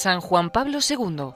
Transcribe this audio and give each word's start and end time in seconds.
San 0.00 0.20
Juan 0.20 0.48
Pablo 0.48 0.78
II. 0.88 1.34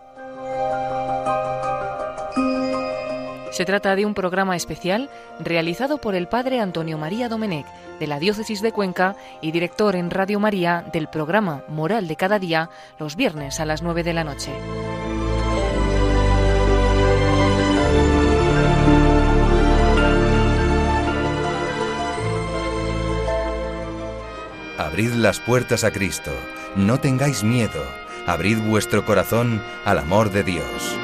Se 3.51 3.65
trata 3.65 3.95
de 3.95 4.05
un 4.05 4.15
programa 4.15 4.57
especial 4.57 5.11
realizado 5.39 5.99
por 5.99 6.15
el 6.15 6.29
padre 6.29 6.61
Antonio 6.61 6.99
María 6.99 7.29
Domenech 7.29 7.67
de 8.01 8.07
la 8.07 8.19
Diócesis 8.19 8.63
de 8.63 8.73
Cuenca 8.73 9.17
y 9.41 9.53
director 9.53 9.95
en 9.95 10.11
Radio 10.11 10.41
María 10.41 10.85
del 10.93 11.09
programa 11.09 11.63
Moral 11.69 12.09
de 12.09 12.17
cada 12.17 12.39
día 12.39 12.71
los 12.99 13.15
viernes 13.17 13.61
a 13.61 13.67
las 13.67 13.83
9 13.83 14.03
de 14.03 14.15
la 14.15 14.25
noche. 14.25 14.51
Abrid 24.79 25.13
las 25.13 25.41
puertas 25.41 25.85
a 25.85 25.93
Cristo, 25.93 26.33
no 26.77 26.99
tengáis 26.99 27.45
miedo 27.45 27.85
abrid 28.27 28.59
vuestro 28.59 29.05
corazón 29.05 29.63
al 29.85 29.99
amor 29.99 30.31
de 30.31 30.43
Dios. 30.43 30.97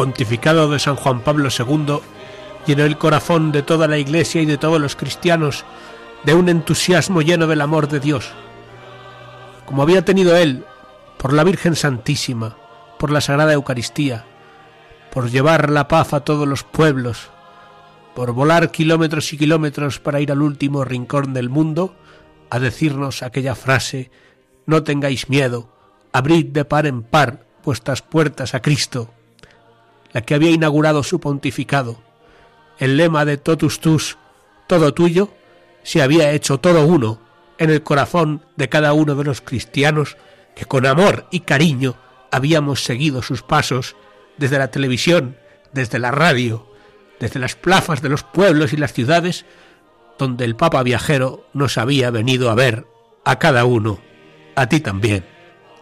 Pontificado 0.00 0.70
de 0.70 0.78
San 0.78 0.96
Juan 0.96 1.20
Pablo 1.20 1.50
II 1.50 1.98
llenó 2.66 2.84
el 2.84 2.96
corazón 2.96 3.52
de 3.52 3.62
toda 3.62 3.86
la 3.86 3.98
Iglesia 3.98 4.40
y 4.40 4.46
de 4.46 4.56
todos 4.56 4.80
los 4.80 4.96
cristianos 4.96 5.66
de 6.24 6.32
un 6.32 6.48
entusiasmo 6.48 7.20
lleno 7.20 7.46
del 7.46 7.60
amor 7.60 7.86
de 7.86 8.00
Dios, 8.00 8.32
como 9.66 9.82
había 9.82 10.02
tenido 10.02 10.34
él 10.38 10.64
por 11.18 11.34
la 11.34 11.44
Virgen 11.44 11.76
Santísima, 11.76 12.56
por 12.98 13.10
la 13.10 13.20
Sagrada 13.20 13.52
Eucaristía, 13.52 14.24
por 15.12 15.28
llevar 15.28 15.68
la 15.68 15.86
paz 15.86 16.14
a 16.14 16.20
todos 16.20 16.48
los 16.48 16.64
pueblos, 16.64 17.28
por 18.14 18.32
volar 18.32 18.70
kilómetros 18.70 19.30
y 19.34 19.36
kilómetros 19.36 19.98
para 19.98 20.22
ir 20.22 20.32
al 20.32 20.40
último 20.40 20.82
rincón 20.82 21.34
del 21.34 21.50
mundo, 21.50 21.94
a 22.48 22.58
decirnos 22.58 23.22
aquella 23.22 23.54
frase, 23.54 24.10
no 24.64 24.82
tengáis 24.82 25.28
miedo, 25.28 25.68
abrid 26.10 26.46
de 26.46 26.64
par 26.64 26.86
en 26.86 27.02
par 27.02 27.44
vuestras 27.62 28.00
puertas 28.00 28.54
a 28.54 28.62
Cristo, 28.62 29.10
la 30.12 30.22
que 30.22 30.34
había 30.34 30.50
inaugurado 30.50 31.02
su 31.02 31.20
pontificado. 31.20 32.00
El 32.78 32.96
lema 32.96 33.24
de 33.24 33.36
totus 33.36 33.80
tus, 33.80 34.18
todo 34.66 34.94
tuyo, 34.94 35.30
se 35.82 36.02
había 36.02 36.32
hecho 36.32 36.58
todo 36.58 36.86
uno 36.86 37.20
en 37.58 37.70
el 37.70 37.82
corazón 37.82 38.42
de 38.56 38.68
cada 38.68 38.92
uno 38.92 39.14
de 39.14 39.24
los 39.24 39.40
cristianos 39.40 40.16
que 40.54 40.64
con 40.64 40.86
amor 40.86 41.26
y 41.30 41.40
cariño 41.40 41.94
habíamos 42.30 42.84
seguido 42.84 43.22
sus 43.22 43.42
pasos 43.42 43.96
desde 44.36 44.58
la 44.58 44.70
televisión, 44.70 45.36
desde 45.72 45.98
la 45.98 46.10
radio, 46.10 46.66
desde 47.18 47.38
las 47.38 47.54
plazas 47.54 48.02
de 48.02 48.08
los 48.08 48.22
pueblos 48.22 48.72
y 48.72 48.76
las 48.76 48.92
ciudades, 48.92 49.44
donde 50.18 50.44
el 50.44 50.56
Papa 50.56 50.82
viajero 50.82 51.46
nos 51.52 51.78
había 51.78 52.10
venido 52.10 52.50
a 52.50 52.54
ver 52.54 52.86
a 53.24 53.38
cada 53.38 53.64
uno, 53.64 54.00
a 54.56 54.68
ti 54.68 54.80
también, 54.80 55.24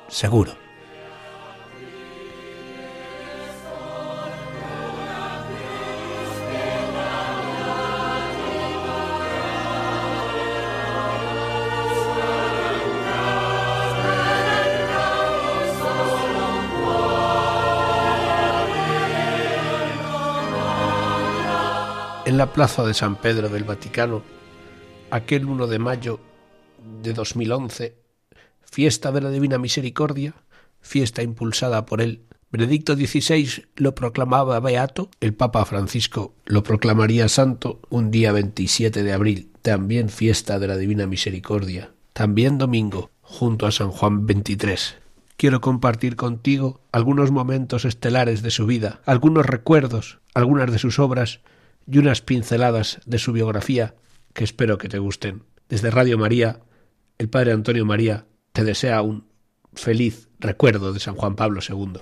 seguro. 0.09 0.68
La 22.39 22.53
plaza 22.53 22.87
de 22.87 22.95
San 22.95 23.17
Pedro 23.17 23.49
del 23.49 23.65
Vaticano, 23.65 24.23
aquel 25.11 25.45
1 25.45 25.67
de 25.67 25.81
mayo 25.81 26.21
de 27.03 27.13
2011, 27.13 27.97
fiesta 28.63 29.11
de 29.11 29.21
la 29.21 29.31
Divina 29.31 29.59
Misericordia, 29.59 30.35
fiesta 30.81 31.25
impulsada 31.25 31.85
por 31.85 32.01
él. 32.01 32.23
Benedicto 32.53 32.95
XVI 32.95 33.65
lo 33.75 33.97
proclamaba 33.97 34.61
beato, 34.61 35.11
el 35.21 35.35
Papa 35.35 35.65
Francisco 35.65 36.37
lo 36.45 36.63
proclamaría 36.63 37.29
santo 37.29 37.81
un 37.91 38.13
día 38.13 38.31
27 38.31 39.03
de 39.03 39.13
abril, 39.13 39.51
también 39.61 40.09
fiesta 40.09 40.61
de 40.61 40.69
la 40.69 40.77
Divina 40.77 41.09
Misericordia, 41.09 41.91
también 42.13 42.57
domingo, 42.57 43.11
junto 43.21 43.67
a 43.67 43.73
San 43.73 43.91
Juan 43.91 44.27
23 44.27 44.99
quiero 45.37 45.61
compartir 45.61 46.17
contigo 46.17 46.81
algunos 46.91 47.31
momentos 47.31 47.85
estelares 47.85 48.43
de 48.43 48.51
su 48.51 48.67
vida, 48.67 49.01
algunos 49.07 49.47
recuerdos, 49.47 50.19
algunas 50.35 50.73
de 50.73 50.81
sus 50.81 50.99
obras 50.99 51.43
y 51.91 51.99
unas 51.99 52.21
pinceladas 52.21 53.01
de 53.07 53.19
su 53.19 53.33
biografía 53.33 53.95
que 54.35 54.45
espero 54.45 54.79
que 54.79 54.89
te 54.89 54.99
gusten. 54.99 55.45
Desde 55.69 55.91
Radio 55.91 56.19
María, 56.19 56.61
el 57.17 57.29
Padre 57.29 57.53
Antonio 57.53 57.85
María 57.85 58.27
te 58.53 58.65
desea 58.65 59.01
un 59.03 59.25
feliz 59.73 60.29
recuerdo 60.39 60.93
de 60.93 61.01
San 61.01 61.15
Juan 61.15 61.35
Pablo 61.35 61.61
II. 61.67 62.01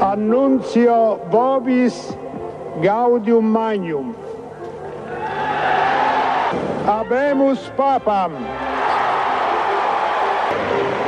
Annuncio 0.00 1.20
vobis 1.30 2.16
gaudium 2.80 3.44
magnum. 3.44 4.14
Habemus 6.86 7.58
papam 7.76 8.32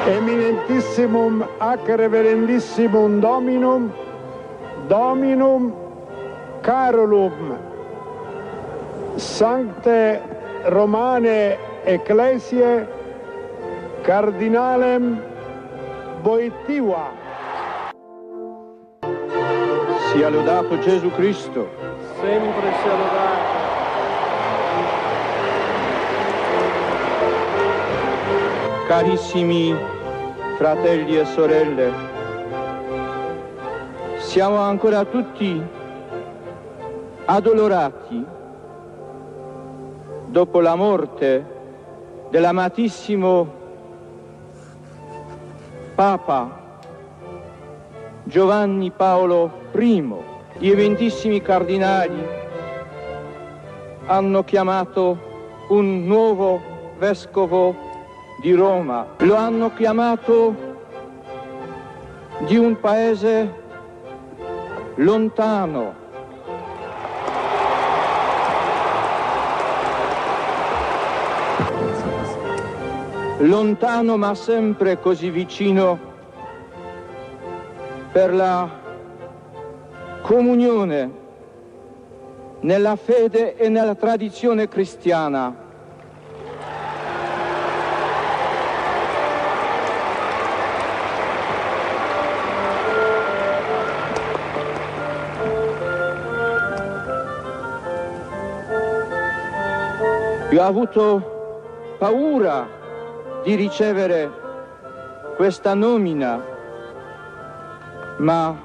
eminentissimum 0.09 1.43
ac 1.61 1.87
reverendissimum 1.87 3.21
dominum 3.21 3.91
dominum 4.89 5.86
Carolum 6.67 7.57
Sancte 9.15 10.21
Romane 10.65 11.57
Ecclesiae 11.85 12.89
Cardinalem 14.03 15.23
Boitiva 16.23 17.13
Sia 20.11 20.29
lodato 20.29 20.77
Gesù 20.81 21.09
Cristo. 21.13 21.69
Sempre 22.21 22.73
sia 22.83 22.97
lodato. 22.97 23.55
Carissimi 28.89 29.73
fratelli 30.57 31.17
e 31.17 31.25
sorelle 31.27 31.93
siamo 34.19 34.59
ancora 34.59 35.05
tutti 35.05 35.85
addolorati 37.27 38.25
dopo 40.27 40.61
la 40.61 40.75
morte 40.75 41.45
dell'amatissimo 42.31 43.55
Papa 45.95 46.65
Giovanni 48.23 48.91
Paolo 48.91 49.51
I, 49.73 50.15
gli 50.59 50.69
eventissimi 50.69 51.43
cardinali 51.43 52.25
hanno 54.07 54.45
chiamato 54.45 55.19
un 55.69 56.05
nuovo 56.05 56.61
vescovo 56.99 57.75
di 58.41 58.53
Roma, 58.53 59.07
lo 59.19 59.35
hanno 59.35 59.73
chiamato 59.75 60.55
di 62.47 62.57
un 62.57 62.79
paese 62.79 63.65
lontano, 64.97 66.06
lontano 73.39 74.17
ma 74.17 74.35
sempre 74.35 74.99
così 74.99 75.31
vicino 75.31 75.99
per 78.11 78.33
la 78.35 78.69
comunione 80.23 81.25
nella 82.61 82.97
fede 82.97 83.57
e 83.57 83.69
nella 83.69 83.95
tradizione 83.95 84.69
cristiana. 84.69 85.65
Io 100.51 100.63
ho 100.63 100.67
avuto 100.67 101.97
paura 101.99 102.67
di 103.47 103.55
ricevere 103.55 104.29
questa 105.37 105.73
nomina, 105.73 106.45
ma 108.17 108.59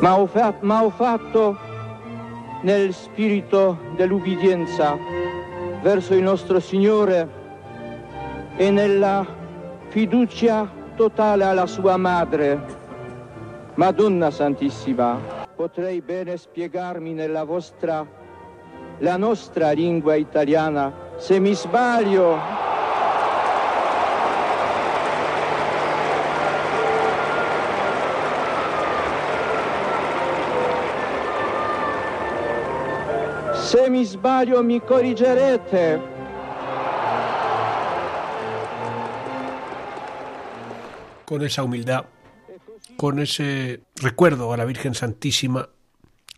ma 0.00 0.18
ho, 0.18 0.26
fa- 0.26 0.54
ma 0.60 0.84
ho 0.84 0.90
fatto 0.90 1.56
nel 2.60 2.92
spirito 2.92 3.78
dell'ubbidienza 3.96 4.98
verso 5.80 6.12
il 6.12 6.22
nostro 6.22 6.60
Signore 6.60 7.26
e 8.56 8.70
nella 8.70 9.24
fiducia 9.88 10.80
totale 10.94 11.44
alla 11.44 11.66
sua 11.66 11.96
madre, 11.96 12.60
Madonna 13.74 14.30
Santissima. 14.30 15.18
Potrei 15.54 16.00
bene 16.00 16.36
spiegarmi 16.36 17.12
nella 17.12 17.44
vostra, 17.44 18.06
la 18.98 19.16
nostra 19.16 19.72
lingua 19.72 20.14
italiana. 20.14 20.92
Se 21.16 21.38
mi 21.38 21.54
sbaglio, 21.54 22.60
Se 33.72 33.88
mi 33.88 34.04
sbaglio 34.04 34.62
mi 34.62 34.82
corrigerete. 34.84 36.11
Con 41.32 41.46
esa 41.46 41.62
humildad, 41.62 42.04
con 42.98 43.18
ese 43.18 43.84
recuerdo 43.96 44.52
a 44.52 44.58
la 44.58 44.66
Virgen 44.66 44.94
Santísima, 44.94 45.70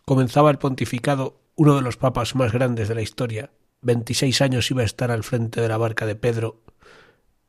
comenzaba 0.05 0.49
el 0.49 0.57
pontificado 0.57 1.37
uno 1.55 1.75
de 1.75 1.81
los 1.81 1.97
papas 1.97 2.33
más 2.33 2.53
grandes 2.53 2.87
de 2.87 2.95
la 2.95 3.01
historia. 3.01 3.51
26 3.81 4.39
años 4.39 4.71
iba 4.71 4.83
a 4.83 4.85
estar 4.85 5.11
al 5.11 5.25
frente 5.25 5.59
de 5.59 5.67
la 5.67 5.75
barca 5.75 6.05
de 6.05 6.15
Pedro, 6.15 6.61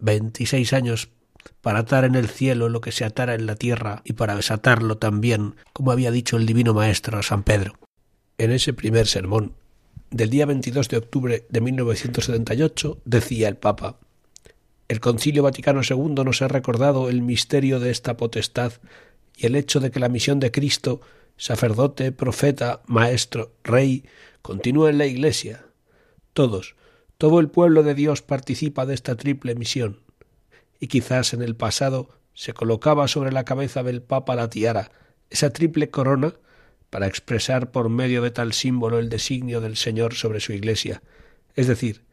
26 0.00 0.72
años 0.72 1.10
para 1.60 1.78
atar 1.78 2.04
en 2.04 2.16
el 2.16 2.28
cielo 2.28 2.68
lo 2.68 2.80
que 2.80 2.90
se 2.90 3.04
atara 3.04 3.36
en 3.36 3.46
la 3.46 3.54
tierra 3.54 4.02
y 4.02 4.14
para 4.14 4.34
desatarlo 4.34 4.98
también, 4.98 5.54
como 5.72 5.92
había 5.92 6.10
dicho 6.10 6.36
el 6.38 6.46
divino 6.46 6.74
maestro 6.74 7.22
San 7.22 7.44
Pedro. 7.44 7.74
En 8.38 8.50
ese 8.50 8.72
primer 8.72 9.06
sermón 9.06 9.54
del 10.10 10.30
día 10.30 10.46
22 10.46 10.88
de 10.88 10.96
octubre 10.96 11.46
de 11.48 11.60
1978 11.60 13.02
decía 13.04 13.46
el 13.46 13.56
Papa 13.56 14.00
El 14.88 15.00
Concilio 15.00 15.42
Vaticano 15.42 15.80
II 15.88 16.24
nos 16.24 16.42
ha 16.42 16.48
recordado 16.48 17.08
el 17.08 17.20
misterio 17.20 17.80
de 17.80 17.90
esta 17.90 18.16
potestad 18.16 18.72
y 19.36 19.46
el 19.46 19.56
hecho 19.56 19.80
de 19.80 19.90
que 19.90 19.98
la 19.98 20.08
misión 20.08 20.38
de 20.38 20.52
Cristo, 20.52 21.00
sacerdote, 21.36 22.12
profeta, 22.12 22.82
maestro, 22.86 23.52
rey, 23.64 24.04
continúa 24.42 24.90
en 24.90 24.98
la 24.98 25.06
Iglesia. 25.06 25.66
Todos, 26.32 26.76
todo 27.18 27.40
el 27.40 27.48
pueblo 27.48 27.82
de 27.82 27.94
Dios 27.94 28.22
participa 28.22 28.86
de 28.86 28.94
esta 28.94 29.16
triple 29.16 29.56
misión. 29.56 29.98
Y 30.78 30.86
quizás 30.86 31.34
en 31.34 31.42
el 31.42 31.56
pasado 31.56 32.10
se 32.32 32.52
colocaba 32.52 33.08
sobre 33.08 33.32
la 33.32 33.44
cabeza 33.44 33.82
del 33.82 34.02
Papa 34.02 34.36
la 34.36 34.50
tiara, 34.50 34.92
esa 35.30 35.50
triple 35.50 35.90
corona 35.90 36.34
para 36.90 37.08
expresar 37.08 37.72
por 37.72 37.88
medio 37.88 38.22
de 38.22 38.30
tal 38.30 38.52
símbolo 38.52 39.00
el 39.00 39.08
designio 39.08 39.60
del 39.60 39.76
Señor 39.76 40.14
sobre 40.14 40.38
su 40.38 40.52
Iglesia, 40.52 41.02
es 41.56 41.66
decir, 41.66 42.05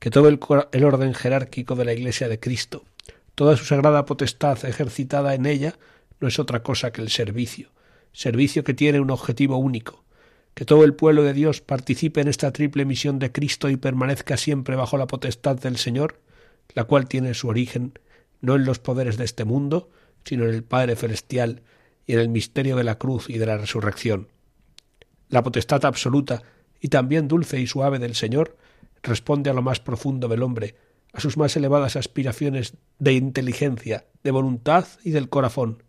que 0.00 0.10
todo 0.10 0.28
el, 0.28 0.40
orden 0.84 1.14
jerárquico 1.14 1.76
de 1.76 1.84
la 1.84 1.92
Iglesia 1.92 2.28
de 2.28 2.40
Cristo, 2.40 2.84
toda 3.36 3.56
su 3.56 3.64
sagrada 3.64 4.06
potestad 4.06 4.64
ejercitada 4.64 5.34
en 5.34 5.46
ella, 5.46 5.76
no 6.18 6.26
es 6.26 6.38
otra 6.38 6.62
cosa 6.62 6.90
que 6.90 7.02
el 7.02 7.10
servicio, 7.10 7.68
servicio 8.12 8.64
que 8.64 8.74
tiene 8.74 8.98
un 8.98 9.10
objetivo 9.10 9.58
único, 9.58 10.02
que 10.54 10.64
todo 10.64 10.84
el 10.84 10.94
pueblo 10.94 11.22
de 11.22 11.34
Dios 11.34 11.60
participe 11.60 12.20
en 12.20 12.28
esta 12.28 12.50
triple 12.50 12.84
misión 12.84 13.18
de 13.18 13.30
Cristo 13.30 13.68
y 13.68 13.76
permanezca 13.76 14.36
siempre 14.36 14.74
bajo 14.74 14.96
la 14.96 15.06
potestad 15.06 15.56
del 15.56 15.76
Señor, 15.76 16.18
la 16.74 16.84
cual 16.84 17.06
tiene 17.06 17.34
su 17.34 17.48
origen 17.48 17.92
no 18.40 18.56
en 18.56 18.64
los 18.64 18.78
poderes 18.78 19.18
de 19.18 19.24
este 19.24 19.44
mundo, 19.44 19.90
sino 20.24 20.44
en 20.44 20.54
el 20.54 20.64
Padre 20.64 20.96
Celestial, 20.96 21.62
y 22.06 22.14
en 22.14 22.20
el 22.20 22.28
misterio 22.28 22.74
de 22.74 22.82
la 22.82 22.98
cruz 22.98 23.30
y 23.30 23.38
de 23.38 23.46
la 23.46 23.56
resurrección. 23.56 24.28
La 25.28 25.44
potestad 25.44 25.84
absoluta 25.84 26.42
y 26.80 26.88
también 26.88 27.28
dulce 27.28 27.60
y 27.60 27.68
suave 27.68 28.00
del 28.00 28.16
Señor 28.16 28.56
responde 29.02 29.50
a 29.50 29.52
lo 29.54 29.62
más 29.62 29.80
profundo 29.80 30.28
del 30.28 30.42
hombre, 30.42 30.74
a 31.12 31.20
sus 31.20 31.36
más 31.36 31.56
elevadas 31.56 31.96
aspiraciones 31.96 32.74
de 32.98 33.14
inteligencia, 33.14 34.06
de 34.22 34.30
voluntad 34.30 34.86
y 35.04 35.10
del 35.10 35.28
corazón. 35.28 35.82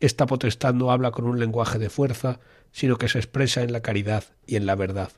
Esta 0.00 0.26
potestad 0.26 0.74
no 0.74 0.90
habla 0.90 1.10
con 1.12 1.26
un 1.26 1.38
lenguaje 1.38 1.78
de 1.78 1.90
fuerza, 1.90 2.40
sino 2.72 2.96
que 2.96 3.08
se 3.08 3.18
expresa 3.18 3.62
en 3.62 3.72
la 3.72 3.82
caridad 3.82 4.24
y 4.46 4.56
en 4.56 4.66
la 4.66 4.74
verdad. 4.74 5.12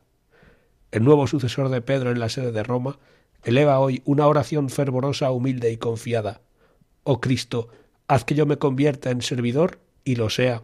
El 0.93 1.05
nuevo 1.05 1.27
sucesor 1.27 1.71
de 1.71 1.81
Pedro 1.81 2.11
en 2.11 2.21
la 2.21 2.29
sede 2.29 2.53
de 2.53 2.63
Roma 2.63 2.99
eleva 3.43 3.81
hoy 3.81 4.03
una 4.05 4.27
oración 4.27 4.71
fervorosa, 4.71 5.31
humilde 5.31 5.73
y 5.73 5.77
confiada. 5.77 6.41
Oh 7.03 7.21
Cristo, 7.21 7.69
haz 8.09 8.25
que 8.25 8.35
yo 8.35 8.47
me 8.47 8.59
convierta 8.59 9.11
en 9.11 9.23
servidor 9.23 9.81
y 10.05 10.17
lo 10.17 10.31
sea, 10.31 10.63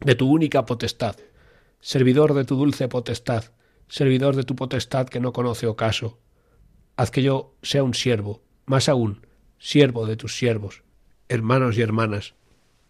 de 0.00 0.14
tu 0.14 0.30
única 0.30 0.66
potestad, 0.66 1.16
servidor 1.80 2.34
de 2.34 2.44
tu 2.44 2.56
dulce 2.56 2.88
potestad, 2.88 3.44
servidor 3.88 4.36
de 4.36 4.44
tu 4.44 4.56
potestad 4.56 5.08
que 5.08 5.20
no 5.20 5.32
conoce 5.32 5.66
ocaso. 5.66 6.18
Haz 6.96 7.10
que 7.10 7.22
yo 7.22 7.54
sea 7.62 7.82
un 7.82 7.94
siervo, 7.94 8.42
más 8.64 8.88
aún, 8.88 9.26
siervo 9.58 10.06
de 10.06 10.16
tus 10.16 10.36
siervos, 10.36 10.82
hermanos 11.28 11.76
y 11.76 11.82
hermanas. 11.82 12.34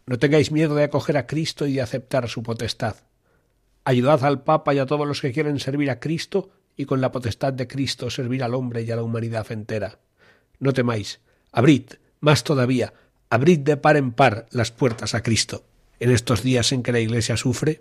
No 0.06 0.18
tengáis 0.18 0.52
miedo 0.52 0.74
de 0.74 0.84
acoger 0.84 1.16
a 1.16 1.26
Cristo 1.26 1.66
y 1.66 1.74
de 1.74 1.82
aceptar 1.82 2.28
su 2.28 2.42
potestad. 2.42 2.96
Ayudad 3.84 4.24
al 4.24 4.42
Papa 4.44 4.74
y 4.74 4.78
a 4.78 4.86
todos 4.86 5.06
los 5.06 5.20
que 5.20 5.32
quieren 5.32 5.58
servir 5.58 5.90
a 5.90 6.00
Cristo 6.00 6.50
y 6.76 6.84
con 6.84 7.00
la 7.00 7.10
potestad 7.10 7.52
de 7.52 7.66
Cristo 7.66 8.10
servir 8.10 8.42
al 8.42 8.54
hombre 8.54 8.82
y 8.82 8.90
a 8.90 8.96
la 8.96 9.02
humanidad 9.02 9.50
entera. 9.50 9.98
No 10.58 10.72
temáis, 10.72 11.20
abrid, 11.52 11.84
más 12.20 12.44
todavía, 12.44 12.94
abrid 13.30 13.60
de 13.60 13.76
par 13.76 13.96
en 13.96 14.12
par 14.12 14.46
las 14.50 14.70
puertas 14.70 15.14
a 15.14 15.22
Cristo. 15.22 15.64
En 15.98 16.10
estos 16.10 16.42
días 16.42 16.72
en 16.72 16.82
que 16.82 16.92
la 16.92 17.00
Iglesia 17.00 17.36
sufre, 17.36 17.80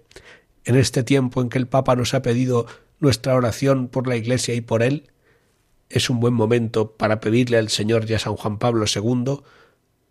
en 0.66 0.76
este 0.76 1.04
tiempo 1.04 1.42
en 1.42 1.50
que 1.50 1.58
el 1.58 1.68
Papa 1.68 1.96
nos 1.96 2.14
ha 2.14 2.22
pedido 2.22 2.66
nuestra 3.00 3.36
oración 3.36 3.88
por 3.88 4.08
la 4.08 4.16
Iglesia 4.16 4.56
y 4.56 4.62
por 4.62 4.84
Él, 4.84 5.12
es 5.90 6.10
un 6.10 6.20
buen 6.20 6.34
momento 6.34 6.92
para 6.92 7.20
pedirle 7.20 7.58
al 7.58 7.70
Señor 7.70 8.10
y 8.10 8.16
a 8.16 8.20
San 8.20 8.36
Juan 8.36 8.58
Pablo 8.58 8.86
II, 8.94 9.42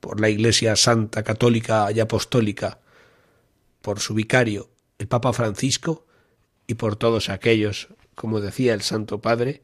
por 0.01 0.21
la 0.21 0.29
Iglesia 0.29 0.77
Santa, 0.77 1.23
Católica 1.23 1.91
y 1.93 2.01
Apostólica, 2.01 2.79
por 3.83 4.01
su 4.01 4.15
vicario, 4.15 4.71
el 4.99 5.09
Papa 5.09 5.33
Francisco, 5.33 6.07
y 6.67 6.75
por 6.75 6.97
todos 6.97 7.29
aquellos, 7.29 7.89
como 8.15 8.41
decía 8.41 8.75
el 8.75 8.83
Santo 8.83 9.21
Padre, 9.21 9.63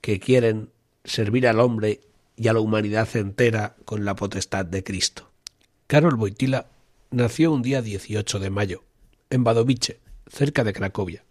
que 0.00 0.18
quieren 0.18 0.70
servir 1.04 1.46
al 1.46 1.60
hombre 1.60 2.00
y 2.36 2.48
a 2.48 2.52
la 2.52 2.60
humanidad 2.60 3.08
entera 3.16 3.76
con 3.84 4.04
la 4.04 4.16
potestad 4.16 4.64
de 4.64 4.82
Cristo. 4.82 5.30
Karol 5.86 6.14
Wojtyla 6.14 6.66
nació 7.10 7.52
un 7.52 7.62
día 7.62 7.82
18 7.82 8.38
de 8.40 8.50
mayo, 8.50 8.84
en 9.30 9.44
Badovice, 9.44 10.00
cerca 10.28 10.64
de 10.64 10.72
Cracovia. 10.72 11.24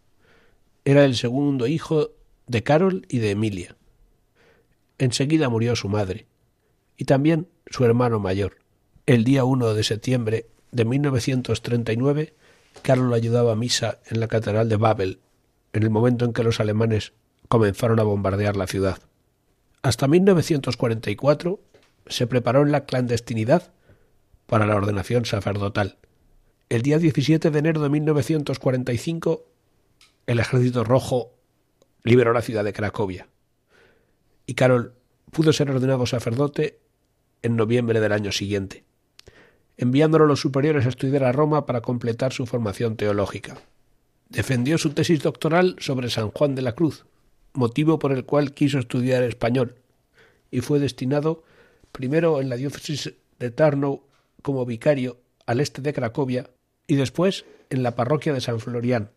Era 0.83 1.05
el 1.05 1.15
segundo 1.15 1.67
hijo 1.67 2.11
de 2.47 2.63
Karol 2.63 3.05
y 3.09 3.19
de 3.19 3.31
Emilia. 3.31 3.75
Enseguida 4.97 5.49
murió 5.49 5.75
su 5.75 5.89
madre, 5.89 6.27
y 6.97 7.05
también 7.05 7.47
su 7.67 7.83
hermano 7.85 8.19
mayor. 8.19 8.57
El 9.05 9.23
día 9.23 9.43
1 9.43 9.73
de 9.73 9.83
septiembre 9.83 10.47
de 10.71 10.85
1939, 10.85 12.33
Karol 12.81 13.13
ayudaba 13.13 13.53
a 13.53 13.55
misa 13.55 13.99
en 14.07 14.19
la 14.19 14.27
catedral 14.27 14.69
de 14.69 14.77
Babel, 14.77 15.19
en 15.73 15.83
el 15.83 15.89
momento 15.89 16.25
en 16.25 16.33
que 16.33 16.43
los 16.43 16.59
alemanes 16.59 17.13
comenzaron 17.47 17.99
a 17.99 18.03
bombardear 18.03 18.55
la 18.55 18.67
ciudad. 18.67 18.99
Hasta 19.81 20.07
1944 20.07 21.59
se 22.07 22.27
preparó 22.27 22.61
en 22.61 22.71
la 22.71 22.85
clandestinidad 22.85 23.71
para 24.45 24.65
la 24.65 24.75
ordenación 24.75 25.25
sacerdotal. 25.25 25.97
El 26.67 26.81
día 26.81 26.97
17 26.97 27.51
de 27.51 27.59
enero 27.59 27.79
de 27.79 27.89
1945 27.89 29.45
el 30.25 30.39
Ejército 30.39 30.83
Rojo 30.83 31.31
liberó 32.03 32.33
la 32.33 32.41
ciudad 32.41 32.63
de 32.63 32.73
Cracovia 32.73 33.27
y 34.47 34.55
Carol 34.55 34.95
pudo 35.31 35.53
ser 35.53 35.69
ordenado 35.69 36.07
sacerdote 36.07 36.79
en 37.43 37.55
noviembre 37.55 37.99
del 37.99 38.11
año 38.11 38.31
siguiente, 38.31 38.83
enviándolo 39.77 40.25
a 40.25 40.27
los 40.27 40.39
superiores 40.39 40.87
a 40.87 40.89
estudiar 40.89 41.25
a 41.25 41.31
Roma 41.31 41.67
para 41.67 41.81
completar 41.81 42.33
su 42.33 42.47
formación 42.47 42.95
teológica. 42.95 43.57
Defendió 44.29 44.79
su 44.79 44.89
tesis 44.89 45.21
doctoral 45.21 45.75
sobre 45.77 46.09
San 46.09 46.31
Juan 46.31 46.55
de 46.55 46.63
la 46.63 46.73
Cruz, 46.73 47.05
motivo 47.53 47.99
por 47.99 48.11
el 48.11 48.25
cual 48.25 48.55
quiso 48.55 48.79
estudiar 48.79 49.21
español, 49.21 49.75
y 50.49 50.61
fue 50.61 50.79
destinado 50.79 51.43
primero 51.91 52.41
en 52.41 52.49
la 52.49 52.55
diócesis 52.55 53.13
de 53.37 53.51
Tarnow 53.51 54.01
como 54.41 54.65
vicario 54.65 55.19
al 55.45 55.59
este 55.59 55.83
de 55.83 55.93
Cracovia 55.93 56.49
y 56.87 56.95
después 56.95 57.45
en 57.69 57.83
la 57.83 57.95
parroquia 57.95 58.33
de 58.33 58.41
San 58.41 58.59
Florián, 58.59 59.11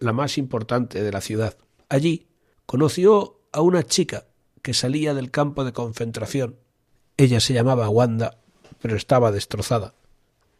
la 0.00 0.12
más 0.12 0.38
importante 0.38 1.02
de 1.02 1.12
la 1.12 1.20
ciudad. 1.20 1.56
Allí 1.88 2.28
conoció 2.66 3.40
a 3.52 3.60
una 3.60 3.82
chica 3.82 4.26
que 4.62 4.74
salía 4.74 5.14
del 5.14 5.30
campo 5.30 5.64
de 5.64 5.72
concentración. 5.72 6.56
Ella 7.16 7.40
se 7.40 7.54
llamaba 7.54 7.88
Wanda, 7.88 8.38
pero 8.80 8.96
estaba 8.96 9.32
destrozada. 9.32 9.94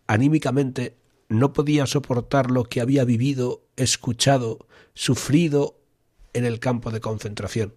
Anímicamente 0.07 0.97
no 1.29 1.53
podía 1.53 1.87
soportar 1.87 2.51
lo 2.51 2.65
que 2.65 2.81
había 2.81 3.05
vivido, 3.05 3.63
escuchado, 3.77 4.67
sufrido 4.95 5.79
en 6.33 6.45
el 6.45 6.59
campo 6.59 6.91
de 6.91 7.01
concentración. 7.01 7.75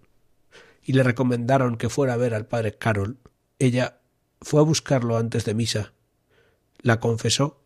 Y 0.84 0.94
le 0.94 1.04
recomendaron 1.04 1.78
que 1.78 1.90
fuera 1.90 2.14
a 2.14 2.18
ver 2.18 2.34
al 2.34 2.48
padre 2.48 2.78
Carol. 2.78 3.18
Ella 3.60 4.00
fue 4.42 4.62
a 4.62 4.64
buscarlo 4.64 5.18
antes 5.18 5.46
de 5.46 5.54
misa, 5.54 5.94
la 6.82 7.00
confesó 7.00 7.61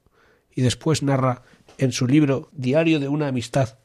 y 0.56 0.62
después 0.62 1.04
narra 1.04 1.44
en 1.78 1.92
su 1.92 2.08
libro 2.08 2.50
Diario 2.54 3.00
de 3.00 3.10
una 3.10 3.28
amistad 3.28 3.78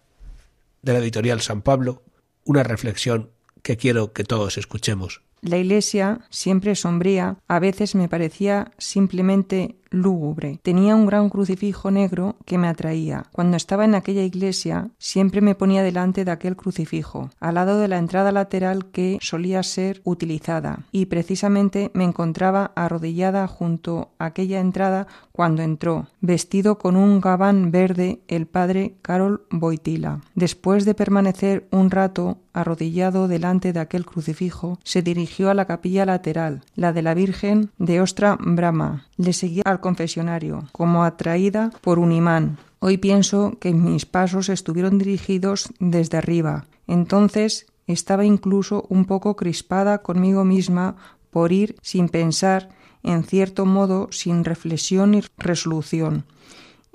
de 0.82 0.92
la 0.92 1.00
editorial 1.00 1.40
San 1.40 1.62
Pablo 1.62 2.02
una 2.44 2.62
reflexión 2.62 3.30
que 3.62 3.76
quiero 3.76 4.12
que 4.12 4.24
todos 4.24 4.56
escuchemos. 4.56 5.22
La 5.42 5.58
iglesia, 5.58 6.20
siempre 6.30 6.74
sombría, 6.74 7.36
a 7.48 7.58
veces 7.58 7.94
me 7.94 8.08
parecía 8.08 8.72
simplemente 8.78 9.76
lúgubre. 9.90 10.58
Tenía 10.62 10.94
un 10.96 11.06
gran 11.06 11.28
crucifijo 11.28 11.90
negro 11.90 12.36
que 12.44 12.58
me 12.58 12.68
atraía. 12.68 13.24
Cuando 13.32 13.56
estaba 13.56 13.84
en 13.84 13.94
aquella 13.94 14.22
iglesia, 14.22 14.90
siempre 14.98 15.40
me 15.40 15.54
ponía 15.54 15.82
delante 15.82 16.24
de 16.24 16.30
aquel 16.30 16.56
crucifijo, 16.56 17.30
al 17.40 17.56
lado 17.56 17.78
de 17.78 17.88
la 17.88 17.98
entrada 17.98 18.32
lateral 18.32 18.86
que 18.90 19.18
solía 19.20 19.62
ser 19.62 20.00
utilizada, 20.04 20.84
y 20.92 21.06
precisamente 21.06 21.90
me 21.94 22.04
encontraba 22.04 22.72
arrodillada 22.74 23.46
junto 23.46 24.12
a 24.18 24.26
aquella 24.26 24.60
entrada 24.60 25.06
cuando 25.32 25.62
entró, 25.62 26.08
vestido 26.20 26.78
con 26.78 26.96
un 26.96 27.20
gabán 27.20 27.70
verde, 27.70 28.20
el 28.28 28.46
padre 28.46 28.96
Carol 29.02 29.46
Boitila. 29.50 30.20
Después 30.34 30.84
de 30.84 30.94
permanecer 30.94 31.66
un 31.70 31.90
rato 31.90 32.38
arrodillado 32.52 33.28
delante 33.28 33.72
de 33.72 33.80
aquel 33.80 34.04
crucifijo, 34.04 34.78
se 34.84 35.02
dirigió 35.02 35.50
a 35.50 35.54
la 35.54 35.66
capilla 35.66 36.04
lateral, 36.04 36.62
la 36.74 36.92
de 36.92 37.02
la 37.02 37.14
Virgen 37.14 37.70
de 37.78 38.00
Ostra 38.00 38.36
Brahma. 38.40 39.06
Le 39.16 39.32
seguía 39.32 39.62
al 39.64 39.79
confesionario, 39.80 40.64
como 40.72 41.04
atraída 41.04 41.70
por 41.80 41.98
un 41.98 42.12
imán. 42.12 42.58
Hoy 42.78 42.96
pienso 42.96 43.56
que 43.60 43.72
mis 43.72 44.06
pasos 44.06 44.48
estuvieron 44.48 44.98
dirigidos 44.98 45.72
desde 45.78 46.18
arriba. 46.18 46.66
Entonces 46.86 47.66
estaba 47.86 48.24
incluso 48.24 48.86
un 48.88 49.04
poco 49.04 49.36
crispada 49.36 49.98
conmigo 49.98 50.44
misma 50.44 50.96
por 51.30 51.52
ir 51.52 51.76
sin 51.82 52.08
pensar, 52.08 52.70
en 53.02 53.24
cierto 53.24 53.66
modo 53.66 54.08
sin 54.10 54.44
reflexión 54.44 55.14
y 55.14 55.22
resolución, 55.38 56.24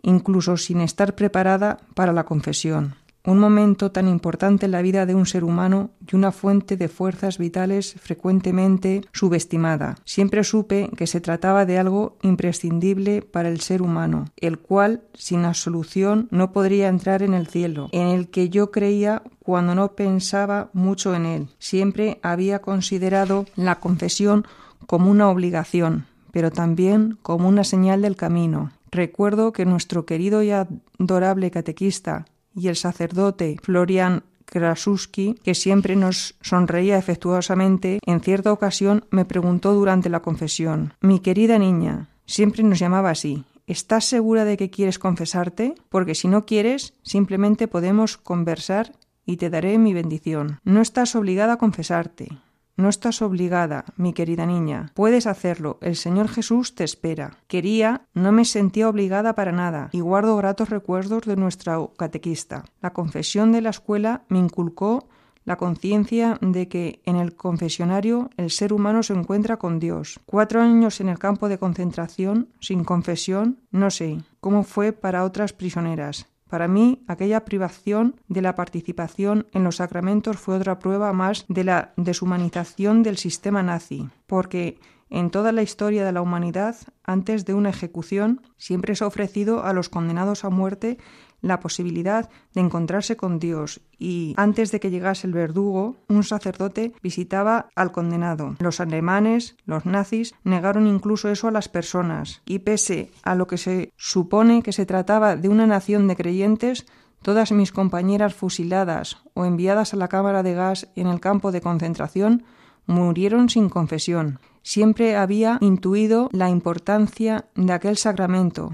incluso 0.01 0.57
sin 0.57 0.81
estar 0.81 1.15
preparada 1.15 1.79
para 1.93 2.13
la 2.13 2.25
confesión 2.25 2.95
un 3.25 3.39
momento 3.39 3.91
tan 3.91 4.07
importante 4.07 4.65
en 4.65 4.71
la 4.71 4.81
vida 4.81 5.05
de 5.05 5.15
un 5.15 5.25
ser 5.25 5.43
humano 5.43 5.91
y 6.11 6.15
una 6.15 6.31
fuente 6.31 6.77
de 6.77 6.87
fuerzas 6.87 7.37
vitales 7.37 7.95
frecuentemente 7.99 9.01
subestimada. 9.13 9.95
Siempre 10.05 10.43
supe 10.43 10.89
que 10.95 11.07
se 11.07 11.21
trataba 11.21 11.65
de 11.65 11.77
algo 11.77 12.17
imprescindible 12.21 13.21
para 13.21 13.49
el 13.49 13.61
ser 13.61 13.81
humano, 13.81 14.25
el 14.37 14.59
cual, 14.59 15.03
sin 15.13 15.45
absolución, 15.45 16.27
no 16.31 16.51
podría 16.51 16.87
entrar 16.87 17.23
en 17.23 17.33
el 17.33 17.47
cielo, 17.47 17.89
en 17.91 18.07
el 18.07 18.29
que 18.29 18.49
yo 18.49 18.71
creía 18.71 19.23
cuando 19.43 19.75
no 19.75 19.93
pensaba 19.93 20.69
mucho 20.73 21.15
en 21.15 21.25
él. 21.25 21.47
Siempre 21.59 22.19
había 22.21 22.59
considerado 22.59 23.45
la 23.55 23.79
confesión 23.79 24.45
como 24.85 25.09
una 25.09 25.29
obligación, 25.29 26.05
pero 26.31 26.51
también 26.51 27.17
como 27.21 27.47
una 27.47 27.63
señal 27.63 28.01
del 28.01 28.15
camino. 28.15 28.71
Recuerdo 28.91 29.51
que 29.51 29.65
nuestro 29.65 30.05
querido 30.05 30.43
y 30.43 30.51
adorable 30.51 31.51
catequista, 31.51 32.25
y 32.55 32.69
el 32.69 32.75
sacerdote 32.75 33.57
Florian 33.61 34.23
Krasuski, 34.45 35.35
que 35.43 35.55
siempre 35.55 35.95
nos 35.95 36.35
sonreía 36.41 36.97
efectuosamente, 36.97 37.99
en 38.05 38.21
cierta 38.21 38.51
ocasión 38.51 39.05
me 39.11 39.25
preguntó 39.25 39.73
durante 39.73 40.09
la 40.09 40.21
confesión 40.21 40.93
Mi 41.01 41.19
querida 41.19 41.59
niña, 41.59 42.09
siempre 42.25 42.63
nos 42.63 42.79
llamaba 42.79 43.09
así, 43.09 43.43
¿estás 43.67 44.05
segura 44.05 44.45
de 44.45 44.57
que 44.57 44.69
quieres 44.69 44.99
confesarte? 44.99 45.75
Porque 45.89 46.15
si 46.15 46.27
no 46.27 46.45
quieres, 46.45 46.93
simplemente 47.03 47.67
podemos 47.67 48.17
conversar 48.17 48.93
y 49.25 49.37
te 49.37 49.49
daré 49.49 49.77
mi 49.77 49.93
bendición. 49.93 50.59
No 50.63 50.81
estás 50.81 51.15
obligada 51.15 51.53
a 51.53 51.57
confesarte. 51.57 52.29
No 52.77 52.89
estás 52.89 53.21
obligada, 53.21 53.85
mi 53.95 54.11
querida 54.11 54.45
niña. 54.45 54.91
Puedes 54.93 55.27
hacerlo. 55.27 55.77
El 55.81 55.95
Señor 55.95 56.27
Jesús 56.27 56.75
te 56.75 56.83
espera. 56.83 57.37
Quería, 57.47 58.01
no 58.13 58.33
me 58.33 58.43
sentía 58.43 58.89
obligada 58.89 59.33
para 59.33 59.53
nada, 59.53 59.89
y 59.93 60.01
guardo 60.01 60.35
gratos 60.35 60.69
recuerdos 60.69 61.23
de 61.23 61.37
nuestra 61.37 61.77
catequista. 61.97 62.65
La 62.81 62.91
confesión 62.91 63.53
de 63.53 63.61
la 63.61 63.69
escuela 63.69 64.23
me 64.27 64.39
inculcó 64.39 65.07
la 65.45 65.57
conciencia 65.57 66.37
de 66.41 66.67
que 66.67 67.01
en 67.05 67.15
el 67.15 67.35
confesionario 67.35 68.29
el 68.35 68.49
ser 68.49 68.73
humano 68.73 69.03
se 69.03 69.13
encuentra 69.13 69.57
con 69.57 69.79
Dios. 69.79 70.19
Cuatro 70.25 70.61
años 70.61 70.99
en 70.99 71.07
el 71.07 71.19
campo 71.19 71.47
de 71.47 71.59
concentración, 71.59 72.49
sin 72.59 72.83
confesión, 72.83 73.61
no 73.71 73.89
sé 73.91 74.17
cómo 74.41 74.63
fue 74.63 74.91
para 74.91 75.23
otras 75.23 75.53
prisioneras. 75.53 76.27
Para 76.49 76.67
mí, 76.67 77.03
aquella 77.07 77.43
privación 77.43 78.21
de 78.27 78.41
la 78.41 78.53
participación 78.53 79.47
en 79.51 79.63
los 79.63 79.77
sacramentos 79.77 80.37
fue 80.37 80.57
otra 80.57 80.77
prueba 80.77 81.11
más 81.11 81.45
de 81.47 81.63
la 81.63 81.93
deshumanización 81.97 83.01
del 83.01 83.17
sistema 83.17 83.63
nazi, 83.63 84.07
porque 84.27 84.79
en 85.09 85.31
toda 85.31 85.51
la 85.51 85.63
historia 85.63 86.05
de 86.05 86.11
la 86.11 86.21
humanidad, 86.21 86.75
antes 87.03 87.45
de 87.45 87.53
una 87.53 87.69
ejecución, 87.69 88.41
siempre 88.57 88.95
se 88.95 89.03
ha 89.03 89.07
ofrecido 89.07 89.63
a 89.63 89.73
los 89.73 89.89
condenados 89.89 90.45
a 90.45 90.49
muerte 90.49 90.97
la 91.41 91.59
posibilidad 91.59 92.29
de 92.53 92.61
encontrarse 92.61 93.15
con 93.17 93.39
Dios 93.39 93.81
y 93.97 94.33
antes 94.37 94.71
de 94.71 94.79
que 94.79 94.89
llegase 94.89 95.27
el 95.27 95.33
verdugo, 95.33 95.97
un 96.07 96.23
sacerdote 96.23 96.93
visitaba 97.01 97.69
al 97.75 97.91
condenado. 97.91 98.55
Los 98.59 98.79
alemanes, 98.79 99.55
los 99.65 99.85
nazis, 99.85 100.33
negaron 100.43 100.87
incluso 100.87 101.29
eso 101.29 101.47
a 101.47 101.51
las 101.51 101.69
personas 101.69 102.41
y 102.45 102.59
pese 102.59 103.11
a 103.23 103.35
lo 103.35 103.47
que 103.47 103.57
se 103.57 103.93
supone 103.95 104.63
que 104.63 104.73
se 104.73 104.85
trataba 104.85 105.35
de 105.35 105.49
una 105.49 105.67
nación 105.67 106.07
de 106.07 106.15
creyentes, 106.15 106.85
todas 107.21 107.51
mis 107.51 107.71
compañeras 107.71 108.33
fusiladas 108.33 109.17
o 109.33 109.45
enviadas 109.45 109.93
a 109.93 109.97
la 109.97 110.07
cámara 110.07 110.43
de 110.43 110.53
gas 110.53 110.89
en 110.95 111.07
el 111.07 111.19
campo 111.19 111.51
de 111.51 111.61
concentración 111.61 112.43
murieron 112.85 113.49
sin 113.49 113.69
confesión. 113.69 114.39
Siempre 114.61 115.15
había 115.15 115.57
intuido 115.61 116.29
la 116.31 116.49
importancia 116.49 117.45
de 117.55 117.73
aquel 117.73 117.97
sacramento, 117.97 118.73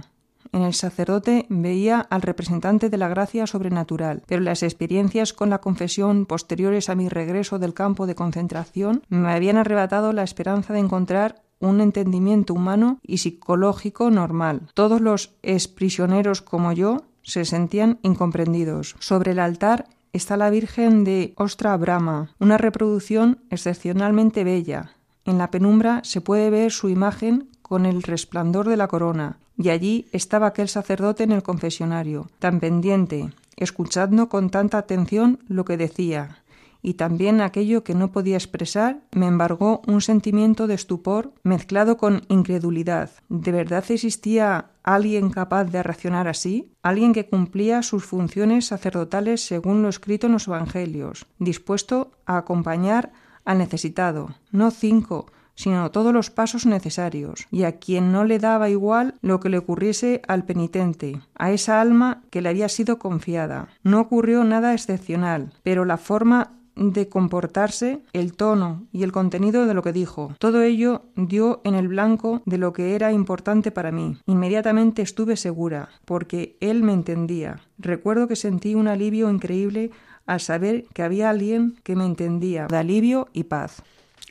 en 0.51 0.63
el 0.63 0.73
sacerdote 0.73 1.45
veía 1.49 1.99
al 1.99 2.21
representante 2.21 2.89
de 2.89 2.97
la 2.97 3.07
gracia 3.07 3.47
sobrenatural, 3.47 4.23
pero 4.27 4.41
las 4.41 4.63
experiencias 4.63 5.33
con 5.33 5.49
la 5.49 5.59
confesión 5.59 6.25
posteriores 6.25 6.89
a 6.89 6.95
mi 6.95 7.09
regreso 7.09 7.59
del 7.59 7.73
campo 7.73 8.07
de 8.07 8.15
concentración 8.15 9.03
me 9.09 9.31
habían 9.31 9.57
arrebatado 9.57 10.13
la 10.13 10.23
esperanza 10.23 10.73
de 10.73 10.79
encontrar 10.79 11.41
un 11.59 11.79
entendimiento 11.79 12.53
humano 12.53 12.99
y 13.03 13.19
psicológico 13.19 14.09
normal. 14.09 14.63
Todos 14.73 14.99
los 14.99 15.35
exprisioneros 15.43 16.41
como 16.41 16.73
yo 16.73 17.03
se 17.21 17.45
sentían 17.45 17.99
incomprendidos. 18.01 18.95
Sobre 18.99 19.31
el 19.31 19.39
altar 19.39 19.87
está 20.11 20.37
la 20.37 20.49
Virgen 20.49 21.03
de 21.03 21.33
Ostra 21.37 21.77
Brahma, 21.77 22.35
una 22.39 22.57
reproducción 22.57 23.39
excepcionalmente 23.49 24.43
bella. 24.43 24.95
En 25.23 25.37
la 25.37 25.51
penumbra 25.51 26.01
se 26.03 26.19
puede 26.19 26.49
ver 26.49 26.71
su 26.71 26.89
imagen 26.89 27.47
con 27.61 27.85
el 27.85 28.03
resplandor 28.03 28.67
de 28.67 28.75
la 28.75 28.87
corona, 28.87 29.37
y 29.57 29.69
allí 29.69 30.07
estaba 30.11 30.47
aquel 30.47 30.67
sacerdote 30.67 31.23
en 31.23 31.31
el 31.31 31.43
confesionario, 31.43 32.29
tan 32.39 32.59
pendiente, 32.59 33.31
escuchando 33.57 34.29
con 34.29 34.49
tanta 34.49 34.77
atención 34.77 35.39
lo 35.47 35.65
que 35.65 35.77
decía, 35.77 36.41
y 36.81 36.95
también 36.95 37.41
aquello 37.41 37.83
que 37.83 37.93
no 37.93 38.11
podía 38.11 38.37
expresar 38.37 39.01
me 39.11 39.27
embargó 39.27 39.81
un 39.87 40.01
sentimiento 40.01 40.67
de 40.67 40.73
estupor 40.73 41.31
mezclado 41.43 41.97
con 41.97 42.23
incredulidad. 42.27 43.11
¿De 43.29 43.51
verdad 43.51 43.83
existía 43.89 44.71
alguien 44.83 45.29
capaz 45.29 45.65
de 45.65 45.83
reaccionar 45.83 46.27
así? 46.27 46.71
Alguien 46.81 47.13
que 47.13 47.27
cumplía 47.27 47.83
sus 47.83 48.05
funciones 48.05 48.67
sacerdotales 48.67 49.45
según 49.45 49.83
lo 49.83 49.89
escrito 49.89 50.27
en 50.27 50.33
los 50.33 50.47
Evangelios, 50.47 51.27
dispuesto 51.37 52.11
a 52.25 52.37
acompañar 52.37 53.11
al 53.45 53.59
necesitado, 53.59 54.35
no 54.51 54.71
cinco, 54.71 55.27
sino 55.61 55.91
todos 55.91 56.11
los 56.11 56.31
pasos 56.31 56.65
necesarios, 56.65 57.45
y 57.51 57.63
a 57.63 57.73
quien 57.77 58.11
no 58.11 58.23
le 58.23 58.39
daba 58.39 58.69
igual 58.69 59.13
lo 59.21 59.39
que 59.39 59.49
le 59.49 59.59
ocurriese 59.59 60.23
al 60.27 60.43
penitente, 60.43 61.21
a 61.35 61.51
esa 61.51 61.79
alma 61.79 62.23
que 62.31 62.41
le 62.41 62.49
había 62.49 62.67
sido 62.67 62.97
confiada. 62.97 63.67
No 63.83 63.99
ocurrió 63.99 64.43
nada 64.43 64.73
excepcional, 64.73 65.53
pero 65.61 65.85
la 65.85 65.97
forma 65.97 66.53
de 66.75 67.09
comportarse, 67.09 68.01
el 68.13 68.33
tono 68.33 68.87
y 68.91 69.03
el 69.03 69.11
contenido 69.11 69.67
de 69.67 69.75
lo 69.75 69.83
que 69.83 69.93
dijo. 69.93 70.33
Todo 70.39 70.63
ello 70.63 71.03
dio 71.15 71.61
en 71.63 71.75
el 71.75 71.89
blanco 71.89 72.41
de 72.45 72.57
lo 72.57 72.73
que 72.73 72.95
era 72.95 73.11
importante 73.11 73.69
para 73.69 73.91
mí. 73.91 74.17
Inmediatamente 74.25 75.03
estuve 75.03 75.37
segura, 75.37 75.89
porque 76.05 76.57
él 76.59 76.81
me 76.81 76.93
entendía. 76.93 77.59
Recuerdo 77.77 78.27
que 78.27 78.35
sentí 78.35 78.73
un 78.73 78.87
alivio 78.87 79.29
increíble 79.29 79.91
al 80.25 80.39
saber 80.39 80.85
que 80.93 81.03
había 81.03 81.29
alguien 81.29 81.75
que 81.83 81.95
me 81.95 82.05
entendía, 82.05 82.65
de 82.67 82.77
alivio 82.77 83.27
y 83.33 83.43
paz. 83.43 83.83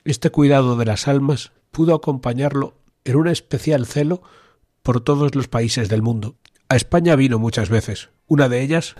Este 0.04 0.30
cuidado 0.30 0.76
de 0.76 0.86
las 0.86 1.08
almas 1.08 1.52
pudo 1.70 1.94
acompañarlo 1.94 2.74
en 3.04 3.16
un 3.16 3.28
especial 3.28 3.86
celo 3.86 4.22
por 4.82 5.02
todos 5.02 5.34
los 5.34 5.48
países 5.48 5.88
del 5.88 6.00
mundo. 6.00 6.36
A 6.68 6.76
España 6.76 7.16
vino 7.16 7.38
muchas 7.38 7.68
veces. 7.68 8.08
Una 8.26 8.48
de 8.48 8.62
ellas 8.62 8.94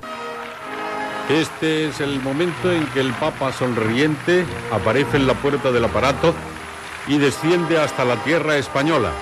Este 1.30 1.88
es 1.88 2.00
el 2.00 2.20
momento 2.20 2.70
en 2.72 2.86
que 2.88 3.00
el 3.00 3.14
Papa 3.14 3.52
sonriente 3.52 4.44
aparece 4.72 5.16
en 5.16 5.26
la 5.26 5.34
puerta 5.34 5.70
del 5.72 5.84
aparato 5.84 6.34
y 7.06 7.16
desciende 7.16 7.78
hasta 7.78 8.04
la 8.04 8.22
tierra 8.22 8.58
española, 8.58 9.12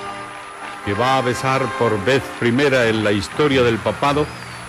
que 0.84 0.94
va 0.94 1.18
a 1.18 1.22
besar 1.22 1.62
por 1.78 2.04
vez 2.04 2.22
primera 2.40 2.88
en 2.88 3.04
la 3.04 3.12
historia 3.12 3.62
del 3.62 3.78
papado 3.78 4.26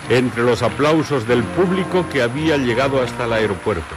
entre 0.08 0.42
los 0.42 0.62
aplausos 0.62 1.26
del 1.26 1.42
público 1.42 2.06
que 2.12 2.22
había 2.22 2.56
llegado 2.56 3.02
hasta 3.02 3.24
el 3.24 3.32
aeropuerto. 3.32 3.94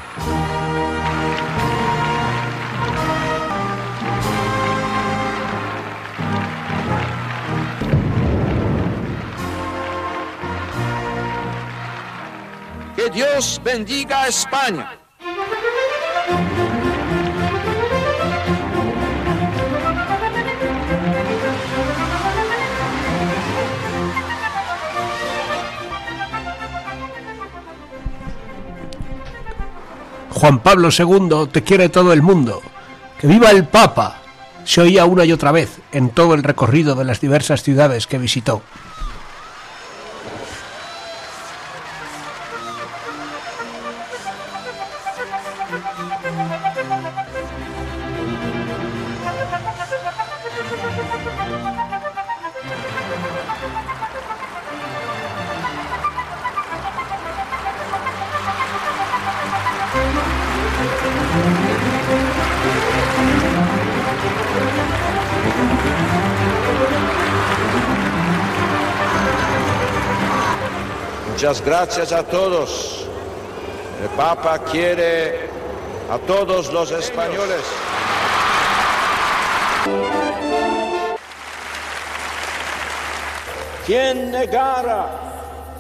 Dios 13.34 13.60
bendiga 13.64 14.22
a 14.22 14.28
España. 14.28 14.92
Juan 30.30 30.60
Pablo 30.60 30.90
II 30.96 31.48
te 31.52 31.64
quiere 31.64 31.90
todo 31.90 32.14
el 32.14 32.22
mundo. 32.22 32.62
¡Que 33.20 33.26
viva 33.26 33.50
el 33.50 33.66
Papa! 33.66 34.22
Se 34.64 34.82
oía 34.82 35.06
una 35.06 35.26
y 35.26 35.32
otra 35.32 35.52
vez 35.52 35.80
en 35.92 36.12
todo 36.12 36.36
el 36.36 36.44
recorrido 36.44 36.94
de 36.94 37.06
las 37.06 37.20
diversas 37.20 37.64
ciudades 37.64 38.06
que 38.06 38.20
visitó. 38.20 38.62
Gracias 71.62 72.12
a 72.12 72.24
todos. 72.24 73.06
El 74.02 74.10
Papa 74.10 74.60
quiere 74.60 75.50
a 76.12 76.18
todos 76.18 76.74
los 76.74 76.92
españoles. 76.92 77.62
Quien 83.86 84.32
negara 84.32 85.10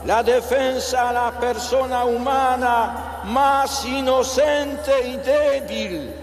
la 0.05 0.21
defensa 0.21 1.09
a 1.09 1.13
la 1.13 1.31
persona 1.39 2.05
humana 2.05 3.21
más 3.23 3.85
inocente 3.85 5.07
y 5.07 5.17
débil, 5.17 6.13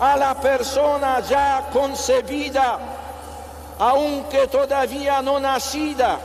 a 0.00 0.16
la 0.16 0.34
persona 0.40 1.20
ya 1.20 1.68
concebida, 1.72 2.78
aunque 3.78 4.46
todavía 4.46 5.20
no 5.20 5.38
nacida, 5.38 6.18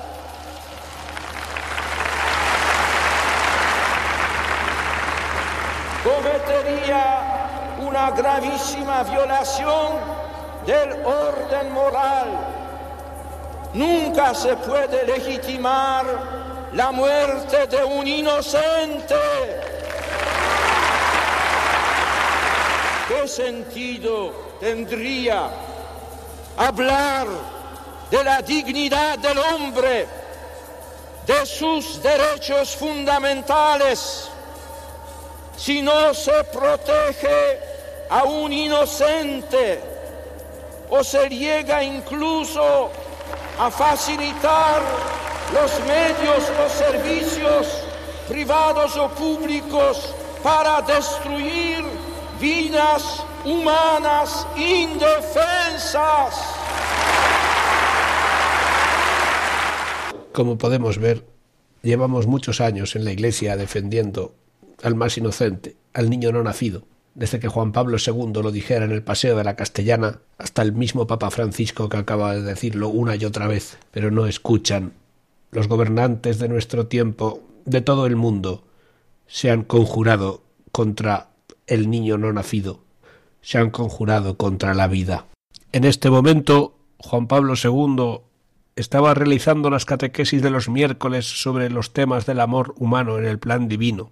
cometería 6.63 7.77
una 7.79 8.11
gravísima 8.11 9.03
violación 9.03 9.93
del 10.65 11.05
orden 11.05 11.73
moral. 11.73 12.27
Nunca 13.73 14.33
se 14.33 14.55
puede 14.57 15.05
legitimar 15.05 16.05
la 16.73 16.91
muerte 16.91 17.67
de 17.67 17.83
un 17.83 18.07
inocente. 18.07 19.15
¿Qué 23.07 23.27
sentido 23.27 24.33
tendría 24.59 25.49
hablar 26.57 27.27
de 28.09 28.23
la 28.23 28.41
dignidad 28.41 29.17
del 29.19 29.37
hombre, 29.37 30.07
de 31.25 31.45
sus 31.45 32.01
derechos 32.01 32.75
fundamentales? 32.75 34.32
Si 35.63 35.81
no 35.81 36.13
se 36.13 36.43
protege 36.51 37.57
a 38.09 38.25
un 38.25 38.51
inocente 38.51 39.79
o 40.89 41.01
se 41.01 41.29
llega 41.29 41.81
incluso 41.81 42.89
a 43.57 43.71
facilitar 43.71 44.81
los 45.53 45.71
medios 45.87 46.51
o 46.59 46.67
servicios 46.67 47.67
privados 48.27 48.97
o 48.97 49.07
públicos 49.11 50.13
para 50.43 50.81
destruir 50.81 51.85
vidas 52.41 53.23
humanas 53.45 54.45
indefensas. 54.57 56.43
Como 60.33 60.57
podemos 60.57 60.97
ver, 60.97 61.23
llevamos 61.83 62.27
muchos 62.27 62.59
años 62.59 62.97
en 62.97 63.05
la 63.05 63.13
Iglesia 63.13 63.55
defendiendo 63.55 64.42
al 64.83 64.95
más 64.95 65.17
inocente, 65.17 65.77
al 65.93 66.09
niño 66.09 66.31
no 66.31 66.43
nacido, 66.43 66.83
desde 67.15 67.39
que 67.39 67.47
Juan 67.47 67.71
Pablo 67.71 67.97
II 68.05 68.41
lo 68.43 68.51
dijera 68.51 68.85
en 68.85 68.91
el 68.91 69.01
Paseo 69.01 69.37
de 69.37 69.43
la 69.43 69.55
Castellana, 69.55 70.19
hasta 70.37 70.61
el 70.61 70.73
mismo 70.73 71.07
Papa 71.07 71.31
Francisco 71.31 71.87
que 71.87 71.97
acaba 71.97 72.35
de 72.35 72.41
decirlo 72.41 72.89
una 72.89 73.15
y 73.15 73.23
otra 73.23 73.47
vez, 73.47 73.77
pero 73.91 74.11
no 74.11 74.27
escuchan. 74.27 74.93
Los 75.51 75.67
gobernantes 75.67 76.37
de 76.37 76.49
nuestro 76.49 76.87
tiempo, 76.87 77.41
de 77.65 77.81
todo 77.81 78.05
el 78.07 78.17
mundo, 78.17 78.63
se 79.25 79.49
han 79.49 79.63
conjurado 79.63 80.41
contra 80.71 81.29
el 81.65 81.89
niño 81.89 82.17
no 82.17 82.33
nacido, 82.33 82.81
se 83.41 83.59
han 83.59 83.69
conjurado 83.69 84.35
contra 84.35 84.73
la 84.73 84.87
vida. 84.87 85.27
En 85.71 85.85
este 85.85 86.09
momento, 86.09 86.75
Juan 86.97 87.27
Pablo 87.27 87.53
II 87.61 88.21
estaba 88.75 89.13
realizando 89.13 89.69
las 89.69 89.85
catequesis 89.85 90.41
de 90.41 90.49
los 90.49 90.67
miércoles 90.67 91.25
sobre 91.25 91.69
los 91.69 91.93
temas 91.93 92.25
del 92.25 92.41
amor 92.41 92.73
humano 92.77 93.17
en 93.17 93.25
el 93.25 93.39
plan 93.39 93.69
divino 93.69 94.11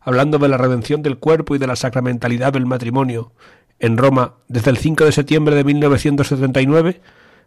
hablando 0.00 0.38
de 0.38 0.48
la 0.48 0.56
redención 0.56 1.02
del 1.02 1.18
cuerpo 1.18 1.54
y 1.54 1.58
de 1.58 1.66
la 1.66 1.76
sacramentalidad 1.76 2.52
del 2.52 2.66
matrimonio, 2.66 3.32
en 3.78 3.96
Roma 3.96 4.34
desde 4.48 4.70
el 4.70 4.78
5 4.78 5.04
de 5.04 5.12
septiembre 5.12 5.54
de 5.54 5.64
1979 5.64 7.00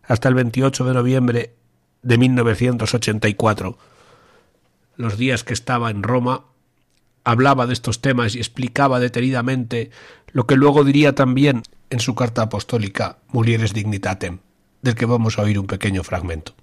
hasta 0.03 0.29
el 0.29 0.35
28 0.35 0.85
de 0.85 0.93
noviembre 0.93 1.55
de 2.01 2.17
1984. 2.17 3.77
Los 4.95 5.17
días 5.17 5.43
que 5.43 5.53
estaba 5.53 5.89
en 5.89 6.03
Roma 6.03 6.45
hablaba 7.23 7.67
de 7.67 7.73
estos 7.73 8.01
temas 8.01 8.35
y 8.35 8.39
explicaba 8.39 8.99
detenidamente 8.99 9.91
lo 10.31 10.47
que 10.47 10.55
luego 10.55 10.83
diría 10.83 11.13
también 11.15 11.63
en 11.89 11.99
su 11.99 12.15
carta 12.15 12.43
apostólica 12.43 13.17
Mulieres 13.27 13.73
Dignitatem, 13.73 14.39
del 14.81 14.95
que 14.95 15.05
vamos 15.05 15.37
a 15.37 15.43
oír 15.43 15.59
un 15.59 15.67
pequeño 15.67 16.03
fragmento. 16.03 16.53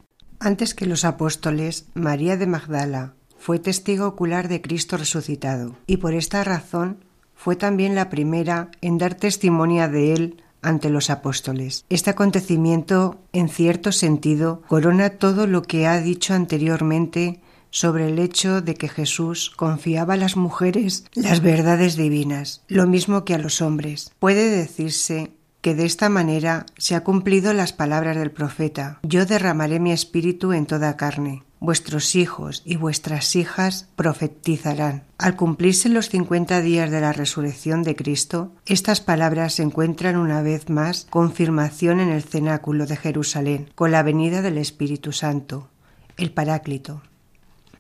Antes 0.41 0.75
que 0.75 0.87
los 0.87 1.05
apóstoles, 1.05 1.87
María 1.95 2.37
de 2.37 2.47
Magdala, 2.47 3.15
fue 3.39 3.59
testigo 3.59 4.07
ocular 4.07 4.49
de 4.49 4.61
Cristo 4.61 4.97
resucitado, 4.97 5.77
y 5.87 5.99
por 5.99 6.15
esta 6.15 6.45
razón 6.45 7.05
fue 7.35 7.57
también 7.57 7.95
la 7.95 8.11
primera 8.11 8.71
en 8.81 8.99
dar 8.99 9.15
testimonio 9.15 9.89
de 9.89 10.13
él 10.13 10.43
ante 10.61 10.91
los 10.91 11.09
apóstoles. 11.09 11.85
Este 11.89 12.11
acontecimiento, 12.11 13.21
en 13.33 13.49
cierto 13.49 13.93
sentido, 13.93 14.63
corona 14.67 15.11
todo 15.11 15.47
lo 15.47 15.63
que 15.63 15.87
ha 15.87 16.01
dicho 16.01 16.35
anteriormente 16.35 17.41
sobre 17.71 18.09
el 18.09 18.19
hecho 18.19 18.61
de 18.61 18.75
que 18.75 18.89
Jesús 18.89 19.51
confiaba 19.55 20.15
a 20.15 20.17
las 20.17 20.37
mujeres 20.37 21.05
las 21.15 21.41
verdades 21.41 21.97
divinas, 21.97 22.63
lo 22.67 22.87
mismo 22.87 23.25
que 23.25 23.35
a 23.35 23.39
los 23.39 23.61
hombres. 23.61 24.11
Puede 24.19 24.51
decirse 24.51 25.33
que 25.61 25.75
de 25.75 25.85
esta 25.85 26.09
manera 26.09 26.67
se 26.77 26.95
ha 26.95 27.05
cumplido 27.05 27.53
las 27.53 27.73
palabras 27.73 28.17
del 28.17 28.31
profeta 28.31 29.01
Yo 29.03 29.27
derramaré 29.27 29.81
mi 29.81 29.93
espíritu 29.93 30.53
en 30.53 30.67
toda 30.67 30.97
carne 30.97 31.45
vuestros 31.61 32.15
hijos 32.15 32.63
y 32.65 32.77
vuestras 32.77 33.35
hijas 33.37 33.89
profetizarán. 33.97 35.05
Al 35.19 35.37
cumplirse 35.37 35.89
los 35.89 36.09
cincuenta 36.09 36.61
días 36.61 36.91
de 36.91 37.01
la 37.01 37.13
resurrección 37.13 37.83
de 37.83 37.97
Cristo, 37.97 38.53
estas 38.67 39.01
palabras 39.01 39.59
encuentran 39.61 40.17
una 40.17 40.43
vez 40.43 40.69
más 40.69 41.07
confirmación 41.11 42.01
en 42.01 42.11
el 42.11 42.23
cenáculo 42.23 42.87
de 42.87 42.97
Jerusalén, 42.97 43.71
con 43.75 43.91
la 43.91 44.03
venida 44.03 44.43
del 44.43 44.59
Espíritu 44.59 45.13
Santo, 45.13 45.69
el 46.17 46.33
Paráclito. 46.33 47.03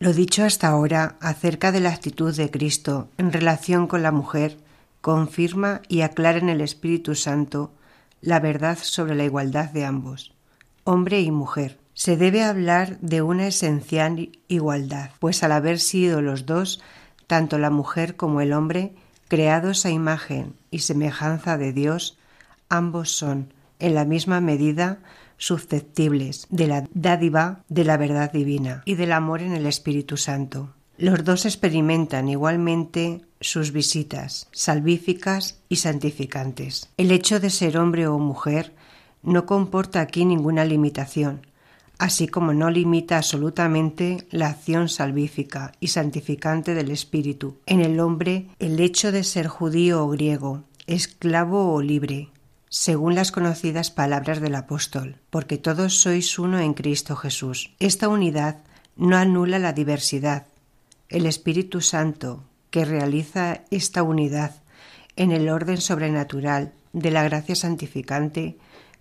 Lo 0.00 0.12
dicho 0.12 0.44
hasta 0.44 0.68
ahora 0.68 1.16
acerca 1.20 1.72
de 1.72 1.80
la 1.80 1.90
actitud 1.90 2.34
de 2.36 2.50
Cristo 2.50 3.08
en 3.18 3.32
relación 3.32 3.88
con 3.88 4.02
la 4.02 4.12
mujer 4.12 4.58
confirma 5.00 5.82
y 5.88 6.02
aclara 6.02 6.38
en 6.38 6.48
el 6.48 6.60
Espíritu 6.60 7.14
Santo 7.14 7.72
la 8.20 8.40
verdad 8.40 8.78
sobre 8.80 9.14
la 9.14 9.24
igualdad 9.24 9.70
de 9.70 9.84
ambos, 9.84 10.34
hombre 10.84 11.20
y 11.20 11.30
mujer, 11.30 11.78
se 11.98 12.16
debe 12.16 12.44
hablar 12.44 12.96
de 13.00 13.22
una 13.22 13.48
esencial 13.48 14.30
igualdad, 14.46 15.10
pues 15.18 15.42
al 15.42 15.50
haber 15.50 15.80
sido 15.80 16.22
los 16.22 16.46
dos 16.46 16.80
tanto 17.26 17.58
la 17.58 17.70
mujer 17.70 18.14
como 18.14 18.40
el 18.40 18.52
hombre, 18.52 18.94
creados 19.26 19.84
a 19.84 19.90
imagen 19.90 20.54
y 20.70 20.78
semejanza 20.78 21.58
de 21.58 21.72
Dios, 21.72 22.16
ambos 22.68 23.10
son, 23.10 23.52
en 23.80 23.96
la 23.96 24.04
misma 24.04 24.40
medida, 24.40 25.00
susceptibles 25.38 26.46
de 26.50 26.68
la 26.68 26.86
dádiva 26.94 27.64
de 27.68 27.82
la 27.82 27.96
verdad 27.96 28.30
divina 28.30 28.82
y 28.84 28.94
del 28.94 29.10
amor 29.10 29.42
en 29.42 29.52
el 29.52 29.66
Espíritu 29.66 30.16
Santo. 30.16 30.72
Los 30.98 31.24
dos 31.24 31.46
experimentan 31.46 32.28
igualmente 32.28 33.22
sus 33.40 33.72
visitas 33.72 34.46
salvíficas 34.52 35.58
y 35.68 35.76
santificantes. 35.76 36.90
El 36.96 37.10
hecho 37.10 37.40
de 37.40 37.50
ser 37.50 37.76
hombre 37.76 38.06
o 38.06 38.20
mujer 38.20 38.72
no 39.24 39.46
comporta 39.46 40.00
aquí 40.00 40.24
ninguna 40.24 40.64
limitación, 40.64 41.48
así 41.98 42.28
como 42.28 42.54
no 42.54 42.70
limita 42.70 43.16
absolutamente 43.16 44.26
la 44.30 44.48
acción 44.48 44.88
salvífica 44.88 45.72
y 45.80 45.88
santificante 45.88 46.74
del 46.74 46.90
Espíritu. 46.90 47.56
En 47.66 47.80
el 47.80 48.00
hombre, 48.00 48.46
el 48.60 48.80
hecho 48.80 49.12
de 49.12 49.24
ser 49.24 49.48
judío 49.48 50.04
o 50.04 50.08
griego, 50.08 50.64
esclavo 50.86 51.72
o 51.72 51.82
libre, 51.82 52.30
según 52.70 53.14
las 53.14 53.32
conocidas 53.32 53.90
palabras 53.90 54.40
del 54.40 54.54
apóstol, 54.54 55.16
porque 55.30 55.58
todos 55.58 56.00
sois 56.00 56.38
uno 56.38 56.60
en 56.60 56.74
Cristo 56.74 57.16
Jesús. 57.16 57.72
Esta 57.80 58.08
unidad 58.08 58.58
no 58.96 59.16
anula 59.16 59.58
la 59.58 59.72
diversidad. 59.72 60.46
El 61.08 61.26
Espíritu 61.26 61.80
Santo, 61.80 62.44
que 62.70 62.84
realiza 62.84 63.62
esta 63.70 64.02
unidad 64.02 64.54
en 65.16 65.32
el 65.32 65.48
orden 65.48 65.78
sobrenatural 65.78 66.72
de 66.92 67.10
la 67.10 67.22
gracia 67.24 67.56
santificante, 67.56 68.56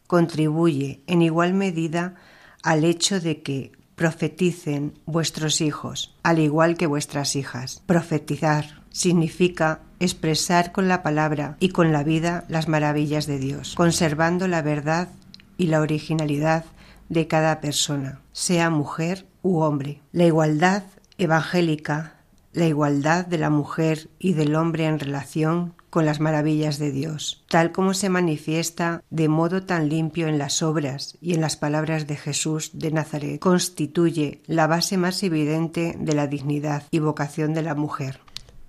contribuye 0.07 1.01
en 1.07 1.21
igual 1.21 1.53
medida 1.53 2.15
al 2.63 2.83
hecho 2.83 3.19
de 3.19 3.41
que 3.41 3.71
profeticen 3.95 4.93
vuestros 5.05 5.59
hijos, 5.59 6.15
al 6.21 6.39
igual 6.39 6.77
que 6.77 6.85
vuestras 6.85 7.35
hijas. 7.35 7.81
Profetizar 7.87 8.83
significa 8.91 9.81
expresar 9.99 10.71
con 10.71 10.87
la 10.87 11.01
palabra 11.01 11.57
y 11.59 11.69
con 11.69 11.91
la 11.91 12.03
vida 12.03 12.45
las 12.47 12.67
maravillas 12.67 13.25
de 13.25 13.39
Dios, 13.39 13.73
conservando 13.75 14.47
la 14.47 14.61
verdad 14.61 15.09
y 15.57 15.67
la 15.67 15.81
originalidad 15.81 16.65
de 17.09 17.27
cada 17.27 17.59
persona, 17.59 18.21
sea 18.33 18.69
mujer 18.69 19.25
u 19.41 19.59
hombre. 19.59 20.01
La 20.11 20.25
igualdad 20.25 20.83
evangélica, 21.17 22.17
la 22.53 22.65
igualdad 22.65 23.25
de 23.25 23.37
la 23.37 23.49
mujer 23.49 24.09
y 24.19 24.33
del 24.33 24.55
hombre 24.55 24.85
en 24.85 24.99
relación 24.99 25.73
con 25.97 26.05
las 26.05 26.19
maravillas 26.19 26.77
de 26.77 26.91
Dios, 26.91 27.43
tal 27.49 27.71
como 27.71 27.95
se 27.95 28.09
manifiesta 28.09 29.01
de 29.09 29.27
modo 29.27 29.63
tan 29.63 29.89
limpio 29.89 30.27
en 30.27 30.37
las 30.37 30.61
obras 30.61 31.17
y 31.21 31.33
en 31.33 31.41
las 31.41 31.57
palabras 31.57 32.05
de 32.05 32.15
Jesús 32.15 32.69
de 32.73 32.91
Nazaret, 32.91 33.39
constituye 33.39 34.43
la 34.45 34.67
base 34.67 34.95
más 34.95 35.23
evidente 35.23 35.95
de 35.99 36.13
la 36.13 36.27
dignidad 36.27 36.83
y 36.91 36.99
vocación 36.99 37.55
de 37.55 37.63
la 37.63 37.73
mujer 37.73 38.19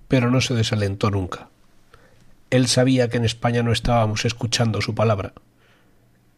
pero 0.09 0.31
no 0.31 0.41
se 0.41 0.55
desalentó 0.55 1.11
nunca. 1.11 1.51
Él 2.51 2.67
sabía 2.67 3.09
que 3.09 3.19
en 3.19 3.27
España 3.27 3.63
no 3.63 3.73
estábamos 3.73 4.25
escuchando 4.25 4.81
su 4.81 4.95
palabra. 4.95 5.35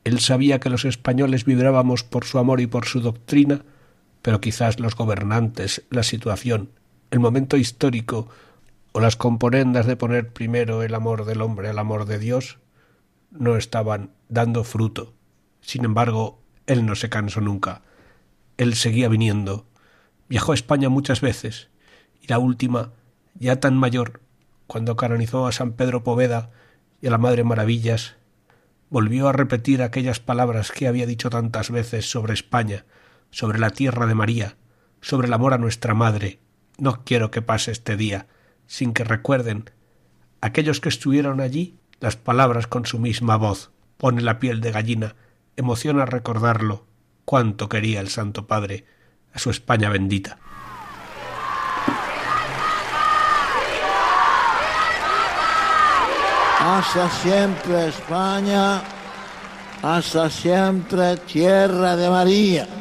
Él 0.03 0.19
sabía 0.19 0.59
que 0.59 0.71
los 0.71 0.85
españoles 0.85 1.45
vibrábamos 1.45 2.03
por 2.03 2.25
su 2.25 2.39
amor 2.39 2.61
y 2.61 2.67
por 2.67 2.87
su 2.87 3.01
doctrina, 3.01 3.63
pero 4.23 4.41
quizás 4.41 4.81
los 4.81 4.97
gobernantes, 4.97 5.85
la 5.89 6.03
situación, 6.03 6.71
el 7.13 7.21
momento 7.21 7.57
histórico 7.57 8.29
o 8.93 9.01
las 9.01 9.17
componendas 9.17 9.87
de 9.87 9.97
poner 9.97 10.33
primero 10.33 10.83
el 10.83 10.95
amor 10.95 11.25
del 11.25 11.43
hombre 11.43 11.69
al 11.69 11.79
amor 11.79 12.07
de 12.07 12.19
Dios 12.19 12.59
no 13.31 13.57
estaban 13.57 14.11
dando 14.29 14.65
fruto. 14.65 15.15
Sin 15.61 15.85
embargo, 15.85 16.41
él 16.67 16.87
no 16.87 16.97
se 16.97 17.09
cansó 17.09 17.41
nunca. 17.41 17.83
Él 18.57 18.75
seguía 18.75 19.09
viniendo. 19.09 19.67
Viajó 20.29 20.53
a 20.53 20.55
España 20.55 20.89
muchas 20.89 21.21
veces 21.21 21.71
y 22.21 22.27
la 22.27 22.39
última 22.39 22.93
ya 23.35 23.61
tan 23.61 23.77
mayor, 23.77 24.21
cuando 24.67 24.97
canonizó 24.97 25.47
a 25.47 25.53
San 25.53 25.73
Pedro 25.73 26.03
Poveda 26.03 26.51
y 27.01 27.07
a 27.07 27.11
la 27.11 27.19
Madre 27.19 27.45
Maravillas, 27.45 28.17
volvió 28.89 29.29
a 29.29 29.33
repetir 29.33 29.83
aquellas 29.83 30.21
palabras 30.21 30.73
que 30.73 30.89
había 30.89 31.07
dicho 31.07 31.31
tantas 31.31 31.71
veces 31.71 32.11
sobre 32.11 32.35
España, 32.35 32.85
sobre 33.31 33.59
la 33.59 33.71
tierra 33.71 34.07
de 34.07 34.15
María, 34.15 34.57
sobre 35.01 35.29
el 35.29 35.33
amor 35.33 35.55
a 35.55 35.59
nuestra 35.59 35.95
Madre. 35.95 36.41
No 36.77 37.05
quiero 37.05 37.31
que 37.31 37.43
pase 37.43 37.71
este 37.71 37.97
día 37.97 38.27
sin 38.71 38.93
que 38.93 39.03
recuerden 39.03 39.69
aquellos 40.41 40.81
que 40.81 40.89
estuvieron 40.89 41.41
allí 41.41 41.75
las 41.99 42.15
palabras 42.15 42.69
con 42.69 42.87
su 42.87 43.01
misma 43.01 43.37
voz. 43.37 43.73
Pone 43.97 44.23
la 44.23 44.39
piel 44.39 44.61
de 44.61 44.71
gallina, 44.71 45.17
emociona 45.57 46.07
recordarlo. 46.07 46.87
Cuánto 47.25 47.69
quería 47.69 47.99
el 47.99 48.11
Santo 48.11 48.47
Padre 48.47 48.87
a 49.33 49.41
su 49.41 49.51
España 49.51 49.91
bendita. 49.91 50.39
hasta 56.61 57.11
siempre 57.11 57.89
España, 57.89 58.83
hasta 59.83 60.31
siempre 60.31 61.17
tierra 61.17 61.97
de 61.97 62.09
María. 62.09 62.80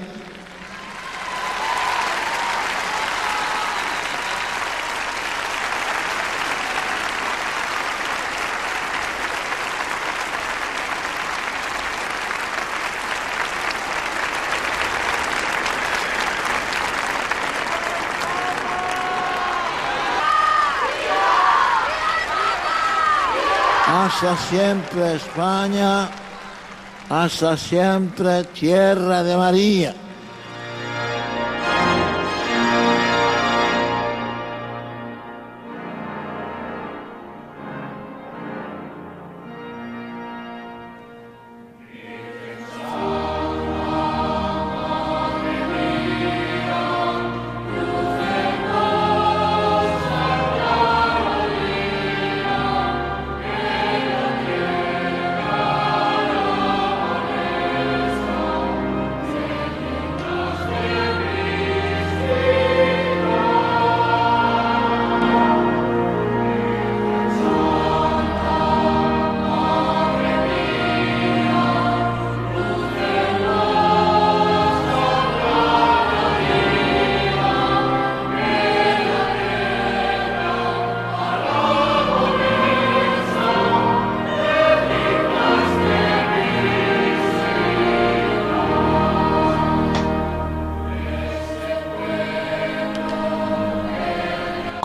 Hasta 24.22 24.50
siempre 24.50 25.16
España, 25.16 26.10
hasta 27.10 27.56
siempre 27.56 28.44
tierra 28.44 29.24
de 29.24 29.38
María. 29.38 29.96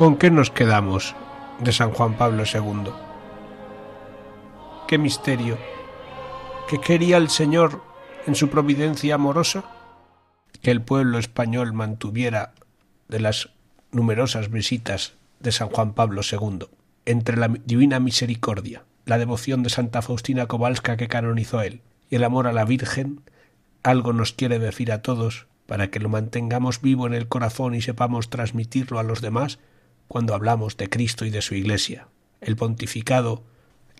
¿Con 0.05 0.19
qué 0.19 0.31
nos 0.31 0.51
quedamos 0.51 1.17
de 1.61 1.73
San 1.73 1.91
Juan 1.91 2.19
Pablo 2.19 2.45
II? 2.45 2.93
¿Qué 4.87 4.99
misterio? 4.99 5.57
¿Qué 6.69 6.79
quería 6.79 7.17
el 7.17 7.31
Señor 7.31 7.81
en 8.27 8.35
su 8.35 8.51
providencia 8.51 9.15
amorosa? 9.15 9.65
Que 10.61 10.73
el 10.73 10.83
pueblo 10.83 11.19
español 11.19 11.73
mantuviera 11.73 12.53
de 13.09 13.19
las 13.21 13.49
numerosas 13.93 14.51
visitas 14.51 15.15
de 15.41 15.53
San 15.53 15.71
Juan 15.71 15.95
Pablo 15.95 16.21
II, 16.21 16.67
entre 17.07 17.39
la 17.39 17.49
divina 17.49 17.99
misericordia, 17.99 18.85
la 19.07 19.17
devoción 19.17 19.63
de 19.63 19.71
Santa 19.71 20.03
Faustina 20.03 20.45
Kowalska 20.45 20.99
que 20.99 21.09
canonizó 21.09 21.63
él, 21.63 21.81
y 22.11 22.17
el 22.17 22.25
amor 22.25 22.47
a 22.47 22.53
la 22.53 22.67
Virgen, 22.67 23.23
algo 23.83 24.13
nos 24.13 24.35
quiere 24.35 24.59
decir 24.59 24.93
a 24.93 25.01
todos 25.01 25.47
para 25.65 25.91
que 25.91 25.99
lo 25.99 26.11
mantengamos 26.11 26.83
vivo 26.83 27.07
en 27.07 27.15
el 27.15 27.27
corazón 27.27 27.75
y 27.75 27.81
sepamos 27.81 28.29
transmitirlo 28.29 28.99
a 28.99 29.03
los 29.03 29.23
demás 29.23 29.59
cuando 30.09 30.35
hablamos 30.35 30.77
de 30.77 30.89
Cristo 30.89 31.25
y 31.25 31.31
de 31.31 31.43
su 31.43 31.55
Iglesia. 31.55 32.09
El 32.41 32.57
pontificado, 32.57 33.43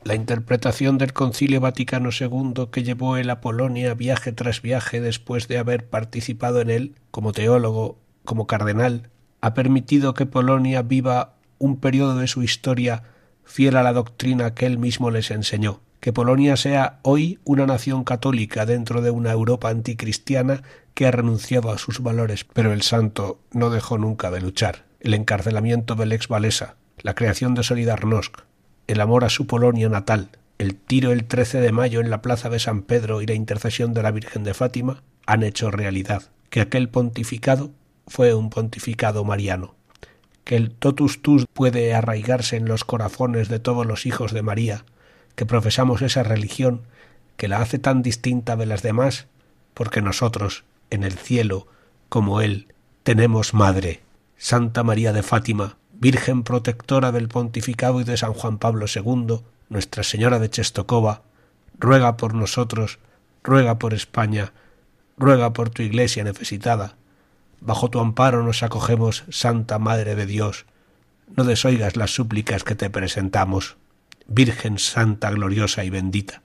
la 0.05 0.15
interpretación 0.15 0.99
del 0.99 1.13
Concilio 1.13 1.61
Vaticano 1.61 2.11
II 2.19 2.69
que 2.71 2.83
llevó 2.83 3.17
él 3.17 3.31
a 3.31 3.41
Polonia 3.41 3.95
viaje 3.95 4.33
tras 4.33 4.61
viaje 4.61 5.01
después 5.01 5.49
de 5.49 5.59
haber 5.59 5.87
participado 5.87 6.61
en 6.61 6.71
él 6.71 6.95
como 7.11 7.33
teólogo, 7.33 7.99
como 8.25 8.47
cardenal, 8.47 9.09
ha 9.41 9.55
permitido 9.55 10.15
que 10.15 10.27
Polonia 10.27 10.83
viva 10.83 11.35
un 11.59 11.79
periodo 11.79 12.17
de 12.17 12.27
su 12.27 12.43
historia 12.43 13.03
fiel 13.45 13.77
a 13.77 13.83
la 13.83 13.93
doctrina 13.93 14.55
que 14.55 14.67
él 14.67 14.79
mismo 14.79 15.11
les 15.11 15.31
enseñó. 15.31 15.81
Que 16.01 16.13
Polonia 16.13 16.57
sea 16.57 16.99
hoy 17.03 17.39
una 17.45 17.67
nación 17.67 18.05
católica 18.05 18.67
dentro 18.67 19.01
de 19.01 19.11
una 19.11 19.33
Europa 19.33 19.71
anticristiana 19.71 20.63
que 20.93 21.07
ha 21.07 21.11
renunciado 21.11 21.71
a 21.71 21.79
sus 21.79 22.01
valores. 22.01 22.45
Pero 22.53 22.73
el 22.73 22.83
santo 22.83 23.39
no 23.53 23.71
dejó 23.71 23.97
nunca 23.97 24.31
de 24.31 24.43
luchar. 24.43 24.85
El 25.05 25.13
encarcelamiento 25.13 25.97
del 25.97 26.13
ex 26.13 26.29
Valesa, 26.29 26.77
la 27.03 27.15
creación 27.15 27.55
de 27.55 27.63
Solidarnosc, 27.63 28.39
el 28.87 29.03
amor 29.03 29.27
a 29.27 29.29
su 29.29 29.47
Polonia 29.47 29.91
natal, 29.91 30.31
el 30.57 30.77
tiro 30.77 31.13
el 31.13 31.27
13 31.27 31.61
de 31.61 31.73
mayo 31.73 32.01
en 32.01 32.09
la 32.09 32.23
plaza 32.23 32.49
de 32.49 32.59
San 32.59 32.81
Pedro 32.81 33.21
y 33.21 33.27
la 33.27 33.35
intercesión 33.35 33.93
de 33.93 34.03
la 34.03 34.13
Virgen 34.13 34.45
de 34.45 34.55
Fátima 34.55 35.03
han 35.27 35.43
hecho 35.43 35.71
realidad 35.71 36.31
que 36.49 36.63
aquel 36.63 36.89
pontificado 36.89 37.71
fue 38.07 38.33
un 38.33 38.49
pontificado 38.49 39.25
mariano, 39.25 39.75
que 40.43 40.57
el 40.57 40.71
totus 40.71 41.21
tus 41.21 41.45
puede 41.53 41.93
arraigarse 41.93 42.57
en 42.57 42.65
los 42.65 42.85
corazones 42.85 43.51
de 43.51 43.59
todos 43.59 43.85
los 43.85 44.07
hijos 44.07 44.33
de 44.33 44.41
María, 44.41 44.87
que 45.35 45.45
profesamos 45.45 46.01
esa 46.01 46.23
religión 46.23 46.81
que 47.37 47.49
la 47.49 47.61
hace 47.61 47.79
tan 47.79 48.01
distinta 48.01 48.57
de 48.57 48.65
las 48.65 48.81
demás, 48.81 49.27
porque 49.75 50.01
nosotros, 50.01 50.65
en 50.89 51.05
el 51.05 51.19
cielo, 51.19 51.67
como 52.09 52.41
Él, 52.41 52.69
tenemos 53.03 53.53
Madre, 53.53 54.01
Santa 54.37 54.83
María 54.83 55.13
de 55.13 55.23
Fátima, 55.23 55.77
Virgen 55.93 56.43
protectora 56.43 57.13
del 57.13 57.29
pontificado 57.29 58.01
y 58.01 58.05
de 58.05 58.17
San 58.17 58.35
Juan 58.35 58.59
Pablo 58.59 58.87
II, 58.93 59.41
Nuestra 59.69 60.03
Señora 60.03 60.39
de 60.39 60.51
Chestokova, 60.51 61.23
ruega 61.79 62.17
por 62.17 62.35
nosotros, 62.35 62.99
ruega 63.43 63.79
por 63.79 63.95
España, 63.95 64.53
ruega 65.17 65.53
por 65.53 65.71
tu 65.71 65.83
Iglesia 65.83 66.25
necesitada. 66.25 66.97
Bajo 67.61 67.89
tu 67.89 68.01
amparo 68.01 68.43
nos 68.43 68.63
acogemos, 68.63 69.25
Santa 69.31 69.79
Madre 69.79 70.15
de 70.15 70.27
Dios. 70.27 70.67
No 71.35 71.45
desoigas 71.45 71.97
las 71.97 72.15
súplicas 72.15 72.65
que 72.65 72.75
te 72.75 72.91
presentamos, 72.91 73.77
Virgen 74.27 74.79
Santa, 74.79 75.31
gloriosa 75.31 75.85
y 75.85 75.91
bendita. 75.91 76.43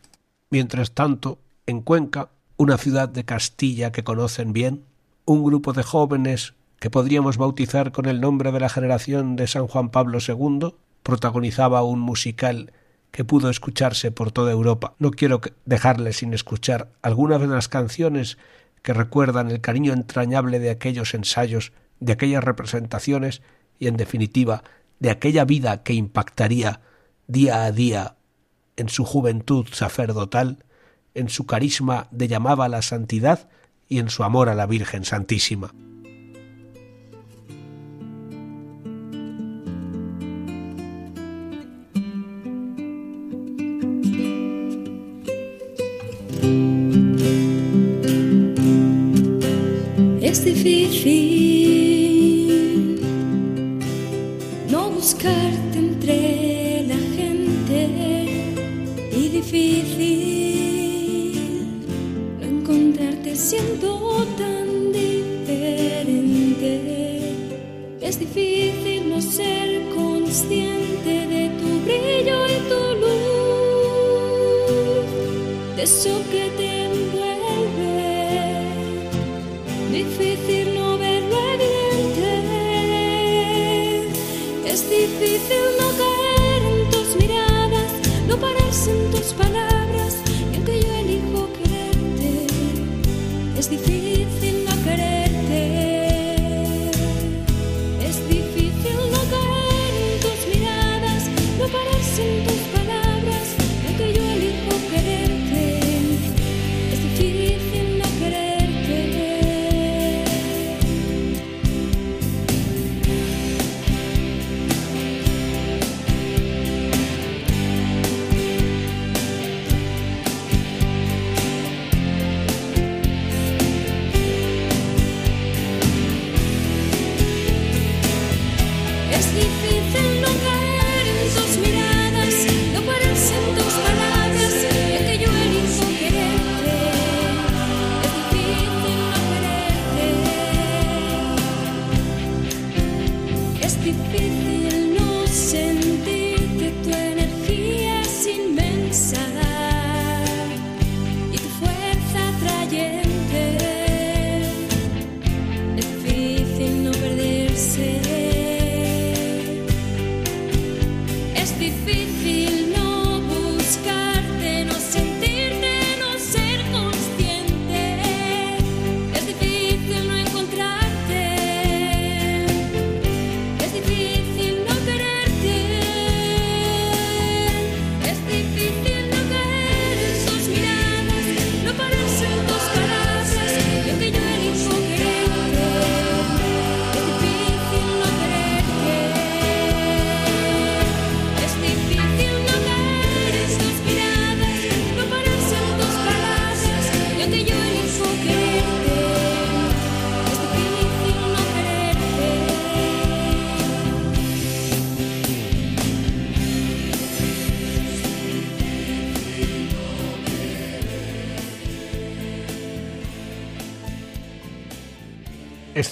Mientras 0.49 0.91
tanto, 0.91 1.39
en 1.65 1.81
Cuenca, 1.81 2.29
una 2.57 2.77
ciudad 2.77 3.09
de 3.09 3.25
Castilla 3.25 3.91
que 3.91 4.03
conocen 4.03 4.53
bien, 4.53 4.85
un 5.25 5.43
grupo 5.43 5.73
de 5.73 5.83
jóvenes 5.83 6.53
que 6.79 6.89
podríamos 6.89 7.37
bautizar 7.37 7.91
con 7.91 8.05
el 8.05 8.21
nombre 8.21 8.51
de 8.51 8.59
la 8.59 8.69
generación 8.69 9.35
de 9.35 9.47
San 9.47 9.67
Juan 9.67 9.89
Pablo 9.89 10.19
II, 10.25 10.75
protagonizaba 11.03 11.83
un 11.83 11.99
musical 11.99 12.71
que 13.11 13.25
pudo 13.25 13.49
escucharse 13.49 14.11
por 14.11 14.31
toda 14.31 14.51
Europa. 14.51 14.95
No 14.99 15.11
quiero 15.11 15.41
dejarle 15.65 16.13
sin 16.13 16.33
escuchar 16.33 16.89
algunas 17.01 17.41
de 17.41 17.47
las 17.47 17.67
canciones 17.67 18.37
que 18.81 18.93
recuerdan 18.93 19.51
el 19.51 19.61
cariño 19.61 19.93
entrañable 19.93 20.59
de 20.59 20.69
aquellos 20.69 21.13
ensayos, 21.13 21.73
de 21.99 22.13
aquellas 22.13 22.43
representaciones 22.43 23.41
y, 23.77 23.87
en 23.87 23.97
definitiva, 23.97 24.63
de 24.99 25.09
aquella 25.09 25.45
vida 25.45 25.83
que 25.83 25.93
impactaría 25.93 26.81
día 27.27 27.65
a 27.65 27.71
día 27.71 28.15
en 28.77 28.89
su 28.89 29.03
juventud 29.03 29.67
sacerdotal, 29.71 30.63
en 31.13 31.29
su 31.29 31.45
carisma 31.45 32.07
de 32.11 32.27
llamaba 32.27 32.65
a 32.65 32.69
la 32.69 32.81
santidad 32.81 33.49
y 33.89 33.99
en 33.99 34.09
su 34.09 34.23
amor 34.23 34.47
a 34.49 34.55
la 34.55 34.65
Virgen 34.65 35.03
Santísima. 35.03 35.73
Es 50.39 50.45
difícil 50.45 51.58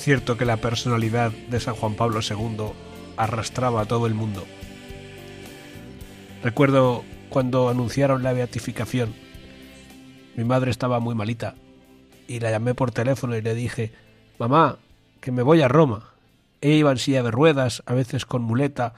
cierto 0.08 0.38
que 0.38 0.46
la 0.46 0.56
personalidad 0.56 1.34
de 1.34 1.60
San 1.60 1.76
Juan 1.76 1.96
Pablo 1.96 2.22
II 2.22 2.72
arrastraba 3.18 3.82
a 3.82 3.86
todo 3.88 4.08
el 4.08 4.14
mundo. 4.14 4.46
Recuerdo 6.42 7.04
cuando 7.28 7.68
anunciaron 7.68 8.24
la 8.24 8.32
beatificación, 8.32 9.14
mi 10.38 10.46
madre 10.46 10.72
estaba 10.72 11.02
muy 11.02 11.14
malita 11.14 11.56
y 12.26 12.40
la 12.40 12.52
llamé 12.52 12.74
por 12.74 12.92
teléfono 12.92 13.36
y 13.36 13.42
le 13.42 13.54
dije, 13.54 13.92
mamá, 14.40 14.78
que 15.20 15.34
me 15.34 15.44
voy 15.44 15.62
a 15.62 15.68
Roma. 15.68 16.14
Ella 16.62 16.76
iba 16.76 16.92
en 16.92 17.00
silla 17.00 17.22
de 17.22 17.32
ruedas, 17.32 17.84
a 17.86 17.94
veces 17.94 18.26
con 18.26 18.44
muleta, 18.44 18.94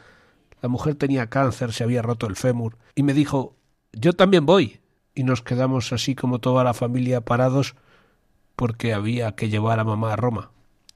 La 0.62 0.70
mujer 0.70 0.94
tenía 0.94 1.26
cáncer, 1.26 1.74
se 1.74 1.84
había 1.84 2.04
roto 2.04 2.28
el 2.28 2.36
fémur, 2.36 2.78
y 2.94 3.02
me 3.02 3.16
dijo 3.16 3.56
Yo 3.94 4.14
también 4.14 4.46
voy. 4.46 4.80
Y 5.16 5.24
nos 5.24 5.42
quedamos 5.42 5.92
así 5.92 6.14
como 6.14 6.38
toda 6.38 6.64
la 6.64 6.76
familia 6.76 7.22
parados 7.22 7.74
porque 8.56 8.94
había 8.94 9.32
que 9.32 9.50
llevar 9.50 9.80
a 9.80 9.84
mamá 9.84 10.14
a 10.14 10.16
Roma. 10.16 10.52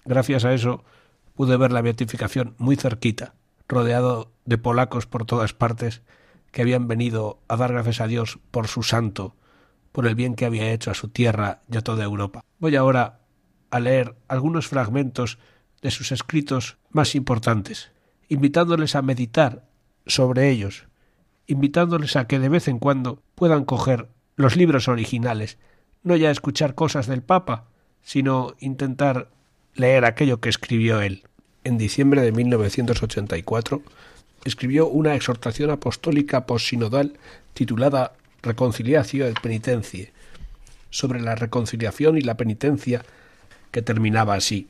Gracias 0.06 0.46
a 0.46 0.54
eso 0.54 0.84
pude 1.36 1.58
ver 1.58 1.72
la 1.72 1.82
beatificación 1.82 2.56
muy 2.58 2.76
cerquita, 2.76 3.36
rodeado 3.68 4.32
de 4.46 4.58
polacos 4.58 5.06
por 5.06 5.26
todas 5.26 5.54
partes 5.54 6.02
que 6.52 6.62
habían 6.62 6.88
venido 6.88 7.40
a 7.48 7.58
dar 7.58 7.74
gracias 7.74 8.02
a 8.02 8.08
Dios 8.08 8.40
por 8.52 8.68
su 8.68 8.84
santo, 8.84 9.36
por 9.92 10.06
el 10.06 10.16
bien 10.16 10.36
que 10.36 10.46
había 10.46 10.72
hecho 10.72 10.92
a 10.92 10.96
su 10.96 11.08
tierra 11.08 11.62
y 11.72 11.78
a 11.78 11.82
toda 11.82 12.04
Europa. 12.04 12.44
Voy 12.60 12.76
ahora 12.76 13.22
a 13.72 13.80
leer 13.80 14.16
algunos 14.28 14.68
fragmentos 14.68 15.40
de 15.82 15.92
sus 15.92 16.12
escritos 16.12 16.78
más 16.92 17.16
importantes, 17.16 17.92
invitándoles 18.30 18.96
a 18.96 19.02
meditar 19.02 19.66
sobre 20.06 20.50
ellos, 20.50 20.88
invitándoles 21.48 22.16
a 22.16 22.28
que 22.28 22.40
de 22.40 22.50
vez 22.50 22.68
en 22.68 22.80
cuando 22.80 23.22
puedan 23.36 23.66
coger 23.66 24.10
los 24.36 24.56
libros 24.56 24.88
originales, 24.88 25.58
no 26.04 26.16
ya 26.16 26.30
escuchar 26.30 26.76
cosas 26.76 27.08
del 27.08 27.24
Papa, 27.24 27.66
sino 28.02 28.54
intentar 28.60 29.30
leer 29.76 30.06
aquello 30.06 30.40
que 30.40 30.50
escribió 30.50 31.02
él. 31.02 31.24
En 31.64 31.78
diciembre 31.78 32.22
de 32.22 32.32
1984 32.32 33.82
escribió 34.46 34.88
una 34.88 35.16
exhortación 35.16 35.70
apostólica 35.70 36.46
postsinodal 36.46 37.14
titulada 37.54 38.14
Reconciliatio 38.42 39.26
et 39.28 39.40
Penitencie, 39.40 40.12
sobre 40.90 41.22
la 41.22 41.36
reconciliación 41.36 42.18
y 42.18 42.22
la 42.22 42.36
penitencia, 42.36 43.04
que 43.72 43.82
terminaba 43.82 44.36
así. 44.36 44.68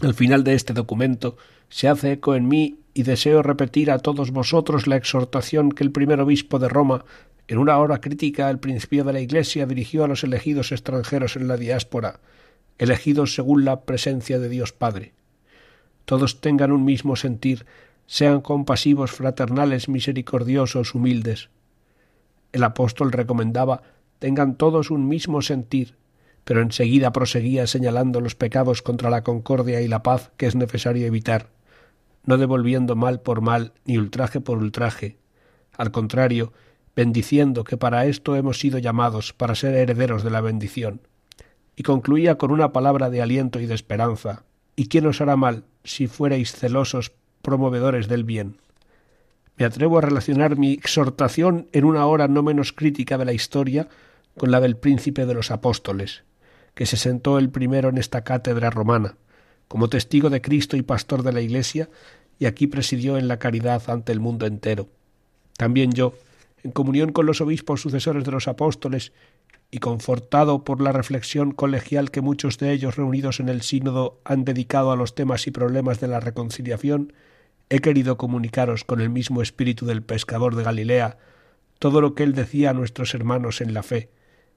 Al 0.00 0.14
final 0.14 0.44
de 0.44 0.54
este 0.54 0.72
documento 0.72 1.36
se 1.68 1.88
hace 1.88 2.12
eco 2.12 2.34
en 2.34 2.48
mí 2.48 2.78
y 2.94 3.02
deseo 3.02 3.42
repetir 3.42 3.90
a 3.90 3.98
todos 3.98 4.30
vosotros 4.30 4.86
la 4.86 4.96
exhortación 4.96 5.70
que 5.70 5.84
el 5.84 5.92
primer 5.92 6.20
obispo 6.20 6.58
de 6.58 6.68
Roma, 6.68 7.04
en 7.48 7.58
una 7.58 7.78
hora 7.78 8.00
crítica 8.00 8.48
al 8.48 8.58
principio 8.58 9.04
de 9.04 9.12
la 9.12 9.20
Iglesia, 9.20 9.66
dirigió 9.66 10.04
a 10.04 10.08
los 10.08 10.24
elegidos 10.24 10.72
extranjeros 10.72 11.36
en 11.36 11.46
la 11.46 11.56
diáspora, 11.56 12.20
elegidos 12.78 13.34
según 13.34 13.64
la 13.64 13.82
presencia 13.82 14.38
de 14.38 14.48
Dios 14.48 14.72
Padre. 14.72 15.12
Todos 16.04 16.40
tengan 16.40 16.72
un 16.72 16.84
mismo 16.84 17.16
sentir, 17.16 17.66
sean 18.06 18.40
compasivos, 18.40 19.12
fraternales, 19.12 19.88
misericordiosos, 19.88 20.94
humildes. 20.94 21.50
El 22.52 22.64
apóstol 22.64 23.12
recomendaba 23.12 23.82
tengan 24.18 24.56
todos 24.56 24.90
un 24.90 25.08
mismo 25.08 25.42
sentir, 25.42 25.96
pero 26.44 26.62
enseguida 26.62 27.12
proseguía 27.12 27.66
señalando 27.66 28.20
los 28.20 28.34
pecados 28.34 28.82
contra 28.82 29.10
la 29.10 29.22
concordia 29.22 29.80
y 29.80 29.88
la 29.88 30.02
paz 30.02 30.32
que 30.36 30.46
es 30.46 30.56
necesario 30.56 31.06
evitar, 31.06 31.50
no 32.24 32.36
devolviendo 32.38 32.96
mal 32.96 33.20
por 33.20 33.40
mal 33.40 33.72
ni 33.84 33.96
ultraje 33.98 34.40
por 34.40 34.58
ultraje. 34.58 35.16
Al 35.76 35.90
contrario, 35.90 36.52
bendiciendo 36.94 37.64
que 37.64 37.76
para 37.76 38.06
esto 38.06 38.36
hemos 38.36 38.58
sido 38.58 38.78
llamados, 38.78 39.32
para 39.32 39.54
ser 39.54 39.74
herederos 39.74 40.22
de 40.22 40.30
la 40.30 40.40
bendición. 40.40 41.00
Y 41.80 41.82
concluía 41.82 42.36
con 42.36 42.50
una 42.50 42.74
palabra 42.74 43.08
de 43.08 43.22
aliento 43.22 43.58
y 43.58 43.64
de 43.64 43.74
esperanza. 43.74 44.44
¿Y 44.76 44.88
quién 44.88 45.06
os 45.06 45.22
hará 45.22 45.36
mal 45.36 45.64
si 45.82 46.08
fuerais 46.08 46.52
celosos 46.52 47.12
promovedores 47.40 48.06
del 48.06 48.22
bien? 48.22 48.58
Me 49.56 49.64
atrevo 49.64 49.96
a 49.96 50.02
relacionar 50.02 50.58
mi 50.58 50.74
exhortación 50.74 51.68
en 51.72 51.86
una 51.86 52.04
hora 52.04 52.28
no 52.28 52.42
menos 52.42 52.74
crítica 52.74 53.16
de 53.16 53.24
la 53.24 53.32
historia 53.32 53.88
con 54.36 54.50
la 54.50 54.60
del 54.60 54.76
príncipe 54.76 55.24
de 55.24 55.32
los 55.32 55.50
apóstoles, 55.50 56.24
que 56.74 56.84
se 56.84 56.98
sentó 56.98 57.38
el 57.38 57.48
primero 57.48 57.88
en 57.88 57.96
esta 57.96 58.24
cátedra 58.24 58.68
romana, 58.68 59.16
como 59.66 59.88
testigo 59.88 60.28
de 60.28 60.42
Cristo 60.42 60.76
y 60.76 60.82
pastor 60.82 61.22
de 61.22 61.32
la 61.32 61.40
Iglesia, 61.40 61.88
y 62.38 62.44
aquí 62.44 62.66
presidió 62.66 63.16
en 63.16 63.26
la 63.26 63.38
caridad 63.38 63.88
ante 63.88 64.12
el 64.12 64.20
mundo 64.20 64.44
entero. 64.44 64.90
También 65.56 65.92
yo, 65.92 66.12
en 66.62 66.72
comunión 66.72 67.10
con 67.12 67.24
los 67.24 67.40
obispos 67.40 67.80
sucesores 67.80 68.24
de 68.24 68.32
los 68.32 68.48
apóstoles, 68.48 69.14
y 69.70 69.78
confortado 69.78 70.64
por 70.64 70.80
la 70.80 70.92
reflexión 70.92 71.52
colegial 71.52 72.10
que 72.10 72.20
muchos 72.20 72.58
de 72.58 72.72
ellos 72.72 72.96
reunidos 72.96 73.40
en 73.40 73.48
el 73.48 73.62
sínodo 73.62 74.20
han 74.24 74.44
dedicado 74.44 74.90
a 74.90 74.96
los 74.96 75.14
temas 75.14 75.46
y 75.46 75.50
problemas 75.50 76.00
de 76.00 76.08
la 76.08 76.20
reconciliación, 76.20 77.12
he 77.68 77.78
querido 77.78 78.16
comunicaros 78.16 78.84
con 78.84 79.00
el 79.00 79.10
mismo 79.10 79.42
espíritu 79.42 79.86
del 79.86 80.02
pescador 80.02 80.56
de 80.56 80.64
Galilea 80.64 81.18
todo 81.78 82.00
lo 82.00 82.14
que 82.14 82.24
él 82.24 82.34
decía 82.34 82.70
a 82.70 82.74
nuestros 82.74 83.14
hermanos 83.14 83.60
en 83.60 83.72
la 83.72 83.82
fe, 83.82 84.10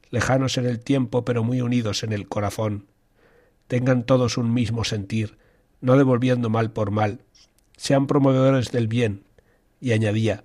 lejanos 0.10 0.58
en 0.58 0.66
el 0.66 0.80
tiempo 0.80 1.24
pero 1.24 1.44
muy 1.44 1.62
unidos 1.62 2.04
en 2.04 2.12
el 2.12 2.28
corazón. 2.28 2.88
Tengan 3.68 4.04
todos 4.04 4.38
un 4.38 4.54
mismo 4.54 4.84
sentir, 4.84 5.38
no 5.80 5.96
devolviendo 5.96 6.50
mal 6.50 6.72
por 6.72 6.92
mal, 6.92 7.22
sean 7.78 8.08
promovedores 8.08 8.72
del 8.72 8.88
bien, 8.88 9.24
y 9.80 9.92
añadía 9.92 10.44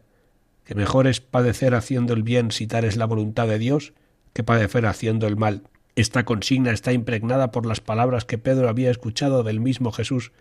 que 0.64 0.74
mejor 0.74 1.06
es 1.06 1.20
padecer 1.20 1.74
haciendo 1.74 2.12
el 2.12 2.22
bien 2.22 2.50
si 2.50 2.66
tal 2.66 2.84
es 2.84 2.96
la 2.96 3.06
voluntad 3.06 3.48
de 3.48 3.58
Dios, 3.58 3.94
que 4.32 4.44
padecer 4.44 4.86
haciendo 4.86 5.26
el 5.26 5.36
mal. 5.36 5.62
Esta 5.96 6.24
consigna 6.24 6.70
está 6.70 6.92
impregnada 6.92 7.50
por 7.50 7.66
las 7.66 7.80
palabras 7.80 8.24
que 8.24 8.38
Pedro 8.38 8.68
había 8.68 8.90
escuchado 8.90 9.42
del 9.42 9.60
mismo 9.60 9.92
Jesús 9.92 10.32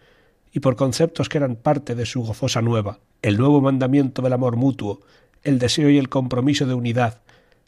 y 0.51 0.59
por 0.59 0.75
conceptos 0.75 1.29
que 1.29 1.37
eran 1.37 1.55
parte 1.55 1.95
de 1.95 2.05
su 2.05 2.21
gozosa 2.23 2.61
nueva, 2.61 2.99
el 3.21 3.37
nuevo 3.37 3.61
mandamiento 3.61 4.21
del 4.21 4.33
amor 4.33 4.55
mutuo, 4.55 5.01
el 5.43 5.59
deseo 5.59 5.89
y 5.89 5.97
el 5.97 6.09
compromiso 6.09 6.65
de 6.65 6.73
unidad, 6.73 7.21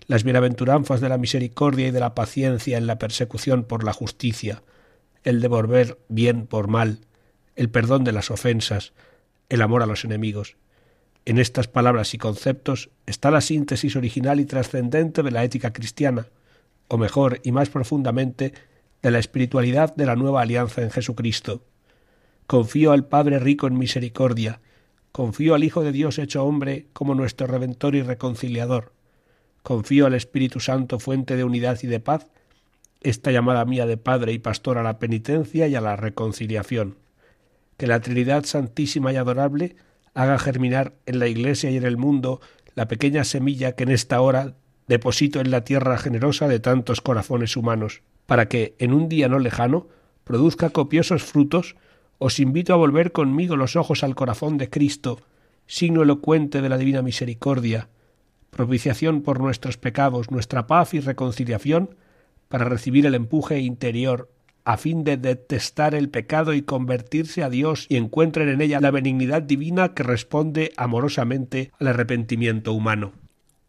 las 0.07 0.23
bienaventuranzas 0.23 1.01
de 1.01 1.09
la 1.09 1.17
misericordia 1.17 1.87
y 1.87 1.91
de 1.91 1.99
la 1.99 2.15
paciencia 2.15 2.77
en 2.77 2.87
la 2.87 2.97
persecución 2.97 3.63
por 3.63 3.83
la 3.83 3.93
justicia, 3.93 4.63
el 5.23 5.41
devolver 5.41 5.99
bien 6.07 6.47
por 6.47 6.67
mal, 6.67 7.01
el 7.55 7.69
perdón 7.69 8.03
de 8.03 8.11
las 8.11 8.31
ofensas, 8.31 8.93
el 9.49 9.61
amor 9.61 9.83
a 9.83 9.85
los 9.85 10.05
enemigos. 10.05 10.57
En 11.29 11.37
estas 11.37 11.67
palabras 11.67 12.15
y 12.15 12.17
conceptos 12.17 12.89
está 13.05 13.29
la 13.29 13.41
síntesis 13.41 13.95
original 13.95 14.39
y 14.39 14.45
trascendente 14.45 15.21
de 15.21 15.29
la 15.29 15.43
ética 15.43 15.71
cristiana, 15.71 16.25
o 16.87 16.97
mejor 16.97 17.39
y 17.43 17.51
más 17.51 17.69
profundamente, 17.69 18.51
de 19.03 19.11
la 19.11 19.19
espiritualidad 19.19 19.95
de 19.95 20.07
la 20.07 20.15
nueva 20.15 20.41
alianza 20.41 20.81
en 20.81 20.89
Jesucristo. 20.89 21.61
Confío 22.47 22.93
al 22.93 23.05
Padre 23.05 23.37
rico 23.37 23.67
en 23.67 23.77
misericordia, 23.77 24.59
confío 25.11 25.53
al 25.53 25.63
Hijo 25.63 25.83
de 25.83 25.91
Dios 25.91 26.17
hecho 26.17 26.43
hombre 26.43 26.87
como 26.93 27.13
nuestro 27.13 27.45
Redentor 27.45 27.93
y 27.93 28.01
Reconciliador, 28.01 28.91
confío 29.61 30.07
al 30.07 30.15
Espíritu 30.15 30.59
Santo 30.59 30.97
fuente 30.97 31.35
de 31.35 31.43
unidad 31.43 31.77
y 31.83 31.85
de 31.85 31.99
paz, 31.99 32.25
esta 33.01 33.29
llamada 33.29 33.65
mía 33.65 33.85
de 33.85 33.97
Padre 33.97 34.33
y 34.33 34.39
Pastor 34.39 34.79
a 34.79 34.83
la 34.83 34.97
penitencia 34.97 35.67
y 35.67 35.75
a 35.75 35.81
la 35.81 35.95
reconciliación. 35.95 36.97
Que 37.77 37.85
la 37.85 37.99
Trinidad 37.99 38.45
Santísima 38.45 39.13
y 39.13 39.17
Adorable 39.17 39.75
haga 40.19 40.37
germinar 40.37 40.95
en 41.05 41.19
la 41.19 41.27
Iglesia 41.27 41.71
y 41.71 41.77
en 41.77 41.85
el 41.85 41.95
mundo 41.95 42.41
la 42.75 42.89
pequeña 42.89 43.23
semilla 43.23 43.71
que 43.71 43.83
en 43.83 43.91
esta 43.91 44.19
hora 44.19 44.55
deposito 44.85 45.39
en 45.39 45.49
la 45.49 45.63
tierra 45.63 45.97
generosa 45.97 46.49
de 46.49 46.59
tantos 46.59 46.99
corazones 46.99 47.55
humanos, 47.55 48.01
para 48.25 48.49
que, 48.49 48.75
en 48.79 48.91
un 48.91 49.07
día 49.07 49.29
no 49.29 49.39
lejano, 49.39 49.87
produzca 50.25 50.71
copiosos 50.71 51.23
frutos, 51.23 51.77
os 52.17 52.41
invito 52.41 52.73
a 52.73 52.75
volver 52.77 53.13
conmigo 53.13 53.55
los 53.55 53.77
ojos 53.77 54.03
al 54.03 54.15
corazón 54.15 54.57
de 54.57 54.69
Cristo, 54.69 55.21
signo 55.67 56.01
elocuente 56.01 56.61
de 56.61 56.67
la 56.67 56.77
divina 56.77 57.01
misericordia, 57.01 57.87
propiciación 58.49 59.21
por 59.21 59.39
nuestros 59.39 59.77
pecados, 59.77 60.31
nuestra 60.31 60.67
paz 60.67 60.93
y 60.93 60.99
reconciliación, 60.99 61.95
para 62.49 62.65
recibir 62.65 63.05
el 63.05 63.15
empuje 63.15 63.59
interior 63.59 64.29
a 64.63 64.77
fin 64.77 65.03
de 65.03 65.17
detestar 65.17 65.95
el 65.95 66.09
pecado 66.09 66.53
y 66.53 66.61
convertirse 66.61 67.43
a 67.43 67.49
Dios 67.49 67.85
y 67.89 67.97
encuentren 67.97 68.49
en 68.49 68.61
ella 68.61 68.79
la 68.79 68.91
benignidad 68.91 69.41
divina 69.41 69.93
que 69.93 70.03
responde 70.03 70.73
amorosamente 70.77 71.71
al 71.79 71.87
arrepentimiento 71.87 72.73
humano. 72.73 73.13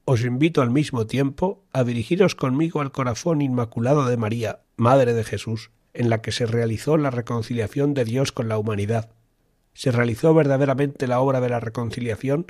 Os 0.05 0.25
invito 0.25 0.63
al 0.63 0.71
mismo 0.71 1.07
tiempo 1.07 1.65
a 1.73 1.85
dirigiros 1.85 2.35
conmigo 2.35 2.81
al 2.81 2.93
corazón 2.93 3.43
inmaculado 3.43 4.07
de 4.07 4.17
María, 4.17 4.61
Madre 4.77 5.15
de 5.15 5.25
Jesús, 5.25 5.71
en 5.95 6.11
la 6.11 6.21
que 6.21 6.33
se 6.33 6.47
realizó 6.47 6.97
la 6.97 7.11
reconciliación 7.11 7.95
de 7.95 8.05
Dios 8.05 8.33
con 8.33 8.49
la 8.49 8.59
humanidad. 8.59 9.11
Se 9.73 9.93
realizó 9.93 10.35
verdaderamente 10.35 11.07
la 11.07 11.21
obra 11.21 11.41
de 11.41 11.49
la 11.49 11.61
reconciliación 11.61 12.47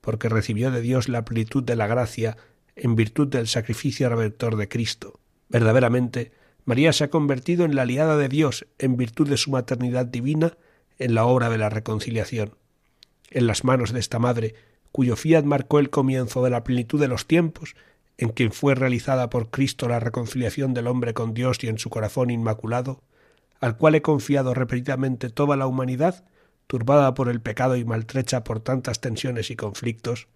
porque 0.00 0.28
recibió 0.28 0.70
de 0.70 0.80
Dios 0.80 1.08
la 1.08 1.24
plenitud 1.24 1.62
de 1.62 1.76
la 1.76 1.86
gracia 1.86 2.36
en 2.76 2.96
virtud 2.96 3.28
del 3.28 3.46
sacrificio 3.46 4.08
redentor 4.08 4.56
de 4.56 4.68
Cristo. 4.68 5.20
Verdaderamente, 5.48 6.32
María 6.64 6.92
se 6.92 7.04
ha 7.04 7.10
convertido 7.10 7.64
en 7.64 7.74
la 7.74 7.82
aliada 7.82 8.16
de 8.16 8.28
Dios 8.28 8.66
en 8.78 8.96
virtud 8.96 9.28
de 9.28 9.36
su 9.36 9.50
maternidad 9.50 10.06
divina 10.06 10.56
en 10.98 11.14
la 11.14 11.24
obra 11.24 11.50
de 11.50 11.58
la 11.58 11.68
reconciliación. 11.68 12.54
En 13.30 13.46
las 13.46 13.64
manos 13.64 13.92
de 13.92 14.00
esta 14.00 14.18
madre, 14.18 14.54
cuyo 14.92 15.16
fiat 15.16 15.44
marcó 15.44 15.78
el 15.78 15.90
comienzo 15.90 16.44
de 16.44 16.50
la 16.50 16.62
plenitud 16.62 17.00
de 17.00 17.08
los 17.08 17.26
tiempos, 17.26 17.74
en 18.18 18.28
quien 18.28 18.52
fue 18.52 18.74
realizada 18.74 19.30
por 19.30 19.50
Cristo 19.50 19.88
la 19.88 19.98
reconciliación 19.98 20.74
del 20.74 20.86
hombre 20.86 21.14
con 21.14 21.34
Dios 21.34 21.58
y 21.62 21.68
en 21.68 21.78
su 21.78 21.90
corazón 21.90 22.30
inmaculado, 22.30 23.02
al 23.58 23.76
cual 23.76 23.94
he 23.94 24.02
confiado 24.02 24.54
repetidamente 24.54 25.30
toda 25.30 25.56
la 25.56 25.66
humanidad, 25.66 26.24
turbada 26.66 27.14
por 27.14 27.28
el 27.28 27.40
pecado 27.40 27.76
y 27.76 27.84
maltrecha 27.84 28.44
por 28.44 28.60
tantas 28.60 29.00
tensiones 29.00 29.50
y 29.50 29.56
conflictos, 29.56 30.28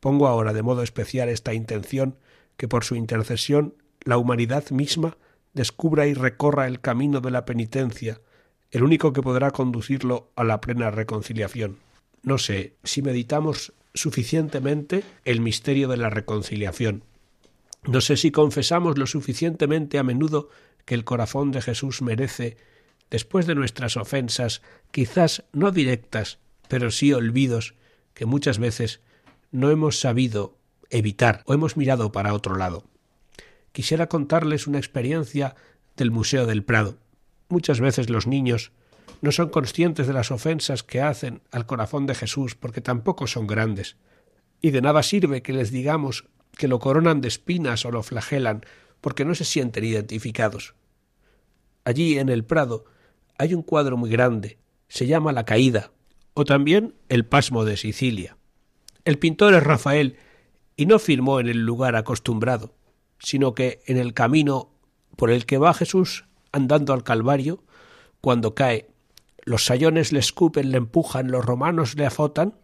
pongo 0.00 0.26
ahora 0.26 0.52
de 0.52 0.62
modo 0.62 0.82
especial 0.82 1.28
esta 1.28 1.54
intención 1.54 2.16
que 2.56 2.66
por 2.66 2.84
su 2.84 2.96
intercesión 2.96 3.74
la 4.00 4.16
humanidad 4.16 4.70
misma 4.70 5.16
descubra 5.54 6.06
y 6.06 6.14
recorra 6.14 6.66
el 6.66 6.80
camino 6.80 7.20
de 7.20 7.30
la 7.30 7.44
penitencia, 7.44 8.20
el 8.70 8.82
único 8.82 9.12
que 9.12 9.22
podrá 9.22 9.50
conducirlo 9.50 10.30
a 10.36 10.44
la 10.44 10.60
plena 10.60 10.90
reconciliación. 10.90 11.78
no 12.22 12.36
sé 12.36 12.74
si 12.82 13.00
meditamos 13.00 13.72
suficientemente 13.94 15.04
el 15.24 15.40
misterio 15.40 15.88
de 15.88 15.96
la 15.96 16.10
reconciliación. 16.10 17.04
No 17.84 18.00
sé 18.00 18.16
si 18.16 18.30
confesamos 18.30 18.98
lo 18.98 19.06
suficientemente 19.06 19.98
a 19.98 20.02
menudo 20.02 20.50
que 20.84 20.94
el 20.94 21.04
corazón 21.04 21.52
de 21.52 21.62
Jesús 21.62 22.02
merece, 22.02 22.56
después 23.10 23.46
de 23.46 23.54
nuestras 23.54 23.96
ofensas, 23.96 24.62
quizás 24.90 25.44
no 25.52 25.70
directas, 25.70 26.38
pero 26.68 26.90
sí 26.90 27.12
olvidos, 27.12 27.74
que 28.14 28.26
muchas 28.26 28.58
veces 28.58 29.00
no 29.50 29.70
hemos 29.70 30.00
sabido 30.00 30.56
evitar 30.90 31.42
o 31.46 31.54
hemos 31.54 31.76
mirado 31.76 32.12
para 32.12 32.34
otro 32.34 32.56
lado. 32.56 32.84
Quisiera 33.78 34.08
contarles 34.08 34.66
una 34.66 34.78
experiencia 34.78 35.54
del 35.96 36.10
Museo 36.10 36.46
del 36.46 36.64
Prado. 36.64 36.98
Muchas 37.48 37.78
veces 37.78 38.10
los 38.10 38.26
niños 38.26 38.72
no 39.22 39.30
son 39.30 39.50
conscientes 39.50 40.08
de 40.08 40.12
las 40.12 40.32
ofensas 40.32 40.82
que 40.82 41.00
hacen 41.00 41.42
al 41.52 41.64
corazón 41.64 42.04
de 42.04 42.16
Jesús 42.16 42.56
porque 42.56 42.80
tampoco 42.80 43.28
son 43.28 43.46
grandes. 43.46 43.96
Y 44.60 44.72
de 44.72 44.82
nada 44.82 45.04
sirve 45.04 45.42
que 45.42 45.52
les 45.52 45.70
digamos 45.70 46.24
que 46.56 46.66
lo 46.66 46.80
coronan 46.80 47.20
de 47.20 47.28
espinas 47.28 47.84
o 47.84 47.92
lo 47.92 48.02
flagelan 48.02 48.62
porque 49.00 49.24
no 49.24 49.36
se 49.36 49.44
sienten 49.44 49.84
identificados. 49.84 50.74
Allí 51.84 52.18
en 52.18 52.30
el 52.30 52.44
Prado 52.44 52.84
hay 53.38 53.54
un 53.54 53.62
cuadro 53.62 53.96
muy 53.96 54.10
grande, 54.10 54.58
se 54.88 55.06
llama 55.06 55.30
La 55.30 55.44
Caída, 55.44 55.92
o 56.34 56.44
también 56.44 56.96
El 57.08 57.24
Pasmo 57.24 57.64
de 57.64 57.76
Sicilia. 57.76 58.38
El 59.04 59.20
pintor 59.20 59.54
es 59.54 59.62
Rafael 59.62 60.16
y 60.74 60.86
no 60.86 60.98
firmó 60.98 61.38
en 61.38 61.46
el 61.46 61.64
lugar 61.64 61.94
acostumbrado, 61.94 62.74
sino 63.18 63.54
que 63.54 63.80
en 63.86 63.96
el 63.96 64.14
camino 64.14 64.70
por 65.16 65.30
el 65.30 65.46
que 65.46 65.58
va 65.58 65.74
Jesús 65.74 66.24
andando 66.52 66.92
al 66.92 67.02
Calvario, 67.02 67.62
cuando 68.20 68.54
cae, 68.54 68.88
los 69.44 69.64
sayones 69.64 70.12
le 70.12 70.18
escupen, 70.18 70.70
le 70.70 70.78
empujan, 70.78 71.30
los 71.30 71.44
romanos 71.44 71.96
le 71.96 72.06
azotan, 72.06 72.54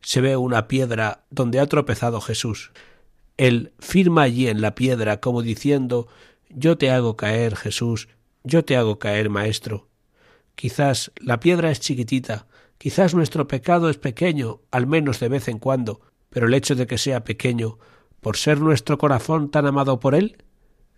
se 0.00 0.20
ve 0.20 0.36
una 0.36 0.68
piedra 0.68 1.24
donde 1.30 1.60
ha 1.60 1.66
tropezado 1.66 2.20
Jesús. 2.20 2.72
Él 3.36 3.72
firma 3.78 4.22
allí 4.22 4.48
en 4.48 4.60
la 4.60 4.74
piedra 4.74 5.20
como 5.20 5.42
diciendo 5.42 6.08
Yo 6.48 6.76
te 6.76 6.90
hago 6.90 7.16
caer, 7.16 7.56
Jesús, 7.56 8.08
yo 8.44 8.64
te 8.64 8.76
hago 8.76 8.98
caer, 8.98 9.30
Maestro. 9.30 9.88
Quizás 10.54 11.12
la 11.16 11.40
piedra 11.40 11.70
es 11.70 11.80
chiquitita, 11.80 12.46
quizás 12.78 13.14
nuestro 13.14 13.48
pecado 13.48 13.88
es 13.88 13.96
pequeño, 13.96 14.60
al 14.70 14.86
menos 14.86 15.20
de 15.20 15.28
vez 15.28 15.48
en 15.48 15.58
cuando, 15.58 16.00
pero 16.30 16.46
el 16.46 16.54
hecho 16.54 16.74
de 16.74 16.86
que 16.86 16.98
sea 16.98 17.24
pequeño, 17.24 17.78
por 18.22 18.36
ser 18.36 18.60
nuestro 18.60 18.98
corazón 18.98 19.50
tan 19.50 19.66
amado 19.66 19.98
por 19.98 20.14
Él, 20.14 20.36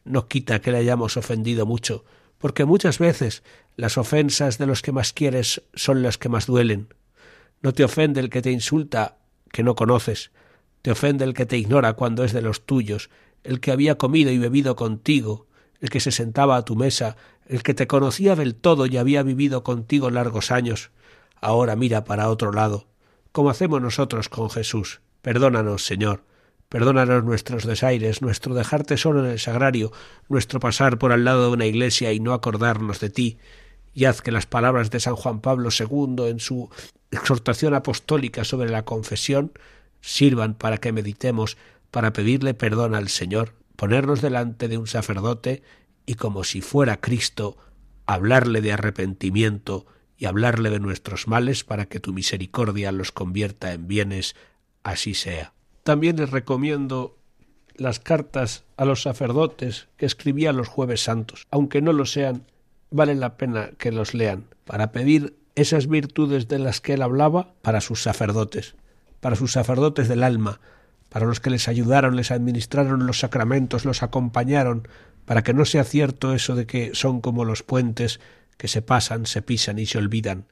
no 0.05 0.29
quita 0.29 0.61
que 0.61 0.71
le 0.71 0.79
hayamos 0.79 1.17
ofendido 1.17 1.65
mucho, 1.65 2.05
porque 2.37 2.67
muchas 2.67 2.99
veces 2.99 3.43
las 3.77 3.97
ofensas 3.97 4.59
de 4.59 4.67
los 4.67 4.83
que 4.83 4.93
más 4.93 5.15
quieres 5.15 5.63
son 5.75 6.03
las 6.03 6.19
que 6.19 6.29
más 6.29 6.47
duelen. 6.47 6.93
No 7.63 7.73
te 7.73 7.83
ofende 7.83 8.21
el 8.21 8.29
que 8.29 8.43
te 8.43 8.53
insulta, 8.53 9.17
que 9.51 9.63
no 9.63 9.75
conoces, 9.75 10.33
te 10.83 10.91
ofende 10.91 11.25
el 11.25 11.33
que 11.33 11.47
te 11.47 11.57
ignora 11.57 11.95
cuando 11.95 12.25
es 12.25 12.35
de 12.35 12.43
los 12.43 12.67
tuyos, 12.67 13.09
el 13.43 13.59
que 13.59 13.73
había 13.73 13.97
comido 13.97 14.31
y 14.31 14.37
bebido 14.37 14.77
contigo, 14.77 15.47
el 15.81 15.89
que 15.89 16.01
se 16.01 16.13
sentaba 16.13 16.57
a 16.57 16.65
tu 16.67 16.77
mesa, 16.77 17.17
el 17.47 17.63
que 17.63 17.73
te 17.73 17.87
conocía 17.87 18.37
del 18.37 18.55
todo 18.55 18.85
y 18.85 18.99
había 18.99 19.23
vivido 19.23 19.65
contigo 19.65 20.11
largos 20.11 20.51
años. 20.51 20.91
Ahora 21.41 21.75
mira 21.75 22.05
para 22.05 22.29
otro 22.29 22.53
lado, 22.53 22.87
como 23.33 23.49
hacemos 23.49 23.81
nosotros 23.81 24.29
con 24.29 24.51
Jesús. 24.51 25.01
Perdónanos, 25.23 25.87
Señor, 25.87 26.25
Perdónanos 26.75 27.23
nuestros 27.23 27.65
desaires, 27.65 28.21
nuestro 28.21 28.53
dejarte 28.53 28.97
solo 28.97 29.25
en 29.25 29.31
el 29.31 29.39
sagrario, 29.39 29.93
nuestro 30.29 30.59
pasar 30.59 30.99
por 30.99 31.13
al 31.13 31.25
lado 31.25 31.45
de 31.45 31.53
una 31.53 31.67
iglesia 31.67 32.13
y 32.13 32.19
no 32.19 32.33
acordarnos 32.33 32.99
de 32.99 33.11
ti, 33.11 33.39
y 33.93 34.07
haz 34.07 34.23
que 34.23 34.33
las 34.33 34.47
palabras 34.47 34.91
de 34.91 34.99
San 34.99 35.15
Juan 35.15 35.41
Pablo 35.41 35.69
II 35.71 36.27
en 36.27 36.41
su 36.41 36.71
exhortación 37.13 37.75
apostólica 37.75 38.43
sobre 38.43 38.71
la 38.71 38.85
confesión 38.85 39.53
sirvan 40.01 40.55
para 40.55 40.79
que 40.79 40.91
meditemos, 40.91 41.57
para 41.93 42.13
pedirle 42.13 42.55
perdón 42.55 42.97
al 42.97 43.09
Señor, 43.09 43.55
ponernos 43.77 44.21
delante 44.21 44.67
de 44.67 44.77
un 44.77 44.89
sacerdote 44.89 45.63
y 46.07 46.15
como 46.15 46.43
si 46.43 46.61
fuera 46.61 47.01
Cristo, 47.01 47.57
hablarle 48.05 48.63
de 48.63 48.73
arrepentimiento 48.73 49.87
y 50.19 50.25
hablarle 50.25 50.71
de 50.71 50.81
nuestros 50.81 51.29
males 51.29 51.63
para 51.63 51.87
que 51.87 52.01
tu 52.01 52.13
misericordia 52.13 52.91
los 52.91 53.13
convierta 53.13 53.73
en 53.75 53.87
bienes, 53.87 54.35
así 54.83 55.15
sea. 55.15 55.54
También 55.85 56.17
les 56.17 56.31
recomiendo 56.31 57.19
las 57.77 58.01
cartas 58.01 58.65
a 58.79 58.87
los 58.87 59.03
sacerdotes 59.03 59.89
que 59.99 60.07
escribía 60.07 60.55
los 60.55 60.67
jueves 60.67 61.05
santos. 61.05 61.47
Aunque 61.51 61.83
no 61.83 61.93
lo 61.93 62.07
sean, 62.07 62.47
vale 62.91 63.15
la 63.15 63.37
pena 63.37 63.71
que 63.77 63.93
los 63.93 64.15
lean 64.15 64.47
para 64.65 64.93
pedir 64.93 65.37
esas 65.57 65.87
virtudes 65.87 66.49
de 66.49 66.59
las 66.59 66.81
que 66.81 66.95
él 66.95 67.03
hablaba 67.03 67.53
para 67.61 67.83
sus 67.83 68.03
sacerdotes, 68.03 68.77
para 69.21 69.37
sus 69.37 69.53
sacerdotes 69.53 70.09
del 70.09 70.23
alma, 70.23 70.59
para 71.11 71.27
los 71.27 71.39
que 71.39 71.51
les 71.51 71.69
ayudaron, 71.69 72.17
les 72.17 72.31
administraron 72.31 73.07
los 73.07 73.19
sacramentos, 73.19 73.85
los 73.85 74.03
acompañaron, 74.03 74.89
para 75.27 75.43
que 75.43 75.53
no 75.53 75.67
sea 75.67 75.85
cierto 75.85 76.35
eso 76.35 76.55
de 76.55 76.67
que 76.67 76.95
son 76.95 77.21
como 77.21 77.45
los 77.45 77.63
puentes 77.63 78.21
que 78.57 78.69
se 78.69 78.81
pasan, 78.81 79.27
se 79.27 79.43
pisan 79.43 79.79
y 79.79 79.85
se 79.85 79.99
olvidan, 79.99 80.47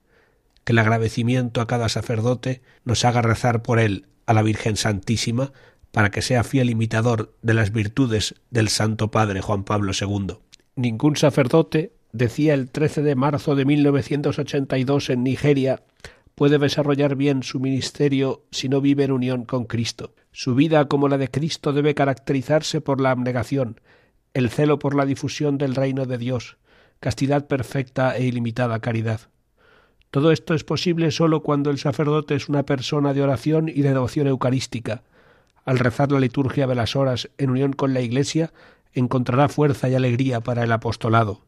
que 0.64 0.72
el 0.72 0.78
agradecimiento 0.78 1.62
a 1.62 1.66
cada 1.66 1.88
sacerdote 1.88 2.60
nos 2.84 3.06
haga 3.06 3.22
rezar 3.22 3.62
por 3.62 3.78
él 3.78 4.06
a 4.26 4.32
la 4.32 4.42
Virgen 4.42 4.76
Santísima 4.76 5.52
para 5.90 6.10
que 6.10 6.22
sea 6.22 6.42
fiel 6.42 6.70
imitador 6.70 7.34
de 7.42 7.54
las 7.54 7.72
virtudes 7.72 8.34
del 8.50 8.68
Santo 8.68 9.10
Padre 9.10 9.40
Juan 9.40 9.64
Pablo 9.64 9.92
II. 9.98 10.38
Ningún 10.74 11.16
sacerdote, 11.16 11.92
decía 12.12 12.54
el 12.54 12.70
13 12.70 13.02
de 13.02 13.14
marzo 13.14 13.54
de 13.54 13.64
1982 13.64 15.10
en 15.10 15.22
Nigeria, 15.22 15.82
puede 16.34 16.58
desarrollar 16.58 17.14
bien 17.14 17.42
su 17.42 17.60
ministerio 17.60 18.44
si 18.50 18.68
no 18.68 18.80
vive 18.80 19.04
en 19.04 19.12
unión 19.12 19.44
con 19.44 19.64
Cristo. 19.64 20.14
Su 20.32 20.54
vida 20.54 20.88
como 20.88 21.08
la 21.08 21.18
de 21.18 21.28
Cristo 21.28 21.74
debe 21.74 21.94
caracterizarse 21.94 22.80
por 22.80 23.00
la 23.00 23.10
abnegación, 23.10 23.80
el 24.32 24.48
celo 24.48 24.78
por 24.78 24.94
la 24.94 25.04
difusión 25.04 25.58
del 25.58 25.74
reino 25.74 26.06
de 26.06 26.16
Dios, 26.16 26.56
castidad 27.00 27.46
perfecta 27.46 28.16
e 28.16 28.24
ilimitada 28.24 28.80
caridad. 28.80 29.20
Todo 30.12 30.30
esto 30.30 30.52
es 30.52 30.62
posible 30.62 31.10
sólo 31.10 31.40
cuando 31.40 31.70
el 31.70 31.78
sacerdote 31.78 32.34
es 32.34 32.50
una 32.50 32.64
persona 32.64 33.14
de 33.14 33.22
oración 33.22 33.70
y 33.70 33.80
de 33.80 33.94
devoción 33.94 34.26
eucarística. 34.26 35.04
Al 35.64 35.78
rezar 35.78 36.12
la 36.12 36.20
liturgia 36.20 36.66
de 36.66 36.74
las 36.74 36.96
horas 36.96 37.30
en 37.38 37.48
unión 37.48 37.72
con 37.72 37.94
la 37.94 38.02
Iglesia, 38.02 38.52
encontrará 38.92 39.48
fuerza 39.48 39.88
y 39.88 39.94
alegría 39.94 40.42
para 40.42 40.64
el 40.64 40.72
apostolado. 40.72 41.40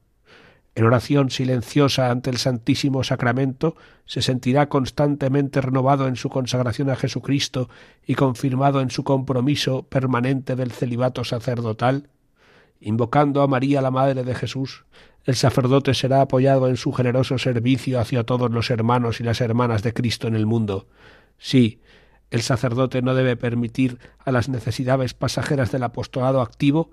En 0.74 0.84
oración 0.86 1.28
silenciosa 1.28 2.10
ante 2.10 2.30
el 2.30 2.38
Santísimo 2.38 3.04
Sacramento 3.04 3.76
se 4.06 4.22
sentirá 4.22 4.70
constantemente 4.70 5.60
renovado 5.60 6.08
en 6.08 6.16
su 6.16 6.30
consagración 6.30 6.88
a 6.88 6.96
Jesucristo 6.96 7.68
y 8.06 8.14
confirmado 8.14 8.80
en 8.80 8.88
su 8.88 9.04
compromiso 9.04 9.82
permanente 9.82 10.56
del 10.56 10.72
celibato 10.72 11.22
sacerdotal. 11.22 12.08
Invocando 12.80 13.42
a 13.42 13.46
María 13.46 13.82
la 13.82 13.90
Madre 13.90 14.24
de 14.24 14.34
Jesús, 14.34 14.86
el 15.24 15.34
sacerdote 15.34 15.94
será 15.94 16.20
apoyado 16.20 16.68
en 16.68 16.76
su 16.76 16.92
generoso 16.92 17.38
servicio 17.38 17.98
hacia 17.98 18.24
todos 18.24 18.50
los 18.50 18.70
hermanos 18.70 19.20
y 19.20 19.24
las 19.24 19.40
hermanas 19.40 19.82
de 19.82 19.94
Cristo 19.94 20.28
en 20.28 20.34
el 20.34 20.46
mundo. 20.46 20.86
Sí, 21.38 21.80
el 22.30 22.42
sacerdote 22.42 23.00
no 23.00 23.14
debe 23.14 23.36
permitir 23.36 23.98
a 24.18 24.32
las 24.32 24.48
necesidades 24.48 25.14
pasajeras 25.14 25.72
del 25.72 25.84
apostolado 25.84 26.40
activo 26.40 26.90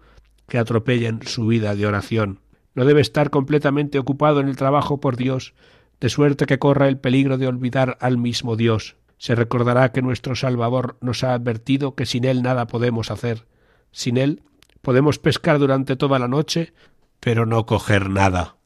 que 0.47 0.57
atropellen 0.57 1.21
su 1.23 1.47
vida 1.47 1.75
de 1.75 1.87
oración. 1.87 2.39
No 2.73 2.85
debe 2.85 3.01
estar 3.01 3.29
completamente 3.29 3.99
ocupado 3.99 4.39
en 4.39 4.47
el 4.47 4.55
trabajo 4.55 4.99
por 4.99 5.17
Dios, 5.17 5.53
de 5.99 6.09
suerte 6.09 6.45
que 6.45 6.59
corra 6.59 6.87
el 6.87 6.97
peligro 6.97 7.37
de 7.37 7.47
olvidar 7.47 7.97
al 7.99 8.17
mismo 8.17 8.55
Dios. 8.55 8.95
Se 9.17 9.35
recordará 9.35 9.91
que 9.91 10.01
nuestro 10.01 10.35
Salvador 10.35 10.97
nos 11.01 11.23
ha 11.23 11.33
advertido 11.33 11.95
que 11.95 12.05
sin 12.05 12.25
Él 12.25 12.41
nada 12.41 12.67
podemos 12.67 13.11
hacer. 13.11 13.45
Sin 13.91 14.17
Él 14.17 14.41
podemos 14.81 15.19
pescar 15.19 15.59
durante 15.59 15.95
toda 15.95 16.17
la 16.17 16.27
noche, 16.27 16.73
pero 17.21 17.45
no 17.45 17.65
coger 17.65 18.09
nada. 18.09 18.57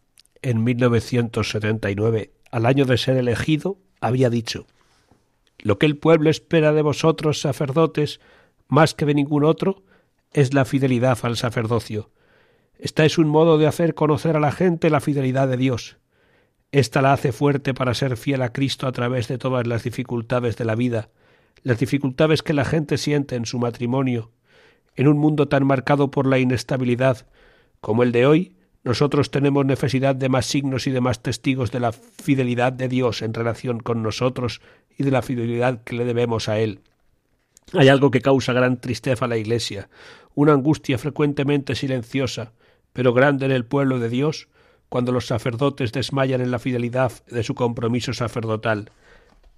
En 0.42 0.64
1979, 0.64 2.32
al 2.50 2.66
año 2.66 2.86
de 2.86 2.98
ser 2.98 3.18
elegido, 3.18 3.78
había 4.02 4.32
dicho 4.32 4.66
Lo 5.60 5.78
que 5.78 5.86
el 5.86 5.98
pueblo 5.98 6.32
espera 6.32 6.74
de 6.74 6.82
vosotros, 6.82 7.42
sacerdotes, 7.42 8.20
más 8.68 8.96
que 8.96 9.06
de 9.06 9.14
ningún 9.14 9.44
otro, 9.44 9.84
es 10.32 10.54
la 10.54 10.66
fidelidad 10.66 11.20
al 11.24 11.38
sacerdocio. 11.38 12.10
Esta 12.80 13.06
es 13.06 13.18
un 13.18 13.28
modo 13.28 13.58
de 13.58 13.68
hacer 13.68 13.94
conocer 13.94 14.36
a 14.36 14.40
la 14.40 14.52
gente 14.52 14.90
la 14.90 15.02
fidelidad 15.02 15.48
de 15.48 15.58
Dios. 15.58 15.98
Esta 16.72 17.02
la 17.02 17.14
hace 17.14 17.32
fuerte 17.32 17.74
para 17.74 17.94
ser 17.94 18.18
fiel 18.18 18.42
a 18.42 18.52
Cristo 18.52 18.88
a 18.88 18.92
través 18.92 19.28
de 19.28 19.38
todas 19.38 19.68
las 19.68 19.84
dificultades 19.84 20.58
de 20.58 20.66
la 20.66 20.76
vida, 20.76 21.10
las 21.62 21.80
dificultades 21.80 22.42
que 22.42 22.54
la 22.54 22.66
gente 22.66 22.98
siente 22.98 23.36
en 23.36 23.46
su 23.46 23.60
matrimonio, 23.60 24.32
en 24.96 25.08
un 25.08 25.18
mundo 25.18 25.48
tan 25.48 25.66
marcado 25.66 26.12
por 26.12 26.26
la 26.26 26.40
inestabilidad, 26.40 27.28
como 27.86 28.02
el 28.02 28.12
de 28.12 28.26
hoy, 28.26 28.56
nosotros 28.84 29.30
tenemos 29.30 29.64
necesidad 29.64 30.16
de 30.16 30.28
más 30.28 30.48
signos 30.48 30.88
y 30.88 30.92
de 30.92 31.02
más 31.02 31.22
testigos 31.22 31.72
de 31.72 31.80
la 31.80 31.92
fidelidad 31.92 32.74
de 32.74 32.88
Dios 32.88 33.22
en 33.22 33.32
relación 33.32 33.80
con 33.80 34.02
nosotros 34.02 34.60
y 34.98 35.04
de 35.04 35.12
la 35.12 35.22
fidelidad 35.22 35.84
que 35.84 35.96
le 35.96 36.04
debemos 36.04 36.50
a 36.50 36.58
Él. 36.58 36.80
Hay 37.74 37.88
algo 37.90 38.10
que 38.10 38.22
causa 38.22 38.54
gran 38.54 38.82
tristeza 38.82 39.26
a 39.26 39.28
la 39.28 39.38
Iglesia, 39.38 39.88
una 40.34 40.54
angustia 40.54 40.98
frecuentemente 40.98 41.76
silenciosa, 41.76 42.54
pero 42.92 43.14
grande 43.14 43.46
en 43.46 43.52
el 43.52 43.66
pueblo 43.66 44.00
de 44.00 44.10
Dios, 44.10 44.48
cuando 44.90 45.12
los 45.12 45.28
sacerdotes 45.28 45.92
desmayan 45.92 46.42
en 46.42 46.50
la 46.50 46.58
fidelidad 46.58 47.12
de 47.28 47.44
su 47.44 47.54
compromiso 47.54 48.14
sacerdotal. 48.14 48.90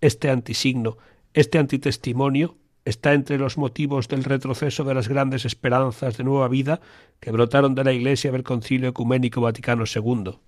Este 0.02 0.30
antisigno, 0.30 0.98
este 1.34 1.60
antitestimonio, 1.60 2.58
está 2.88 3.14
entre 3.14 3.38
los 3.38 3.58
motivos 3.58 4.08
del 4.08 4.24
retroceso 4.24 4.86
de 4.86 4.94
las 4.94 5.10
grandes 5.10 5.44
esperanzas 5.44 6.16
de 6.16 6.24
nueva 6.24 6.48
vida 6.48 6.80
que 7.20 7.32
brotaron 7.32 7.76
de 7.76 7.84
la 7.84 7.92
Iglesia 7.92 8.32
del 8.32 8.44
Concilio 8.44 8.90
Ecuménico 8.90 9.42
Vaticano 9.42 9.84
II. 9.94 10.40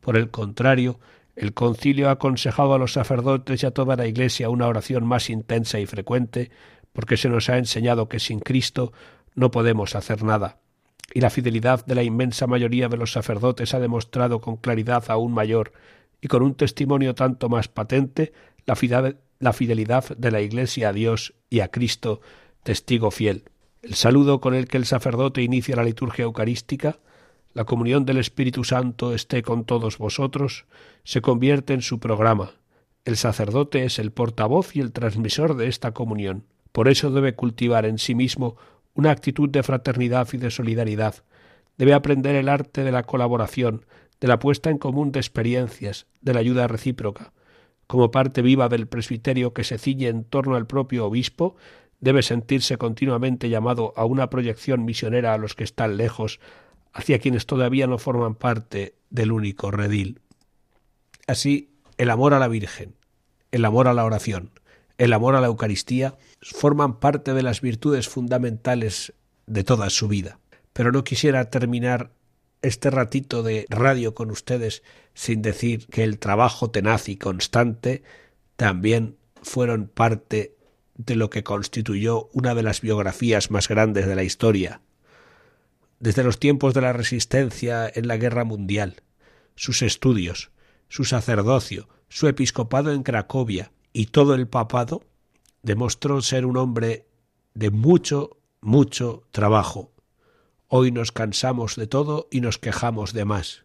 Por 0.00 0.16
el 0.16 0.30
contrario, 0.30 0.98
el 1.36 1.54
concilio 1.54 2.08
ha 2.08 2.12
aconsejado 2.12 2.74
a 2.74 2.78
los 2.78 2.94
sacerdotes 2.94 3.62
y 3.62 3.66
a 3.66 3.70
toda 3.70 3.94
la 3.94 4.08
Iglesia 4.08 4.50
una 4.50 4.66
oración 4.66 5.06
más 5.06 5.30
intensa 5.30 5.78
y 5.78 5.86
frecuente, 5.86 6.50
porque 6.92 7.16
se 7.16 7.28
nos 7.28 7.48
ha 7.48 7.58
enseñado 7.58 8.08
que 8.08 8.18
sin 8.18 8.40
Cristo 8.40 8.92
no 9.36 9.52
podemos 9.52 9.94
hacer 9.94 10.24
nada. 10.24 10.58
Y 11.14 11.20
la 11.20 11.30
fidelidad 11.30 11.86
de 11.86 11.94
la 11.94 12.02
inmensa 12.02 12.48
mayoría 12.48 12.88
de 12.88 12.96
los 12.96 13.12
sacerdotes 13.12 13.72
ha 13.72 13.78
demostrado 13.78 14.40
con 14.40 14.56
claridad 14.56 15.04
aún 15.08 15.32
mayor 15.32 15.72
y 16.20 16.26
con 16.26 16.42
un 16.42 16.56
testimonio 16.56 17.14
tanto 17.14 17.48
más 17.48 17.68
patente 17.68 18.32
la 18.66 18.74
fidelidad 19.52 20.16
de 20.16 20.30
la 20.30 20.40
Iglesia 20.40 20.90
a 20.90 20.92
Dios 20.92 21.34
y 21.50 21.60
a 21.60 21.68
Cristo, 21.68 22.20
testigo 22.62 23.10
fiel. 23.10 23.44
El 23.82 23.94
saludo 23.94 24.40
con 24.40 24.54
el 24.54 24.66
que 24.66 24.76
el 24.76 24.86
sacerdote 24.86 25.42
inicia 25.42 25.76
la 25.76 25.84
liturgia 25.84 26.24
eucarística, 26.24 26.98
la 27.54 27.64
comunión 27.64 28.04
del 28.04 28.18
Espíritu 28.18 28.64
Santo 28.64 29.14
esté 29.14 29.42
con 29.42 29.64
todos 29.64 29.98
vosotros, 29.98 30.66
se 31.04 31.20
convierte 31.20 31.74
en 31.74 31.82
su 31.82 31.98
programa. 31.98 32.52
El 33.04 33.16
sacerdote 33.16 33.84
es 33.84 33.98
el 33.98 34.12
portavoz 34.12 34.76
y 34.76 34.80
el 34.80 34.92
transmisor 34.92 35.56
de 35.56 35.68
esta 35.68 35.92
comunión. 35.92 36.44
Por 36.72 36.88
eso 36.88 37.10
debe 37.10 37.34
cultivar 37.34 37.86
en 37.86 37.98
sí 37.98 38.14
mismo 38.14 38.56
una 38.94 39.10
actitud 39.10 39.48
de 39.48 39.62
fraternidad 39.62 40.28
y 40.32 40.36
de 40.36 40.50
solidaridad. 40.50 41.14
Debe 41.78 41.94
aprender 41.94 42.34
el 42.34 42.48
arte 42.48 42.84
de 42.84 42.92
la 42.92 43.04
colaboración, 43.04 43.86
de 44.20 44.28
la 44.28 44.38
puesta 44.38 44.70
en 44.70 44.78
común 44.78 45.12
de 45.12 45.20
experiencias, 45.20 46.06
de 46.20 46.34
la 46.34 46.40
ayuda 46.40 46.66
recíproca. 46.66 47.32
Como 47.88 48.10
parte 48.10 48.42
viva 48.42 48.68
del 48.68 48.86
presbiterio 48.86 49.54
que 49.54 49.64
se 49.64 49.78
ciñe 49.78 50.08
en 50.08 50.22
torno 50.22 50.56
al 50.56 50.66
propio 50.66 51.06
obispo, 51.06 51.56
debe 52.00 52.22
sentirse 52.22 52.76
continuamente 52.76 53.48
llamado 53.48 53.94
a 53.96 54.04
una 54.04 54.30
proyección 54.30 54.84
misionera 54.84 55.32
a 55.32 55.38
los 55.38 55.54
que 55.54 55.64
están 55.64 55.96
lejos, 55.96 56.38
hacia 56.92 57.18
quienes 57.18 57.46
todavía 57.46 57.86
no 57.86 57.96
forman 57.98 58.34
parte 58.34 58.94
del 59.08 59.32
único 59.32 59.70
redil. 59.70 60.20
Así, 61.26 61.72
el 61.96 62.10
amor 62.10 62.34
a 62.34 62.38
la 62.38 62.48
Virgen, 62.48 62.94
el 63.52 63.64
amor 63.64 63.88
a 63.88 63.94
la 63.94 64.04
oración, 64.04 64.50
el 64.98 65.14
amor 65.14 65.34
a 65.34 65.40
la 65.40 65.46
Eucaristía 65.46 66.18
forman 66.42 67.00
parte 67.00 67.32
de 67.32 67.42
las 67.42 67.62
virtudes 67.62 68.06
fundamentales 68.06 69.14
de 69.46 69.64
toda 69.64 69.88
su 69.88 70.08
vida. 70.08 70.40
Pero 70.74 70.92
no 70.92 71.04
quisiera 71.04 71.48
terminar 71.48 72.12
este 72.62 72.90
ratito 72.90 73.42
de 73.42 73.66
radio 73.68 74.14
con 74.14 74.30
ustedes 74.30 74.82
sin 75.14 75.42
decir 75.42 75.86
que 75.86 76.04
el 76.04 76.18
trabajo 76.18 76.70
tenaz 76.70 77.08
y 77.08 77.16
constante 77.16 78.02
también 78.56 79.16
fueron 79.42 79.88
parte 79.88 80.56
de 80.96 81.14
lo 81.14 81.30
que 81.30 81.44
constituyó 81.44 82.28
una 82.32 82.54
de 82.54 82.62
las 82.62 82.80
biografías 82.80 83.50
más 83.50 83.68
grandes 83.68 84.06
de 84.06 84.16
la 84.16 84.24
historia. 84.24 84.80
Desde 86.00 86.24
los 86.24 86.38
tiempos 86.38 86.74
de 86.74 86.80
la 86.80 86.92
resistencia 86.92 87.90
en 87.92 88.08
la 88.08 88.16
guerra 88.16 88.44
mundial, 88.44 89.02
sus 89.54 89.82
estudios, 89.82 90.50
su 90.88 91.04
sacerdocio, 91.04 91.88
su 92.08 92.28
episcopado 92.28 92.92
en 92.92 93.02
Cracovia 93.02 93.72
y 93.92 94.06
todo 94.06 94.34
el 94.34 94.48
papado, 94.48 95.04
demostró 95.62 96.20
ser 96.22 96.46
un 96.46 96.56
hombre 96.56 97.06
de 97.54 97.70
mucho, 97.70 98.38
mucho 98.60 99.24
trabajo. 99.30 99.92
Hoy 100.70 100.92
nos 100.92 101.12
cansamos 101.12 101.76
de 101.76 101.86
todo 101.86 102.28
y 102.30 102.42
nos 102.42 102.58
quejamos 102.58 103.14
de 103.14 103.24
más. 103.24 103.64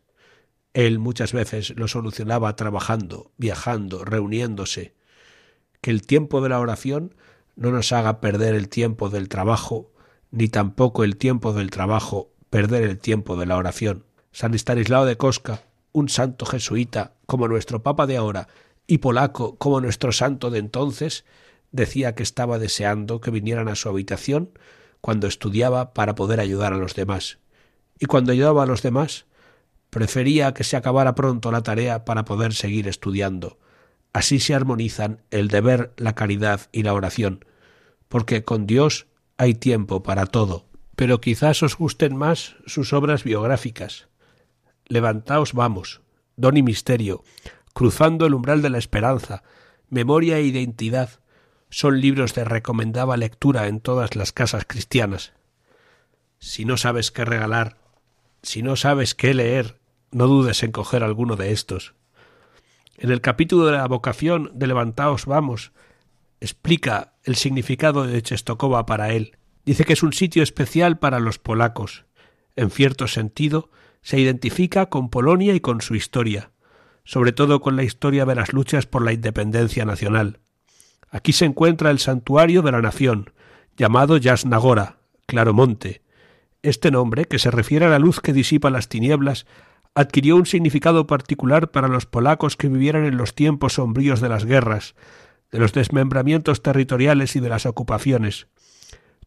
Él 0.73 0.99
muchas 0.99 1.33
veces 1.33 1.73
lo 1.75 1.89
solucionaba 1.89 2.55
trabajando, 2.55 3.33
viajando, 3.35 4.05
reuniéndose. 4.05 4.95
Que 5.81 5.91
el 5.91 6.07
tiempo 6.07 6.39
de 6.39 6.47
la 6.47 6.61
oración 6.61 7.13
no 7.57 7.71
nos 7.71 7.91
haga 7.91 8.21
perder 8.21 8.55
el 8.55 8.69
tiempo 8.69 9.09
del 9.09 9.27
trabajo, 9.27 9.91
ni 10.31 10.47
tampoco 10.47 11.03
el 11.03 11.17
tiempo 11.17 11.51
del 11.51 11.71
trabajo 11.71 12.31
perder 12.49 12.83
el 12.83 12.97
tiempo 12.97 13.35
de 13.35 13.47
la 13.47 13.57
oración. 13.57 14.05
San 14.31 14.53
Estanislao 14.53 15.03
de 15.03 15.17
Cosca, 15.17 15.63
un 15.91 16.07
santo 16.07 16.45
jesuita 16.45 17.15
como 17.25 17.49
nuestro 17.49 17.83
Papa 17.83 18.07
de 18.07 18.15
ahora 18.15 18.47
y 18.87 18.99
polaco 18.99 19.57
como 19.57 19.81
nuestro 19.81 20.13
santo 20.13 20.51
de 20.51 20.59
entonces, 20.59 21.25
decía 21.73 22.15
que 22.15 22.23
estaba 22.23 22.59
deseando 22.59 23.19
que 23.19 23.29
vinieran 23.29 23.67
a 23.67 23.75
su 23.75 23.89
habitación 23.89 24.51
cuando 25.03 25.27
estudiaba 25.27 25.93
para 25.93 26.15
poder 26.15 26.39
ayudar 26.39 26.71
a 26.71 26.77
los 26.77 26.95
demás. 26.95 27.37
Y 27.99 28.05
cuando 28.05 28.31
ayudaba 28.31 28.63
a 28.63 28.65
los 28.65 28.81
demás, 28.81 29.25
prefería 29.89 30.53
que 30.53 30.63
se 30.63 30.77
acabara 30.77 31.13
pronto 31.13 31.51
la 31.51 31.61
tarea 31.61 32.05
para 32.05 32.23
poder 32.23 32.53
seguir 32.53 32.87
estudiando. 32.87 33.59
Así 34.13 34.39
se 34.39 34.55
armonizan 34.55 35.21
el 35.29 35.49
deber, 35.49 35.91
la 35.97 36.15
caridad 36.15 36.61
y 36.71 36.83
la 36.83 36.93
oración, 36.93 37.43
porque 38.07 38.45
con 38.45 38.65
Dios 38.65 39.07
hay 39.35 39.55
tiempo 39.55 40.03
para 40.03 40.25
todo. 40.25 40.67
Pero 40.95 41.19
quizás 41.19 41.63
os 41.63 41.75
gusten 41.75 42.15
más 42.15 42.55
sus 42.65 42.93
obras 42.93 43.25
biográficas. 43.25 44.07
Levantaos 44.85 45.51
vamos, 45.51 45.99
Don 46.37 46.55
y 46.55 46.63
Misterio, 46.63 47.25
Cruzando 47.73 48.25
el 48.25 48.35
umbral 48.35 48.61
de 48.61 48.69
la 48.69 48.77
esperanza, 48.77 49.43
Memoria 49.89 50.37
e 50.37 50.43
identidad, 50.43 51.19
son 51.73 52.01
libros 52.01 52.35
de 52.35 52.43
recomendada 52.43 53.17
lectura 53.17 53.67
en 53.67 53.79
todas 53.79 54.15
las 54.15 54.31
casas 54.31 54.63
cristianas. 54.67 55.33
Si 56.37 56.65
no 56.65 56.77
sabes 56.77 57.09
qué 57.09 57.25
regalar, 57.25 57.77
si 58.43 58.61
no 58.61 58.75
sabes 58.75 59.15
qué 59.15 59.33
leer, 59.33 59.79
no 60.11 60.27
dudes 60.27 60.61
en 60.61 60.71
coger 60.71 61.01
alguno 61.01 61.35
de 61.35 61.51
estos. 61.51 61.95
En 62.95 63.09
el 63.09 63.21
capítulo 63.21 63.65
de 63.65 63.71
la 63.71 63.87
vocación 63.87 64.51
de 64.53 64.67
Levantaos 64.67 65.25
vamos, 65.25 65.71
explica 66.39 67.15
el 67.23 67.35
significado 67.35 68.05
de 68.05 68.21
Chestokova 68.21 68.85
para 68.85 69.11
él. 69.11 69.35
Dice 69.65 69.83
que 69.83 69.93
es 69.93 70.03
un 70.03 70.13
sitio 70.13 70.43
especial 70.43 70.99
para 70.99 71.19
los 71.19 71.39
polacos. 71.39 72.05
En 72.55 72.69
cierto 72.69 73.07
sentido, 73.07 73.71
se 74.03 74.19
identifica 74.19 74.89
con 74.89 75.09
Polonia 75.09 75.55
y 75.55 75.59
con 75.59 75.81
su 75.81 75.95
historia, 75.95 76.51
sobre 77.03 77.31
todo 77.31 77.61
con 77.61 77.75
la 77.75 77.83
historia 77.83 78.25
de 78.25 78.35
las 78.35 78.53
luchas 78.53 78.85
por 78.85 79.03
la 79.03 79.13
independencia 79.13 79.85
nacional. 79.85 80.42
Aquí 81.13 81.31
se 81.31 81.45
encuentra 81.45 81.91
el 81.91 81.99
santuario 81.99 82.63
de 82.63 82.71
la 82.71 82.81
nación, 82.81 83.29
llamado 83.77 84.17
Jasnagora, 84.19 84.97
Claromonte. 85.27 86.01
Este 86.63 86.89
nombre, 86.89 87.25
que 87.25 87.37
se 87.37 87.51
refiere 87.51 87.85
a 87.85 87.89
la 87.89 87.99
luz 87.99 88.19
que 88.19 88.33
disipa 88.33 88.71
las 88.71 88.89
tinieblas, 88.89 89.45
adquirió 89.93 90.35
un 90.35 90.47
significado 90.47 91.05
particular 91.05 91.69
para 91.69 91.87
los 91.87 92.07
polacos 92.07 92.57
que 92.57 92.67
vivieran 92.67 93.05
en 93.05 93.15
los 93.15 93.35
tiempos 93.35 93.73
sombríos 93.73 94.21
de 94.21 94.29
las 94.29 94.43
guerras, 94.45 94.95
de 95.51 95.59
los 95.59 95.71
desmembramientos 95.71 96.63
territoriales 96.63 97.35
y 97.35 97.41
de 97.41 97.49
las 97.49 97.67
ocupaciones. 97.67 98.47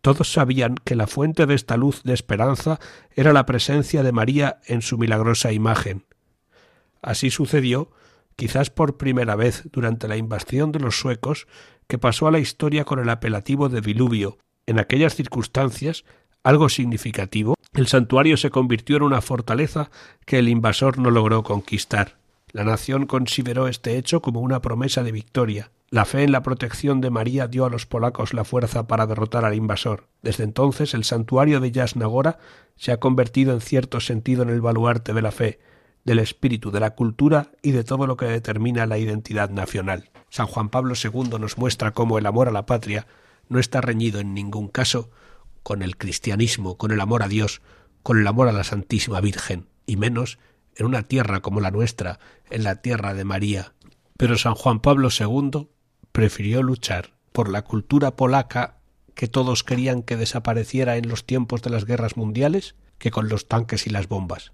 Todos 0.00 0.32
sabían 0.32 0.74
que 0.84 0.96
la 0.96 1.06
fuente 1.06 1.46
de 1.46 1.54
esta 1.54 1.76
luz 1.76 2.02
de 2.02 2.14
esperanza 2.14 2.80
era 3.14 3.32
la 3.32 3.46
presencia 3.46 4.02
de 4.02 4.10
María 4.10 4.58
en 4.66 4.82
su 4.82 4.98
milagrosa 4.98 5.52
imagen. 5.52 6.04
Así 7.00 7.30
sucedió, 7.30 7.92
quizás 8.34 8.70
por 8.70 8.96
primera 8.96 9.36
vez 9.36 9.68
durante 9.72 10.08
la 10.08 10.16
invasión 10.16 10.72
de 10.72 10.80
los 10.80 10.98
suecos, 10.98 11.46
que 11.88 11.98
pasó 11.98 12.26
a 12.26 12.30
la 12.30 12.38
historia 12.38 12.84
con 12.84 12.98
el 12.98 13.08
apelativo 13.08 13.68
de 13.68 13.80
Viluvio. 13.80 14.38
En 14.66 14.78
aquellas 14.78 15.14
circunstancias, 15.14 16.04
algo 16.42 16.68
significativo, 16.68 17.54
el 17.74 17.86
santuario 17.86 18.36
se 18.36 18.50
convirtió 18.50 18.96
en 18.96 19.02
una 19.02 19.20
fortaleza 19.20 19.90
que 20.24 20.38
el 20.38 20.48
invasor 20.48 20.98
no 20.98 21.10
logró 21.10 21.42
conquistar. 21.42 22.16
La 22.52 22.64
nación 22.64 23.06
consideró 23.06 23.68
este 23.68 23.98
hecho 23.98 24.22
como 24.22 24.40
una 24.40 24.62
promesa 24.62 25.02
de 25.02 25.12
victoria. 25.12 25.70
La 25.90 26.04
fe 26.04 26.22
en 26.22 26.32
la 26.32 26.42
protección 26.42 27.00
de 27.00 27.10
María 27.10 27.48
dio 27.48 27.64
a 27.64 27.70
los 27.70 27.86
polacos 27.86 28.34
la 28.34 28.44
fuerza 28.44 28.86
para 28.86 29.06
derrotar 29.06 29.44
al 29.44 29.54
invasor. 29.54 30.08
Desde 30.22 30.44
entonces 30.44 30.94
el 30.94 31.04
santuario 31.04 31.60
de 31.60 31.72
Jasnagora 31.72 32.38
se 32.76 32.92
ha 32.92 32.98
convertido 32.98 33.52
en 33.52 33.60
cierto 33.60 34.00
sentido 34.00 34.42
en 34.42 34.48
el 34.48 34.60
baluarte 34.60 35.12
de 35.12 35.22
la 35.22 35.32
fe, 35.32 35.60
del 36.04 36.18
espíritu, 36.18 36.70
de 36.70 36.80
la 36.80 36.94
cultura 36.94 37.50
y 37.62 37.72
de 37.72 37.84
todo 37.84 38.06
lo 38.06 38.16
que 38.16 38.26
determina 38.26 38.86
la 38.86 38.98
identidad 38.98 39.50
nacional. 39.50 40.10
San 40.36 40.48
Juan 40.48 40.68
Pablo 40.68 40.92
II 41.02 41.38
nos 41.40 41.56
muestra 41.56 41.92
cómo 41.92 42.18
el 42.18 42.26
amor 42.26 42.46
a 42.46 42.52
la 42.52 42.66
patria 42.66 43.06
no 43.48 43.58
está 43.58 43.80
reñido 43.80 44.20
en 44.20 44.34
ningún 44.34 44.68
caso 44.68 45.10
con 45.62 45.80
el 45.80 45.96
cristianismo, 45.96 46.76
con 46.76 46.90
el 46.90 47.00
amor 47.00 47.22
a 47.22 47.28
Dios, 47.28 47.62
con 48.02 48.18
el 48.20 48.26
amor 48.26 48.46
a 48.48 48.52
la 48.52 48.62
Santísima 48.62 49.22
Virgen, 49.22 49.66
y 49.86 49.96
menos 49.96 50.38
en 50.74 50.84
una 50.84 51.04
tierra 51.04 51.40
como 51.40 51.62
la 51.62 51.70
nuestra, 51.70 52.18
en 52.50 52.64
la 52.64 52.82
tierra 52.82 53.14
de 53.14 53.24
María. 53.24 53.72
Pero 54.18 54.36
San 54.36 54.54
Juan 54.54 54.80
Pablo 54.80 55.08
II 55.08 55.68
prefirió 56.12 56.62
luchar 56.62 57.14
por 57.32 57.48
la 57.48 57.62
cultura 57.62 58.14
polaca 58.14 58.76
que 59.14 59.28
todos 59.28 59.64
querían 59.64 60.02
que 60.02 60.18
desapareciera 60.18 60.98
en 60.98 61.08
los 61.08 61.24
tiempos 61.24 61.62
de 61.62 61.70
las 61.70 61.86
guerras 61.86 62.18
mundiales 62.18 62.74
que 62.98 63.10
con 63.10 63.30
los 63.30 63.48
tanques 63.48 63.86
y 63.86 63.90
las 63.90 64.06
bombas 64.06 64.52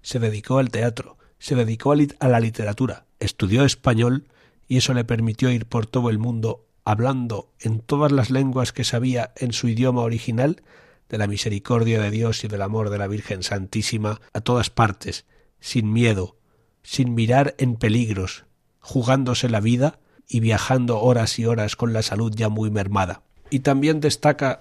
se 0.00 0.18
dedicó 0.18 0.56
al 0.56 0.70
teatro, 0.70 1.18
se 1.38 1.56
dedicó 1.56 1.92
a 1.92 2.28
la 2.28 2.40
literatura, 2.40 3.04
estudió 3.18 3.66
español 3.66 4.24
y 4.70 4.76
eso 4.76 4.94
le 4.94 5.04
permitió 5.04 5.50
ir 5.50 5.66
por 5.66 5.86
todo 5.86 6.10
el 6.10 6.20
mundo 6.20 6.64
hablando 6.84 7.52
en 7.58 7.80
todas 7.80 8.12
las 8.12 8.30
lenguas 8.30 8.72
que 8.72 8.84
sabía 8.84 9.32
en 9.36 9.52
su 9.52 9.66
idioma 9.66 10.02
original 10.02 10.62
de 11.08 11.18
la 11.18 11.26
misericordia 11.26 12.00
de 12.00 12.12
Dios 12.12 12.44
y 12.44 12.48
del 12.48 12.62
amor 12.62 12.88
de 12.88 12.98
la 12.98 13.08
Virgen 13.08 13.42
Santísima 13.42 14.20
a 14.32 14.40
todas 14.40 14.70
partes, 14.70 15.26
sin 15.58 15.92
miedo, 15.92 16.36
sin 16.84 17.14
mirar 17.14 17.56
en 17.58 17.74
peligros, 17.74 18.44
jugándose 18.78 19.48
la 19.48 19.58
vida 19.58 19.98
y 20.28 20.38
viajando 20.38 21.00
horas 21.00 21.40
y 21.40 21.46
horas 21.46 21.74
con 21.74 21.92
la 21.92 22.02
salud 22.02 22.32
ya 22.32 22.48
muy 22.48 22.70
mermada. 22.70 23.22
Y 23.50 23.60
también 23.60 23.98
destaca 23.98 24.60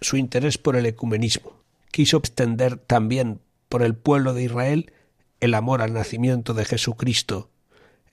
su 0.00 0.16
interés 0.16 0.56
por 0.56 0.76
el 0.76 0.86
ecumenismo. 0.86 1.58
Quiso 1.90 2.16
extender 2.16 2.78
también 2.78 3.42
por 3.68 3.82
el 3.82 3.96
pueblo 3.96 4.32
de 4.32 4.44
Israel 4.44 4.94
el 5.40 5.52
amor 5.52 5.82
al 5.82 5.92
nacimiento 5.92 6.54
de 6.54 6.64
Jesucristo 6.64 7.50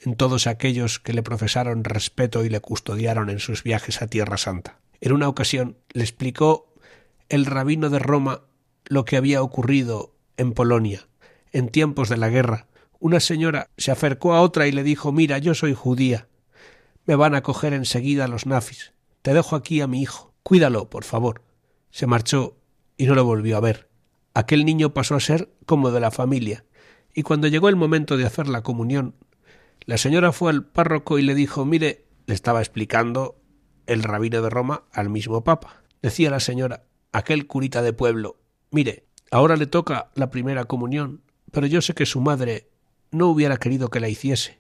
en 0.02 0.16
todos 0.16 0.48
aquellos 0.48 1.00
que 1.00 1.14
le 1.14 1.24
profesaron 1.24 1.84
respeto 1.84 2.46
y 2.46 2.50
le 2.50 2.62
custodiaron 2.62 3.30
en 3.30 3.40
sus 3.40 3.64
viajes 3.64 4.02
a 4.02 4.08
Tierra 4.08 4.38
Santa. 4.38 4.80
En 5.02 5.14
una 5.14 5.28
ocasión 5.28 5.78
le 5.92 6.04
explicó 6.04 6.74
el 7.30 7.46
rabino 7.46 7.90
de 7.90 8.00
Roma 8.00 8.42
lo 8.86 9.06
que 9.06 9.18
había 9.18 9.42
ocurrido 9.42 10.16
en 10.38 10.54
Polonia, 10.54 11.08
en 11.52 11.70
tiempos 11.70 12.10
de 12.10 12.18
la 12.18 12.30
guerra. 12.30 12.68
Una 13.00 13.20
señora 13.20 13.70
se 13.78 13.92
acercó 13.92 14.34
a 14.34 14.42
otra 14.42 14.68
y 14.68 14.72
le 14.72 14.84
dijo 14.84 15.12
Mira, 15.12 15.38
yo 15.38 15.54
soy 15.54 15.74
judía. 15.74 16.28
Me 17.06 17.16
van 17.16 17.36
a 17.36 17.44
coger 17.44 17.74
enseguida 17.74 18.28
los 18.28 18.46
nazis. 18.46 18.94
Te 19.22 19.34
dejo 19.34 19.56
aquí 19.56 19.82
a 19.82 19.88
mi 19.88 20.02
hijo. 20.02 20.34
Cuídalo, 20.44 20.90
por 20.90 21.04
favor. 21.04 21.44
Se 21.92 22.08
marchó 22.08 22.58
y 22.98 23.06
no 23.06 23.16
lo 23.16 23.24
volvió 23.26 23.58
a 23.58 23.62
ver. 23.62 23.90
Aquel 24.34 24.66
niño 24.66 24.94
pasó 24.94 25.16
a 25.16 25.20
ser 25.20 25.52
como 25.66 25.92
de 25.92 26.00
la 26.00 26.12
familia, 26.12 26.66
y 27.14 27.24
cuando 27.24 27.48
llegó 27.48 27.70
el 27.70 27.76
momento 27.76 28.16
de 28.16 28.26
hacer 28.26 28.48
la 28.48 28.62
comunión, 28.62 29.16
la 29.90 29.98
señora 29.98 30.32
fue 30.32 30.52
al 30.52 30.66
párroco 30.66 31.18
y 31.18 31.24
le 31.24 31.34
dijo 31.34 31.66
Mire, 31.66 32.06
le 32.28 32.36
estaba 32.36 32.60
explicando 32.60 33.42
el 33.88 34.04
rabino 34.04 34.40
de 34.44 34.52
Roma 34.52 34.84
al 34.94 35.10
mismo 35.10 35.44
papa. 35.44 35.82
Decía 36.04 36.30
la 36.30 36.40
señora, 36.40 36.84
aquel 37.12 37.48
curita 37.48 37.82
de 37.82 37.92
pueblo, 37.92 38.40
mire, 38.70 39.08
ahora 39.32 39.56
le 39.56 39.66
toca 39.66 40.12
la 40.14 40.30
primera 40.30 40.66
comunión, 40.66 41.24
pero 41.52 41.66
yo 41.66 41.82
sé 41.82 41.96
que 41.96 42.06
su 42.06 42.22
madre 42.22 42.70
no 43.10 43.30
hubiera 43.30 43.58
querido 43.58 43.90
que 43.90 44.00
la 44.00 44.10
hiciese, 44.10 44.60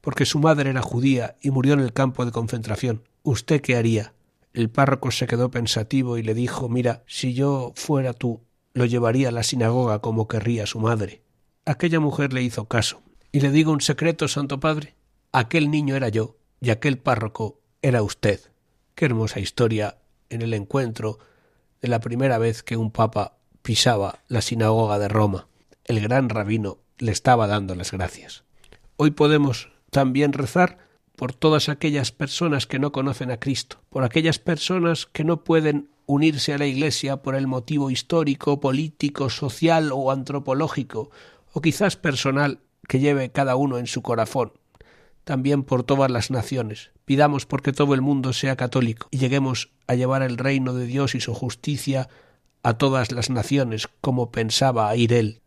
porque 0.00 0.26
su 0.26 0.40
madre 0.40 0.70
era 0.70 0.82
judía 0.82 1.36
y 1.40 1.52
murió 1.52 1.74
en 1.74 1.80
el 1.80 1.92
campo 1.92 2.24
de 2.26 2.32
concentración. 2.32 3.04
¿Usted 3.22 3.60
qué 3.60 3.76
haría? 3.76 4.14
El 4.52 4.68
párroco 4.68 5.12
se 5.12 5.28
quedó 5.28 5.48
pensativo 5.48 6.18
y 6.18 6.24
le 6.24 6.34
dijo 6.34 6.68
Mira, 6.68 7.04
si 7.06 7.34
yo 7.34 7.72
fuera 7.76 8.14
tú, 8.14 8.42
lo 8.74 8.84
llevaría 8.84 9.28
a 9.28 9.32
la 9.32 9.44
sinagoga 9.44 10.00
como 10.00 10.26
querría 10.26 10.66
su 10.66 10.80
madre. 10.80 11.22
Aquella 11.64 12.00
mujer 12.00 12.32
le 12.32 12.42
hizo 12.42 12.64
caso. 12.64 13.05
Y 13.36 13.40
le 13.40 13.50
digo 13.50 13.70
un 13.70 13.82
secreto, 13.82 14.28
Santo 14.28 14.60
Padre. 14.60 14.94
Aquel 15.30 15.70
niño 15.70 15.94
era 15.94 16.08
yo 16.08 16.38
y 16.58 16.70
aquel 16.70 16.96
párroco 16.96 17.60
era 17.82 18.02
usted. 18.02 18.40
Qué 18.94 19.04
hermosa 19.04 19.40
historia 19.40 19.98
en 20.30 20.40
el 20.40 20.54
encuentro 20.54 21.18
de 21.82 21.88
la 21.88 22.00
primera 22.00 22.38
vez 22.38 22.62
que 22.62 22.78
un 22.78 22.90
papa 22.90 23.36
pisaba 23.60 24.20
la 24.28 24.40
sinagoga 24.40 24.98
de 24.98 25.08
Roma. 25.08 25.48
El 25.84 26.00
gran 26.00 26.30
rabino 26.30 26.78
le 26.96 27.12
estaba 27.12 27.46
dando 27.46 27.74
las 27.74 27.92
gracias. 27.92 28.44
Hoy 28.96 29.10
podemos 29.10 29.70
también 29.90 30.32
rezar 30.32 30.78
por 31.14 31.34
todas 31.34 31.68
aquellas 31.68 32.12
personas 32.12 32.66
que 32.66 32.78
no 32.78 32.90
conocen 32.90 33.30
a 33.30 33.38
Cristo, 33.38 33.82
por 33.90 34.02
aquellas 34.02 34.38
personas 34.38 35.04
que 35.04 35.24
no 35.24 35.44
pueden 35.44 35.90
unirse 36.06 36.54
a 36.54 36.58
la 36.58 36.64
Iglesia 36.64 37.18
por 37.18 37.34
el 37.34 37.46
motivo 37.46 37.90
histórico, 37.90 38.60
político, 38.60 39.28
social 39.28 39.90
o 39.92 40.10
antropológico, 40.10 41.10
o 41.52 41.60
quizás 41.60 41.96
personal 41.96 42.60
que 42.88 43.00
lleve 43.00 43.30
cada 43.30 43.56
uno 43.56 43.78
en 43.78 43.86
su 43.86 44.02
corazón. 44.02 44.52
También 45.24 45.64
por 45.64 45.82
todas 45.82 46.10
las 46.10 46.30
naciones. 46.30 46.92
Pidamos 47.04 47.46
porque 47.46 47.72
todo 47.72 47.94
el 47.94 48.00
mundo 48.00 48.32
sea 48.32 48.56
católico 48.56 49.08
y 49.10 49.18
lleguemos 49.18 49.72
a 49.86 49.94
llevar 49.94 50.22
el 50.22 50.38
reino 50.38 50.74
de 50.74 50.86
Dios 50.86 51.14
y 51.14 51.20
su 51.20 51.34
justicia 51.34 52.08
a 52.62 52.74
todas 52.74 53.12
las 53.12 53.30
naciones, 53.30 53.88
como 54.00 54.30
pensaba 54.30 54.94
ir 54.96 55.12
él. 55.12 55.40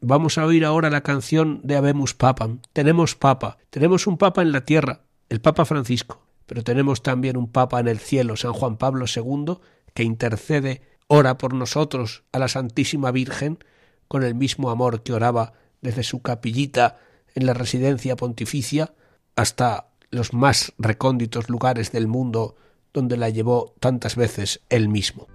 Vamos 0.00 0.38
a 0.38 0.46
oír 0.46 0.64
ahora 0.64 0.90
la 0.90 1.00
canción 1.00 1.60
de 1.64 1.76
Habemus 1.76 2.14
Papam. 2.14 2.60
Tenemos 2.72 3.14
papa, 3.14 3.58
tenemos 3.70 4.06
un 4.06 4.16
papa 4.16 4.42
en 4.42 4.52
la 4.52 4.64
tierra, 4.64 5.00
el 5.28 5.40
Papa 5.40 5.64
Francisco, 5.64 6.22
pero 6.46 6.62
tenemos 6.62 7.02
también 7.02 7.36
un 7.36 7.50
papa 7.50 7.80
en 7.80 7.88
el 7.88 7.98
cielo, 7.98 8.36
San 8.36 8.52
Juan 8.52 8.76
Pablo 8.76 9.06
II, 9.06 9.58
que 9.94 10.04
intercede, 10.04 10.82
ora 11.06 11.36
por 11.36 11.52
nosotros 11.52 12.24
a 12.32 12.38
la 12.38 12.48
Santísima 12.48 13.10
Virgen, 13.10 13.58
con 14.06 14.22
el 14.22 14.34
mismo 14.34 14.70
amor 14.70 15.02
que 15.02 15.12
oraba 15.12 15.54
desde 15.80 16.02
su 16.02 16.22
capillita 16.22 16.98
en 17.34 17.46
la 17.46 17.54
residencia 17.54 18.16
pontificia 18.16 18.92
hasta 19.36 19.88
los 20.10 20.32
más 20.32 20.72
recónditos 20.78 21.48
lugares 21.48 21.92
del 21.92 22.08
mundo 22.08 22.56
donde 22.92 23.16
la 23.16 23.28
llevó 23.28 23.74
tantas 23.80 24.16
veces 24.16 24.60
él 24.68 24.88
mismo. 24.88 25.28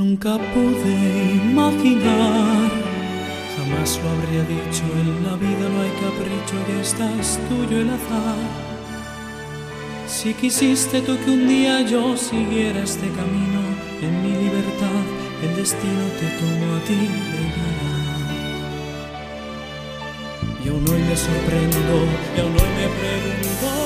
Nunca 0.00 0.38
pude 0.54 0.96
imaginar, 1.44 2.70
jamás 3.54 4.00
lo 4.02 4.08
habría 4.08 4.44
dicho, 4.44 4.84
en 4.98 5.08
la 5.26 5.36
vida 5.36 5.66
no 5.68 5.78
hay 5.82 5.92
capricho 6.00 6.56
y 6.70 6.80
estás 6.80 7.38
tuyo 7.50 7.76
el 7.82 7.90
azar. 7.90 8.40
Si 10.08 10.32
quisiste 10.32 11.02
tú 11.02 11.18
que 11.22 11.30
un 11.30 11.46
día 11.46 11.82
yo 11.82 12.16
siguiera 12.16 12.82
este 12.82 13.08
camino, 13.10 13.60
en 14.00 14.22
mi 14.22 14.32
libertad 14.42 15.04
el 15.42 15.54
destino 15.56 16.04
te 16.18 16.28
tomó 16.38 16.76
a 16.76 16.80
ti 16.86 17.00
de 17.32 17.44
Y 20.64 20.68
aún 20.70 20.88
hoy 20.88 21.02
me 21.08 21.14
sorprendo, 21.14 21.94
y 22.34 22.40
aún 22.40 22.54
hoy 22.54 22.72
me 22.78 22.88
pregunto. 22.96 23.79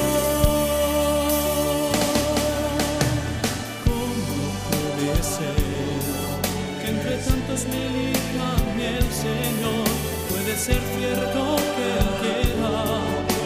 Entre 7.54 7.62
tantos 7.62 7.66
me 7.66 7.86
elija 7.86 8.46
a 8.50 8.74
mí 8.74 8.84
el 8.84 9.12
Señor? 9.12 9.86
Puede 10.28 10.56
ser 10.56 10.80
cierto 10.96 11.56
que 11.76 11.86
Él 11.98 12.08
quiera 12.20 13.00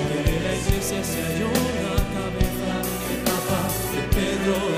que 0.08 0.40
la 0.42 0.54
iglesia 0.54 1.04
sea 1.04 1.30
yo 1.38 1.48
la 1.84 1.96
cabeza, 2.16 2.72
el 3.12 3.20
Papa, 3.24 3.60
de 3.92 4.02
Pedro 4.14 4.77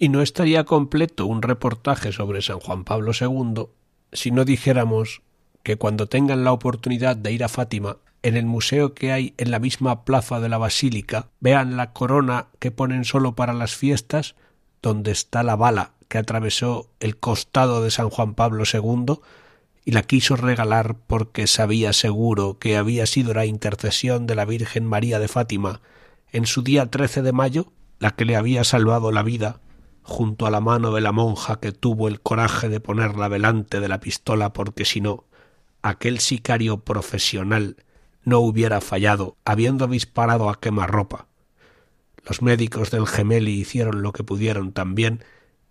Y 0.00 0.08
no 0.08 0.22
estaría 0.22 0.64
completo 0.64 1.26
un 1.26 1.42
reportaje 1.42 2.10
sobre 2.10 2.40
San 2.40 2.58
Juan 2.58 2.84
Pablo 2.84 3.12
II 3.12 3.66
si 4.12 4.30
no 4.30 4.46
dijéramos 4.46 5.20
que 5.62 5.76
cuando 5.76 6.06
tengan 6.06 6.42
la 6.42 6.52
oportunidad 6.52 7.16
de 7.16 7.32
ir 7.32 7.44
a 7.44 7.48
Fátima, 7.48 7.98
en 8.22 8.38
el 8.38 8.46
museo 8.46 8.94
que 8.94 9.12
hay 9.12 9.34
en 9.36 9.50
la 9.50 9.58
misma 9.58 10.06
plaza 10.06 10.40
de 10.40 10.48
la 10.48 10.56
Basílica, 10.56 11.28
vean 11.38 11.76
la 11.76 11.92
corona 11.92 12.46
que 12.58 12.70
ponen 12.70 13.04
solo 13.04 13.34
para 13.34 13.52
las 13.52 13.76
fiestas, 13.76 14.36
donde 14.80 15.10
está 15.10 15.42
la 15.42 15.54
bala 15.54 15.92
que 16.08 16.16
atravesó 16.16 16.88
el 16.98 17.18
costado 17.18 17.82
de 17.82 17.90
San 17.90 18.08
Juan 18.08 18.32
Pablo 18.32 18.64
II 18.64 19.20
y 19.84 19.92
la 19.92 20.02
quiso 20.02 20.34
regalar 20.34 20.96
porque 21.06 21.46
sabía 21.46 21.92
seguro 21.92 22.58
que 22.58 22.78
había 22.78 23.04
sido 23.04 23.34
la 23.34 23.44
intercesión 23.44 24.26
de 24.26 24.34
la 24.34 24.46
Virgen 24.46 24.86
María 24.86 25.18
de 25.18 25.28
Fátima 25.28 25.82
en 26.32 26.46
su 26.46 26.62
día 26.62 26.86
13 26.86 27.20
de 27.20 27.32
mayo 27.32 27.72
la 27.98 28.12
que 28.12 28.24
le 28.24 28.36
había 28.36 28.64
salvado 28.64 29.12
la 29.12 29.22
vida, 29.22 29.60
junto 30.02 30.46
a 30.46 30.50
la 30.50 30.60
mano 30.60 30.92
de 30.92 31.00
la 31.00 31.12
monja 31.12 31.60
que 31.60 31.72
tuvo 31.72 32.08
el 32.08 32.20
coraje 32.20 32.68
de 32.68 32.80
ponerla 32.80 33.28
delante 33.28 33.80
de 33.80 33.88
la 33.88 34.00
pistola 34.00 34.52
porque 34.52 34.84
si 34.84 35.00
no, 35.00 35.24
aquel 35.82 36.20
sicario 36.20 36.78
profesional 36.78 37.76
no 38.24 38.40
hubiera 38.40 38.80
fallado 38.80 39.36
habiendo 39.44 39.86
disparado 39.86 40.50
a 40.50 40.60
quemarropa. 40.60 41.26
Los 42.26 42.42
médicos 42.42 42.90
del 42.90 43.06
Gemeli 43.06 43.52
hicieron 43.52 44.02
lo 44.02 44.12
que 44.12 44.24
pudieron 44.24 44.72
también 44.72 45.24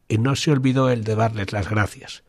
y 0.07 0.17
no 0.17 0.35
se 0.35 0.51
olvidó 0.51 0.89
el 0.89 1.03
de 1.03 1.15
darles 1.15 1.51
las 1.51 1.69
gracias. 1.69 2.23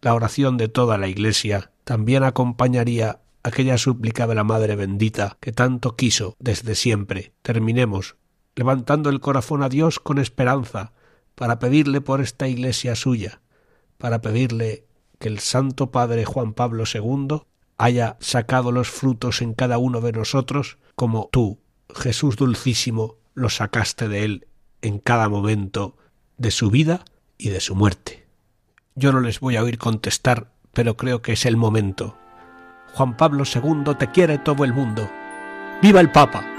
La 0.00 0.14
oración 0.14 0.56
de 0.56 0.68
toda 0.68 0.98
la 0.98 1.08
Iglesia 1.08 1.72
también 1.84 2.22
acompañaría 2.22 3.20
aquella 3.42 3.78
súplica 3.78 4.26
de 4.26 4.34
la 4.34 4.44
Madre 4.44 4.76
bendita 4.76 5.36
que 5.40 5.52
tanto 5.52 5.94
quiso 5.94 6.36
desde 6.38 6.74
siempre. 6.74 7.32
Terminemos 7.42 8.16
levantando 8.56 9.10
el 9.10 9.20
corazón 9.20 9.62
a 9.62 9.68
Dios 9.68 10.00
con 10.00 10.18
esperanza 10.18 10.92
para 11.36 11.60
pedirle 11.60 12.00
por 12.00 12.20
esta 12.20 12.48
Iglesia 12.48 12.96
suya, 12.96 13.40
para 13.98 14.20
pedirle 14.20 14.86
que 15.20 15.28
el 15.28 15.38
Santo 15.38 15.92
Padre 15.92 16.24
Juan 16.24 16.52
Pablo 16.52 16.84
II 16.92 17.42
haya 17.78 18.16
sacado 18.20 18.72
los 18.72 18.88
frutos 18.88 19.42
en 19.42 19.54
cada 19.54 19.78
uno 19.78 20.00
de 20.00 20.12
nosotros, 20.12 20.78
como 20.94 21.28
tú, 21.30 21.60
Jesús 21.94 22.36
dulcísimo, 22.36 23.16
lo 23.34 23.50
sacaste 23.50 24.08
de 24.08 24.24
él 24.24 24.48
en 24.82 24.98
cada 24.98 25.28
momento 25.28 25.96
de 26.38 26.50
su 26.50 26.70
vida 26.70 27.04
y 27.38 27.50
de 27.50 27.60
su 27.60 27.74
muerte. 27.74 28.26
Yo 28.94 29.12
no 29.12 29.20
les 29.20 29.40
voy 29.40 29.56
a 29.56 29.62
oír 29.62 29.78
contestar, 29.78 30.50
pero 30.72 30.96
creo 30.96 31.20
que 31.20 31.32
es 31.32 31.44
el 31.44 31.56
momento. 31.56 32.16
Juan 32.94 33.16
Pablo 33.16 33.44
II 33.44 33.94
te 33.98 34.10
quiere 34.10 34.38
todo 34.38 34.64
el 34.64 34.72
mundo. 34.72 35.08
¡Viva 35.82 36.00
el 36.00 36.10
Papa! 36.10 36.55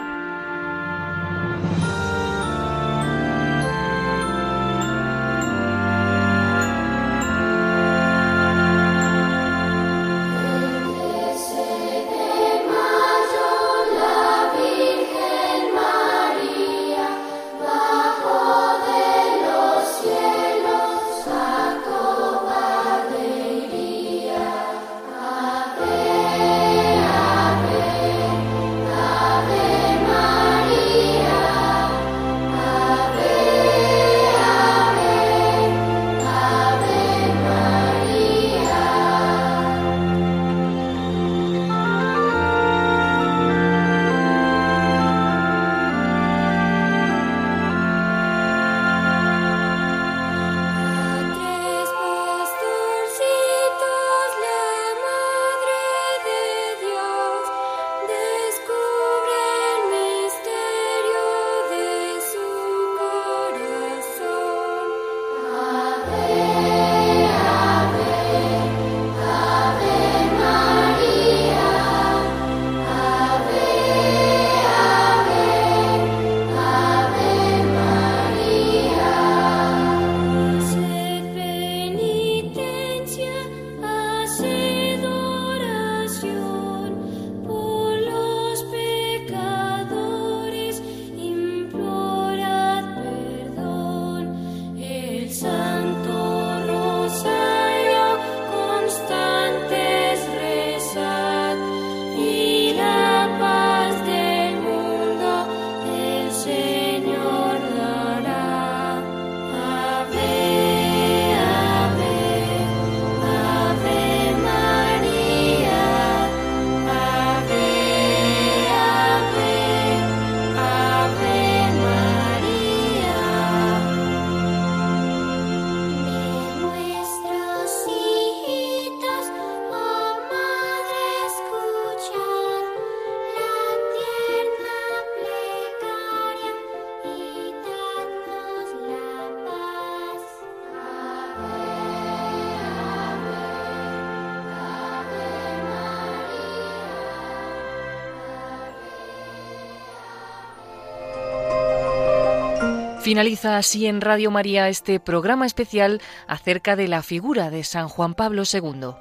Finaliza 153.08 153.56
así 153.56 153.86
en 153.86 154.02
Radio 154.02 154.32
María 154.32 154.68
este 154.68 155.00
programa 155.00 155.46
especial 155.46 156.02
acerca 156.28 156.76
de 156.76 156.90
la 156.90 157.02
figura 157.02 157.50
de 157.50 157.64
San 157.64 157.88
Juan 157.88 158.16
Pablo 158.16 158.44
II. 158.44 158.96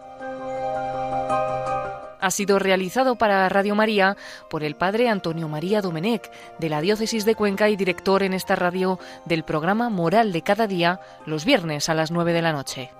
Ha 2.21 2.31
sido 2.31 2.61
realizado 2.61 3.17
para 3.17 3.49
Radio 3.49 3.75
María 3.75 4.17
por 4.49 4.63
el 4.63 4.77
padre 4.77 5.09
Antonio 5.09 5.49
María 5.49 5.81
Domenech, 5.81 6.31
de 6.61 6.69
la 6.69 6.81
Diócesis 6.83 7.25
de 7.25 7.35
Cuenca 7.35 7.69
y 7.69 7.75
director 7.75 8.23
en 8.23 8.33
esta 8.33 8.55
radio 8.55 9.01
del 9.25 9.43
programa 9.43 9.91
Moral 9.91 10.31
de 10.31 10.43
cada 10.43 10.69
día, 10.69 11.01
los 11.25 11.45
viernes 11.45 11.89
a 11.89 11.95
las 11.95 12.13
9 12.13 12.33
de 12.33 12.43
la 12.43 12.53
noche. 12.53 12.93